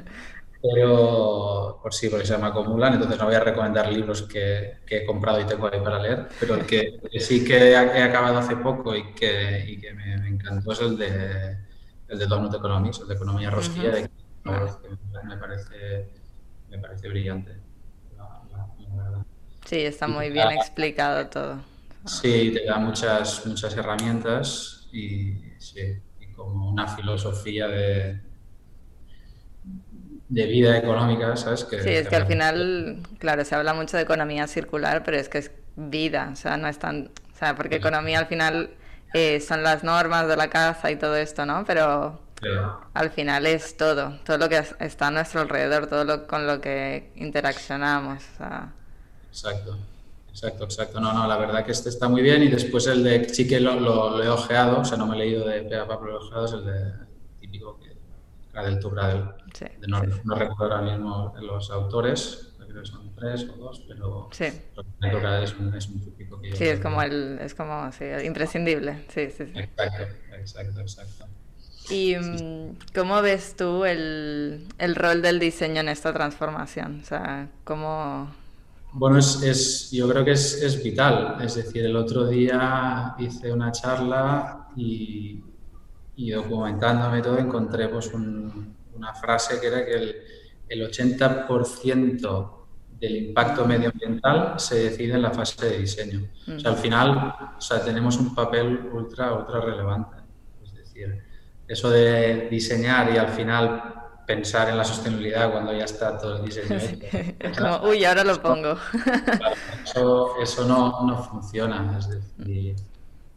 Pero, 0.61 1.79
por 1.81 1.93
sí, 1.93 2.09
porque 2.09 2.25
se 2.25 2.37
me 2.37 2.47
acumulan, 2.47 2.95
entonces 2.95 3.17
no 3.17 3.27
voy 3.27 3.35
a 3.35 3.39
recomendar 3.39 3.89
libros 3.89 4.23
que, 4.23 4.79
que 4.85 4.97
he 4.97 5.05
comprado 5.05 5.39
y 5.39 5.45
tengo 5.45 5.69
ahí 5.71 5.79
para 5.79 5.99
leer, 5.99 6.27
pero 6.37 6.55
el 6.55 6.65
que, 6.65 6.99
sí 7.17 7.45
que 7.45 7.71
he, 7.71 7.77
acabado 7.77 8.39
hace 8.39 8.57
poco 8.57 8.93
y 8.93 9.13
que, 9.13 9.63
y 9.65 9.79
que 9.79 9.93
me, 9.93 10.15
encantó 10.27 10.73
es 10.73 10.81
el 10.81 10.97
de, 10.97 11.68
el 12.09 12.19
de 12.19 12.25
Donut 12.25 12.53
Economics, 12.53 12.99
el 13.01 13.07
de 13.07 13.13
Economía 13.13 13.49
Rosquilla, 13.49 13.91
de, 13.91 14.09
me, 14.43 15.37
parece, 15.37 16.09
me 16.69 16.77
parece 16.79 17.09
brillante. 17.09 17.55
sí, 19.65 19.79
está 19.79 20.07
muy 20.07 20.29
bien 20.29 20.51
explicado 20.51 21.27
todo. 21.27 21.59
Sí, 22.05 22.51
te 22.53 22.65
da 22.65 22.77
muchas, 22.77 23.45
muchas 23.45 23.75
herramientas 23.75 24.87
y, 24.91 25.33
sí, 25.59 26.01
y 26.19 26.27
como 26.33 26.69
una 26.69 26.87
filosofía 26.87 27.67
de 27.67 28.29
de 30.29 30.45
vida 30.45 30.77
económica, 30.77 31.35
¿sabes? 31.35 31.65
Que, 31.65 31.81
sí, 31.81 31.89
es 31.89 32.07
que 32.07 32.15
al 32.15 32.27
final, 32.27 32.99
claro, 33.17 33.43
se 33.43 33.55
habla 33.55 33.73
mucho 33.73 33.97
de 33.97 34.03
economía 34.03 34.45
circular, 34.47 35.03
pero 35.03 35.17
es 35.17 35.27
que 35.27 35.39
es 35.39 35.51
vida, 35.75 36.29
o 36.31 36.35
sea, 36.35 36.55
no 36.55 36.67
es 36.67 36.77
tan... 36.77 37.11
O 37.33 37.37
sea, 37.39 37.55
porque 37.55 37.77
economía 37.77 38.19
al 38.19 38.27
final 38.27 38.69
eh, 39.13 39.39
son 39.39 39.63
las 39.63 39.83
normas 39.83 40.27
de 40.27 40.37
la 40.37 40.49
casa 40.49 40.91
y 40.91 40.95
todo 40.95 41.15
esto, 41.15 41.45
¿no? 41.45 41.63
Pero 41.65 42.19
al 42.93 43.09
final 43.11 43.45
es 43.45 43.75
todo, 43.75 44.17
todo 44.25 44.37
lo 44.37 44.49
que 44.49 44.63
está 44.79 45.07
a 45.07 45.11
nuestro 45.11 45.41
alrededor, 45.41 45.87
todo 45.87 46.05
lo 46.05 46.27
con 46.27 46.47
lo 46.47 46.61
que 46.61 47.11
interaccionamos. 47.15 48.23
Exacto, 49.29 49.77
exacto, 50.29 50.63
exacto. 50.63 50.99
No, 50.99 51.11
no, 51.13 51.27
la 51.27 51.37
verdad 51.37 51.65
que 51.65 51.71
este 51.71 51.89
está 51.89 52.07
muy 52.07 52.21
bien 52.21 52.43
y 52.43 52.47
después 52.47 52.87
el 52.87 53.03
de, 53.03 53.27
sí 53.29 53.47
que 53.47 53.59
lo, 53.59 53.79
lo, 53.79 54.23
he 54.23 54.29
ojeado, 54.29 54.79
o 54.79 54.85
sea, 54.85 54.97
no 54.97 55.05
me 55.05 55.15
he 55.15 55.19
leído 55.19 55.45
de 55.45 55.61
Pega 55.63 55.85
pero 55.87 56.05
lo 56.05 56.13
he 56.13 56.25
ojeado, 56.25 56.45
es 56.45 56.51
el 56.53 56.65
de 56.65 56.93
típico 57.39 57.77
que 57.79 57.89
del 58.61 58.79
Tubradel. 58.79 59.23
Sí, 59.53 59.65
no, 59.87 60.01
no, 60.23 60.35
recuerdo 60.35 60.75
ahora 60.75 60.81
mismo 60.81 61.33
los 61.41 61.71
autores, 61.71 62.53
creo 62.57 62.81
que 62.81 62.87
son 62.87 63.08
tres 63.19 63.47
o 63.49 63.57
dos, 63.57 63.83
pero 63.87 64.29
sí. 64.31 64.45
el 64.45 65.43
es 65.43 65.55
un, 65.59 65.75
es 65.75 65.87
un 65.87 65.99
típico 65.99 66.39
que 66.39 66.55
Sí, 66.55 66.65
es 66.65 66.79
como, 66.79 67.01
el, 67.01 67.39
es 67.41 67.53
como 67.53 67.91
sí, 67.91 68.05
imprescindible. 68.23 69.05
Sí, 69.09 69.29
sí, 69.29 69.45
sí. 69.45 69.59
Exacto, 69.59 70.03
exacto, 70.33 70.81
exacto. 70.81 71.25
¿Y 71.89 72.15
mm, 72.15 72.77
cómo 72.93 73.21
ves 73.21 73.55
tú 73.55 73.83
el, 73.85 74.67
el, 74.77 74.95
rol 74.95 75.21
del 75.21 75.39
diseño 75.39 75.81
en 75.81 75.89
esta 75.89 76.13
transformación? 76.13 77.01
O 77.01 77.05
sea, 77.05 77.49
¿cómo...? 77.63 78.31
Bueno, 78.91 79.17
es, 79.19 79.41
es, 79.43 79.91
yo 79.91 80.09
creo 80.09 80.25
que 80.25 80.31
es, 80.31 80.61
es 80.61 80.81
vital. 80.83 81.37
Es 81.41 81.55
decir, 81.55 81.85
el 81.85 81.95
otro 81.95 82.27
día 82.27 83.15
hice 83.19 83.51
una 83.51 83.71
charla 83.71 84.67
y, 84.75 85.43
y 86.15 86.31
documentándome 86.31 87.21
todo 87.21 87.37
encontré 87.37 87.87
pues, 87.89 88.11
una 88.13 89.13
frase 89.13 89.59
que 89.59 89.67
era 89.67 89.85
que 89.85 89.93
el, 89.93 90.15
el 90.69 90.89
80% 90.89 92.58
del 92.99 93.15
impacto 93.15 93.65
medioambiental 93.65 94.59
se 94.59 94.89
decide 94.89 95.13
en 95.13 95.21
la 95.21 95.31
fase 95.31 95.65
de 95.65 95.77
diseño. 95.79 96.27
O 96.55 96.59
sea, 96.59 96.71
al 96.71 96.77
final 96.77 97.35
o 97.57 97.61
sea, 97.61 97.83
tenemos 97.83 98.17
un 98.17 98.35
papel 98.35 98.89
ultra, 98.91 99.33
ultra 99.33 99.61
relevante. 99.61 100.17
Es 100.63 100.73
decir, 100.73 101.23
eso 101.67 101.89
de 101.89 102.49
diseñar 102.49 103.13
y 103.13 103.17
al 103.17 103.29
final 103.29 103.99
pensar 104.25 104.69
en 104.69 104.77
la 104.77 104.83
sostenibilidad 104.83 105.51
cuando 105.51 105.73
ya 105.73 105.85
está 105.85 106.17
todo 106.17 106.37
el 106.37 106.45
diseño 106.45 106.77
hecho. 106.77 107.81
uy, 107.89 108.05
ahora 108.05 108.23
lo 108.23 108.39
pongo. 108.41 108.77
eso, 109.83 110.39
eso 110.41 110.65
no, 110.65 111.05
no, 111.05 111.23
funciona. 111.23 111.97
Es 111.97 112.09
decir, 112.09 112.75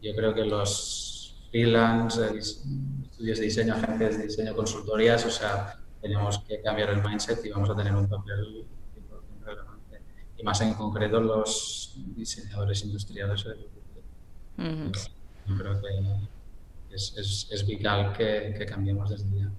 yo 0.01 0.15
creo 0.15 0.33
que 0.33 0.45
los 0.45 1.35
freelance, 1.49 2.21
estudios 2.37 3.39
de 3.39 3.45
diseño, 3.45 3.73
agencias 3.73 4.17
de 4.17 4.23
diseño, 4.23 4.55
consultorías, 4.55 5.25
o 5.25 5.31
sea, 5.31 5.79
tenemos 6.01 6.39
que 6.47 6.61
cambiar 6.61 6.89
el 6.89 7.01
mindset 7.01 7.43
y 7.45 7.49
vamos 7.49 7.69
a 7.69 7.75
tener 7.75 7.95
un 7.95 8.07
papel. 8.07 8.65
Y 10.43 10.45
más 10.45 10.59
en 10.59 10.73
concreto 10.73 11.21
los 11.21 11.93
diseñadores 11.95 12.83
industriales. 12.83 13.43
Yo 13.43 13.53
creo 15.57 15.81
que 15.81 15.87
es, 16.93 17.15
es, 17.17 17.47
es 17.49 17.65
vital 17.65 18.11
que, 18.11 18.53
que, 18.57 18.65
cambiemos 18.65 19.09
desde 19.09 19.39
ya. 19.39 19.49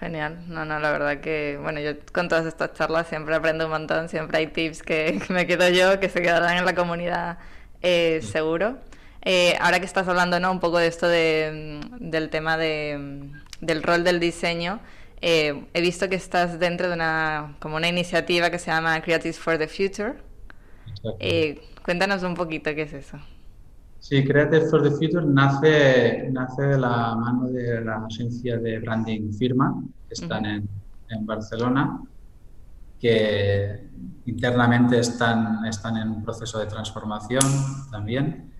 Genial, 0.00 0.42
no, 0.48 0.64
no, 0.64 0.80
la 0.80 0.90
verdad 0.90 1.20
que, 1.20 1.60
bueno, 1.62 1.78
yo 1.78 1.92
con 2.12 2.28
todas 2.28 2.44
estas 2.44 2.72
charlas 2.72 3.06
siempre 3.06 3.36
aprendo 3.36 3.66
un 3.66 3.70
montón, 3.70 4.08
siempre 4.08 4.38
hay 4.38 4.48
tips 4.48 4.82
que, 4.82 5.22
me 5.28 5.46
quedo 5.46 5.68
yo, 5.68 6.00
que 6.00 6.08
se 6.08 6.20
quedarán 6.20 6.58
en 6.58 6.64
la 6.64 6.74
comunidad 6.74 7.38
eh, 7.82 8.22
seguro. 8.22 8.78
Eh, 9.22 9.56
ahora 9.60 9.78
que 9.78 9.86
estás 9.86 10.08
hablando 10.08 10.40
¿no? 10.40 10.50
un 10.50 10.58
poco 10.58 10.78
de 10.78 10.88
esto 10.88 11.06
de, 11.06 11.88
mm, 11.92 12.10
del 12.10 12.30
tema 12.30 12.58
de, 12.58 12.96
mm, 12.98 13.64
del 13.64 13.84
rol 13.84 14.02
del 14.02 14.18
diseño, 14.18 14.80
eh, 15.20 15.66
he 15.72 15.80
visto 15.80 16.08
que 16.08 16.16
estás 16.16 16.58
dentro 16.58 16.88
de 16.88 16.94
una, 16.94 17.56
como 17.60 17.76
una 17.76 17.88
iniciativa 17.88 18.50
que 18.50 18.58
se 18.58 18.70
llama 18.70 19.00
Creatives 19.00 19.38
for 19.38 19.58
the 19.58 19.68
Future. 19.68 20.14
Eh, 21.20 21.60
cuéntanos 21.84 22.22
un 22.22 22.34
poquito 22.34 22.74
qué 22.74 22.82
es 22.82 22.92
eso. 22.92 23.18
Sí, 23.98 24.24
Creative 24.24 24.68
for 24.70 24.82
the 24.82 24.90
Future 24.90 25.24
nace, 25.26 26.28
nace 26.30 26.62
de 26.62 26.78
la 26.78 27.14
mano 27.16 27.48
de 27.48 27.80
la 27.84 28.04
agencia 28.04 28.58
de 28.58 28.78
branding 28.78 29.32
Firma, 29.32 29.82
que 30.06 30.14
están 30.14 30.44
en, 30.46 30.68
en, 31.08 31.26
Barcelona, 31.26 32.00
que 33.00 33.80
internamente 34.26 34.98
están, 35.00 35.64
están 35.64 35.96
en 35.96 36.08
un 36.10 36.22
proceso 36.22 36.58
de 36.58 36.66
transformación 36.66 37.42
también 37.90 38.52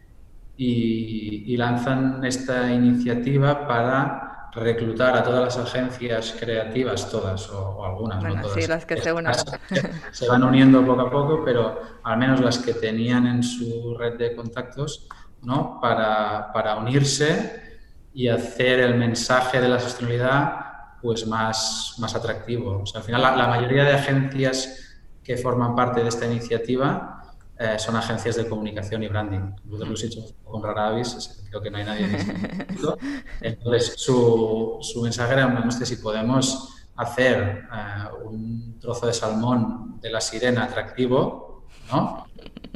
y, 0.57 1.57
lanzan 1.57 2.25
esta 2.25 2.73
iniciativa 2.73 3.67
para 3.67 4.26
reclutar 4.57 5.15
a 5.17 5.23
todas 5.23 5.45
las 5.45 5.59
agencias 5.59 6.35
creativas, 6.39 7.11
todas 7.11 7.49
o, 7.51 7.85
algunas, 7.85 8.21
bueno, 8.21 8.37
no 8.37 8.43
todas. 8.43 8.57
Sí, 8.57 8.67
las 8.67 8.87
que 8.87 8.97
se 8.97 9.13
unen. 9.13 9.33
Se 10.13 10.29
van 10.29 10.43
uniendo 10.43 10.85
poco 10.85 11.03
a 11.03 11.11
poco, 11.11 11.45
pero 11.45 11.81
al 12.03 12.19
menos 12.19 12.41
las 12.41 12.59
que 12.59 12.75
tenían 12.75 13.27
en 13.27 13.43
su 13.43 13.97
red 13.99 14.15
de 14.15 14.35
contactos, 14.35 15.07
¿no? 15.43 15.79
Para, 15.81 16.53
para 16.53 16.77
unirse 16.77 17.63
y 18.15 18.29
hacer 18.29 18.81
el 18.81 18.95
mensaje 18.95 19.61
de 19.61 19.69
la 19.69 19.79
sostenibilidad 19.79 20.65
pues 21.03 21.27
más, 21.27 21.95
más 21.99 22.15
atractivo. 22.15 22.81
O 22.83 22.87
sea, 22.87 23.01
al 23.01 23.07
final 23.07 23.23
la, 23.23 23.37
la 23.37 23.49
mayoría 23.49 23.85
de 23.85 23.93
agencias 23.93 24.99
que 25.23 25.37
forman 25.37 25.77
parte 25.77 26.03
de 26.03 26.09
esta 26.09 26.25
iniciativa 26.25 27.16
eh, 27.59 27.79
son 27.79 27.97
agencias 27.97 28.37
de 28.37 28.49
comunicación 28.49 29.03
y 29.03 29.09
branding. 29.09 29.55
Nosotros 29.65 30.03
lo 30.03 30.07
hecho 30.09 30.21
con 30.45 30.63
rara 30.63 30.89
avis, 30.89 31.43
creo 31.49 31.63
que 31.63 31.71
no 31.71 31.79
hay 31.79 31.85
nadie 31.85 32.09
distinto. 32.09 32.99
Entonces, 33.41 33.95
su, 33.97 34.79
su 34.83 35.03
mensaje 35.03 35.33
era, 35.33 35.47
no 35.47 35.71
sé 35.71 35.87
si 35.87 35.97
podemos 35.97 36.75
hacer 36.97 37.65
uh, 37.71 38.29
un 38.29 38.79
trozo 38.79 39.07
de 39.07 39.13
salmón 39.13 39.99
de 40.01 40.11
la 40.11 40.21
sirena 40.21 40.65
atractivo, 40.65 41.65
¿no? 41.91 42.27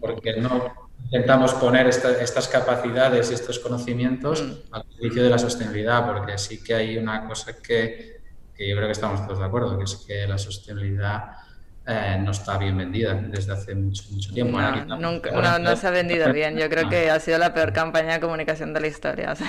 Porque 0.00 0.40
no 0.40 0.90
intentamos 1.04 1.54
poner 1.54 1.86
esta, 1.86 2.12
estas 2.22 2.48
capacidades 2.48 3.30
y 3.30 3.34
estos 3.34 3.58
conocimientos 3.58 4.42
mm. 4.42 4.74
al 4.74 4.84
servicio 4.94 5.22
de 5.22 5.30
la 5.30 5.38
sostenibilidad, 5.38 6.06
porque 6.06 6.38
sí 6.38 6.62
que 6.62 6.74
hay 6.74 6.96
una 6.96 7.26
cosa 7.26 7.60
que, 7.60 8.20
que 8.54 8.68
yo 8.68 8.76
creo 8.76 8.88
que 8.88 8.92
estamos 8.92 9.26
todos 9.26 9.40
de 9.40 9.44
acuerdo, 9.44 9.76
que 9.76 9.84
es 9.84 9.96
que 10.06 10.26
la 10.26 10.38
sostenibilidad 10.38 11.32
eh, 11.86 12.18
no 12.22 12.30
está 12.30 12.58
bien 12.58 12.76
vendida 12.76 13.14
desde 13.14 13.52
hace 13.52 13.74
mucho, 13.74 14.04
mucho 14.10 14.32
tiempo. 14.32 14.60
No, 14.60 14.96
nunca, 14.96 15.30
no, 15.30 15.58
no, 15.58 15.76
se 15.76 15.86
ha 15.86 15.90
vendido 15.90 16.32
bien. 16.32 16.56
Yo 16.56 16.68
creo 16.68 16.88
que 16.88 17.10
ha 17.10 17.18
sido 17.18 17.38
la 17.38 17.54
peor 17.54 17.72
campaña 17.72 18.14
de 18.14 18.20
comunicación 18.20 18.72
de 18.74 18.80
la 18.80 18.86
historia. 18.86 19.34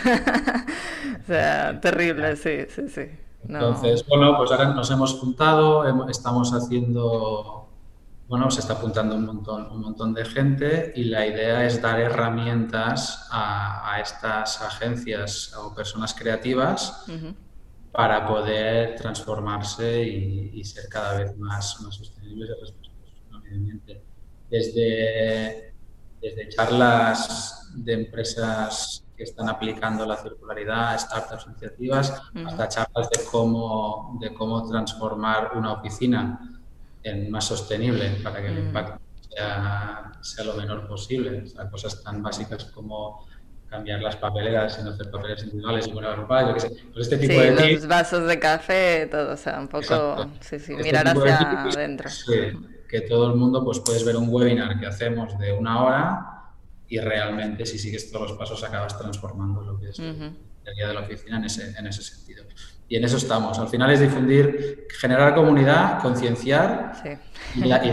O 1.21 1.23
sea, 1.23 1.79
terrible, 1.79 2.35
sí, 2.35 2.65
sí, 2.67 2.89
sí. 2.89 3.03
Entonces, 3.47 4.03
bueno, 4.07 4.35
pues 4.37 4.51
ahora 4.51 4.73
nos 4.73 4.89
hemos 4.89 5.13
juntado, 5.13 6.07
estamos 6.09 6.51
haciendo, 6.51 7.69
bueno, 8.27 8.49
se 8.49 8.61
está 8.61 8.73
apuntando 8.73 9.15
un 9.15 9.25
montón, 9.25 9.71
un 9.71 9.81
montón 9.81 10.13
de 10.13 10.25
gente 10.25 10.93
y 10.95 11.05
la 11.05 11.25
idea 11.27 11.65
es 11.65 11.81
dar 11.81 11.99
herramientas 11.99 13.27
a, 13.31 13.93
a 13.93 13.99
estas 13.99 14.61
agencias 14.61 15.53
o 15.55 15.73
personas 15.75 16.13
creativas 16.13 17.05
para 17.91 18.25
poder 18.25 18.95
transformarse 18.95 20.03
y, 20.03 20.63
ser 20.63 20.87
cada 20.87 21.17
vez 21.17 21.37
más, 21.37 21.81
más 21.81 21.95
sostenibles 21.95 22.49
y 22.49 22.61
respetuosos 22.61 23.21
con 23.29 23.35
el 23.35 23.41
medio 23.41 23.57
ambiente. 23.57 24.03
Desde, 24.49 25.73
desde 26.21 26.49
charlas 26.49 27.71
de 27.75 27.93
empresas 27.93 29.03
que 29.15 29.23
están 29.23 29.49
aplicando 29.49 30.05
la 30.05 30.17
circularidad, 30.17 30.97
startups, 30.99 31.47
iniciativas, 31.47 32.21
hasta 32.45 32.67
charlas 32.67 33.09
de 33.09 33.25
cómo, 33.29 34.17
de 34.21 34.33
cómo 34.33 34.67
transformar 34.67 35.51
una 35.55 35.73
oficina 35.73 36.61
en 37.03 37.29
más 37.31 37.45
sostenible 37.45 38.19
para 38.23 38.41
que 38.41 38.47
el 38.47 38.59
impacto 38.59 39.01
sea, 39.29 40.11
sea 40.21 40.45
lo 40.45 40.53
menor 40.53 40.87
posible. 40.87 41.43
O 41.43 41.47
sea, 41.47 41.69
cosas 41.69 42.03
tan 42.03 42.21
básicas 42.21 42.65
como 42.65 43.27
cambiar 43.71 44.01
las 44.01 44.17
papeleras 44.17 44.77
y 44.79 44.83
no 44.83 44.91
hacer 44.91 45.09
papeles 45.09 45.43
individuales 45.43 45.87
y 45.87 45.91
poner 45.91 46.13
ropa, 46.17 46.45
yo 46.45 46.53
qué 46.53 46.59
sé. 46.59 46.71
Pues 46.93 47.07
este 47.07 47.17
tipo 47.17 47.33
sí, 47.33 47.39
de 47.39 47.71
los 47.71 47.87
vasos 47.87 48.27
de 48.27 48.37
café, 48.37 49.07
todo, 49.09 49.33
o 49.33 49.37
sea, 49.37 49.59
un 49.61 49.69
poco, 49.69 50.29
sí, 50.41 50.59
sí, 50.59 50.73
este 50.73 50.83
mirar 50.83 51.07
hacia 51.07 51.63
adentro. 51.63 52.09
Sí, 52.09 52.33
que 52.89 53.01
todo 53.01 53.31
el 53.31 53.37
mundo, 53.37 53.63
pues 53.63 53.79
puedes 53.79 54.03
ver 54.03 54.17
un 54.17 54.27
webinar 54.27 54.77
que 54.77 54.85
hacemos 54.85 55.39
de 55.39 55.53
una 55.53 55.83
hora 55.83 56.27
y 56.89 56.99
realmente 56.99 57.65
si 57.65 57.79
sigues 57.79 58.11
todos 58.11 58.31
los 58.31 58.37
pasos 58.37 58.61
acabas 58.65 58.99
transformando 58.99 59.61
lo 59.61 59.79
que 59.79 59.89
es 59.89 59.99
el 59.99 60.75
día 60.75 60.89
de 60.89 60.93
la 60.93 60.99
oficina 60.99 61.37
en 61.37 61.45
ese, 61.45 61.73
en 61.77 61.87
ese 61.87 62.03
sentido. 62.03 62.43
Y 62.91 62.97
en 62.97 63.05
eso 63.05 63.15
estamos. 63.15 63.57
Al 63.57 63.69
final 63.69 63.89
es 63.91 64.01
difundir, 64.01 64.85
generar 64.99 65.33
comunidad, 65.33 66.01
concienciar 66.01 66.91
y, 67.55 67.69
dar, 67.69 67.85
y, 67.85 67.89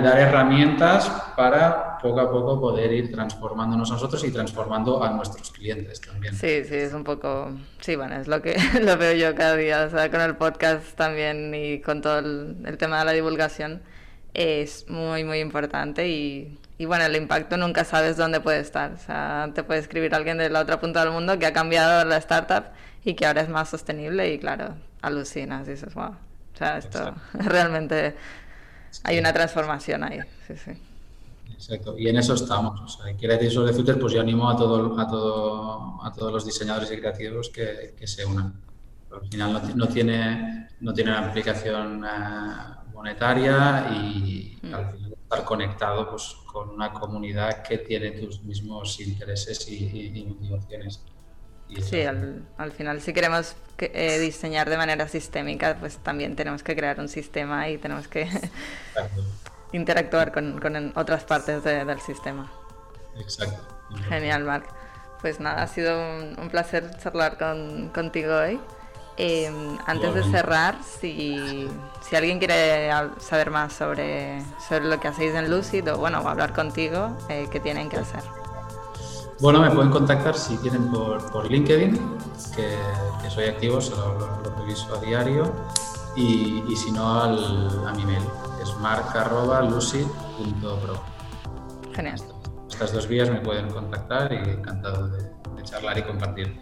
dar, 0.00 0.16
herramientas 0.16 1.10
para 1.36 1.98
poco 1.98 2.20
a 2.20 2.30
poco 2.30 2.60
poder 2.60 2.92
ir 2.92 3.10
transformándonos 3.10 3.90
nosotros 3.90 4.22
y 4.22 4.30
transformando 4.30 5.02
a 5.02 5.10
nuestros 5.10 5.50
clientes 5.50 6.00
también. 6.00 6.36
Sí, 6.36 6.62
sí, 6.62 6.76
es 6.76 6.92
un 6.92 7.02
poco, 7.02 7.50
sí, 7.80 7.96
bueno, 7.96 8.14
es 8.14 8.28
lo 8.28 8.40
que 8.40 8.56
lo 8.80 8.96
veo 8.96 9.12
yo 9.14 9.34
cada 9.34 9.56
día, 9.56 9.82
o 9.82 9.90
sea, 9.90 10.08
con 10.08 10.20
el 10.20 10.36
podcast 10.36 10.94
también 10.94 11.52
y 11.52 11.80
con 11.80 12.00
todo 12.00 12.20
el, 12.20 12.76
tema 12.78 13.00
de 13.00 13.06
la 13.06 13.12
divulgación 13.14 13.82
es 14.34 14.88
muy, 14.88 15.24
muy 15.24 15.40
importante 15.40 16.06
y, 16.06 16.60
y, 16.78 16.84
bueno, 16.84 17.04
el 17.04 17.16
impacto 17.16 17.56
nunca 17.56 17.84
sabes 17.84 18.16
dónde 18.16 18.40
puede 18.40 18.60
estar. 18.60 18.92
O 18.92 18.98
sea, 18.98 19.50
te 19.54 19.64
puede 19.64 19.80
escribir 19.80 20.14
alguien 20.14 20.38
de 20.38 20.48
la 20.48 20.60
otra 20.60 20.80
punta 20.80 21.00
del 21.00 21.12
mundo 21.12 21.38
que 21.38 21.46
ha 21.46 21.52
cambiado 21.52 22.04
la 22.04 22.16
startup 22.18 22.66
y 23.04 23.14
que 23.14 23.26
ahora 23.26 23.42
es 23.42 23.48
más 23.48 23.68
sostenible 23.68 24.32
y 24.32 24.38
claro, 24.38 24.74
alucinas, 25.02 25.66
dices, 25.66 25.94
wow, 25.94 26.10
o 26.10 26.56
sea, 26.56 26.78
esto 26.78 27.14
realmente 27.34 28.14
hay 29.04 29.18
una 29.18 29.32
transformación 29.32 30.04
ahí, 30.04 30.20
sí, 30.46 30.54
sí. 30.56 30.72
Exacto, 31.52 31.98
y 31.98 32.08
en 32.08 32.16
eso 32.16 32.34
estamos. 32.34 32.80
O 32.80 33.02
sea, 33.02 33.14
quiere 33.16 33.34
decir 33.34 33.50
sobre 33.50 33.72
Twitter, 33.72 33.98
pues 33.98 34.12
yo 34.12 34.20
animo 34.20 34.48
a, 34.48 34.56
todo, 34.56 34.98
a, 34.98 35.08
todo, 35.08 36.04
a 36.04 36.12
todos 36.12 36.32
los 36.32 36.46
diseñadores 36.46 36.90
y 36.92 36.98
creativos 36.98 37.48
que, 37.48 37.94
que 37.98 38.06
se 38.06 38.24
unan. 38.24 38.54
al 39.12 39.28
final 39.28 39.52
no, 39.52 39.60
no, 39.74 39.88
tiene, 39.88 40.68
no 40.80 40.92
tiene 40.92 41.10
una 41.10 41.28
aplicación 41.28 42.04
eh, 42.04 42.88
monetaria 42.94 43.88
y 43.92 44.56
mm. 44.62 44.74
al 44.74 44.90
final 44.92 45.07
estar 45.28 45.44
conectado 45.44 46.08
pues, 46.08 46.36
con 46.46 46.70
una 46.70 46.92
comunidad 46.92 47.62
que 47.62 47.78
tiene 47.78 48.12
tus 48.12 48.42
mismos 48.42 48.98
intereses 49.00 49.68
y, 49.68 50.12
y 50.14 50.24
motivaciones. 50.24 51.02
Sí, 51.82 52.00
al, 52.00 52.48
al, 52.56 52.72
final 52.72 53.02
si 53.02 53.12
queremos 53.12 53.54
eh, 53.76 54.18
diseñar 54.18 54.70
de 54.70 54.78
manera 54.78 55.06
sistémica, 55.06 55.76
pues 55.78 55.98
también 55.98 56.34
tenemos 56.34 56.62
que 56.62 56.74
crear 56.74 56.98
un 56.98 57.08
sistema 57.08 57.68
y 57.68 57.76
tenemos 57.76 58.08
que 58.08 58.26
interactuar 59.72 60.32
con, 60.32 60.58
con, 60.60 60.92
otras 60.96 61.24
partes 61.24 61.62
del 61.62 62.00
sistema. 62.00 62.50
Exacto. 63.18 63.60
Genial, 64.08 64.44
Marc. 64.44 64.66
Pues 65.20 65.40
nada, 65.40 65.62
ha 65.62 65.66
sido 65.66 65.94
un, 66.38 66.48
placer 66.50 66.88
charlar 67.02 67.36
con, 67.36 67.90
contigo 67.90 68.34
hoy. 68.34 68.58
Em, 69.20 69.76
antes 69.84 70.14
de 70.14 70.22
cerrar, 70.22 70.78
si, 70.84 71.68
si, 72.08 72.14
alguien 72.14 72.38
quiere 72.38 72.88
saber 73.18 73.50
más 73.50 73.72
sobre, 73.72 74.40
sobre 74.68 74.84
lo 74.84 75.00
que 75.00 75.08
hacéis 75.08 75.34
en 75.34 75.50
Lucid 75.50 75.92
o 75.92 75.98
bueno, 75.98 76.18
hablar 76.18 76.54
contigo, 76.54 77.16
eh, 77.28 77.48
¿qué 77.50 77.58
tienen 77.58 77.88
que 77.88 77.96
hacer? 77.96 78.22
Bueno, 79.40 79.60
me 79.60 79.72
pueden 79.72 79.90
contactar 79.90 80.36
si 80.36 80.56
quieren 80.58 80.88
por, 80.92 81.32
por 81.32 81.50
LinkedIn, 81.50 81.96
que, 82.54 82.78
que, 83.20 83.28
soy 83.28 83.46
activo, 83.46 83.80
se 83.80 83.96
lo, 83.96 84.20
lo, 84.20 84.54
reviso 84.56 84.94
a 84.94 85.00
diario, 85.00 85.52
y, 86.14 86.62
y, 86.68 86.76
si 86.76 86.92
no 86.92 87.20
al, 87.20 87.88
a 87.88 87.92
mi 87.94 88.04
mail, 88.04 88.22
que 88.56 88.62
es 88.62 88.72
marc.lucid.pro. 88.76 91.02
Genial. 91.92 92.22
Estas 92.70 92.92
dos 92.92 93.08
vías 93.08 93.28
me 93.30 93.40
pueden 93.40 93.68
contactar 93.68 94.32
y 94.32 94.36
encantado 94.36 95.08
de, 95.08 95.24
de 95.24 95.62
charlar 95.64 95.98
y 95.98 96.04
compartir. 96.04 96.56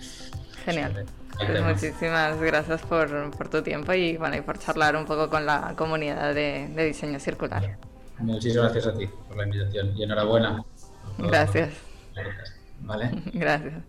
Genial. 0.65 1.05
Pues 1.39 1.63
muchísimas 1.63 2.41
gracias 2.41 2.83
por, 2.83 3.31
por, 3.31 3.49
tu 3.49 3.63
tiempo 3.63 3.93
y, 3.93 4.17
bueno, 4.17 4.37
y 4.37 4.41
por 4.41 4.59
charlar 4.59 4.97
un 4.97 5.05
poco 5.05 5.29
con 5.29 5.45
la 5.45 5.75
comunidad 5.77 6.35
de, 6.35 6.69
de 6.69 6.85
diseño 6.85 7.21
circular. 7.21 7.77
Muchísimas 8.19 8.73
gracias 8.73 8.95
a 8.95 8.99
ti 8.99 9.07
por 9.29 9.37
la 9.37 9.45
invitación 9.45 9.97
y 9.97 10.03
enhorabuena. 10.03 10.65
Gracias. 11.19 11.75
¿vale? 12.81 13.11
Gracias. 13.33 13.83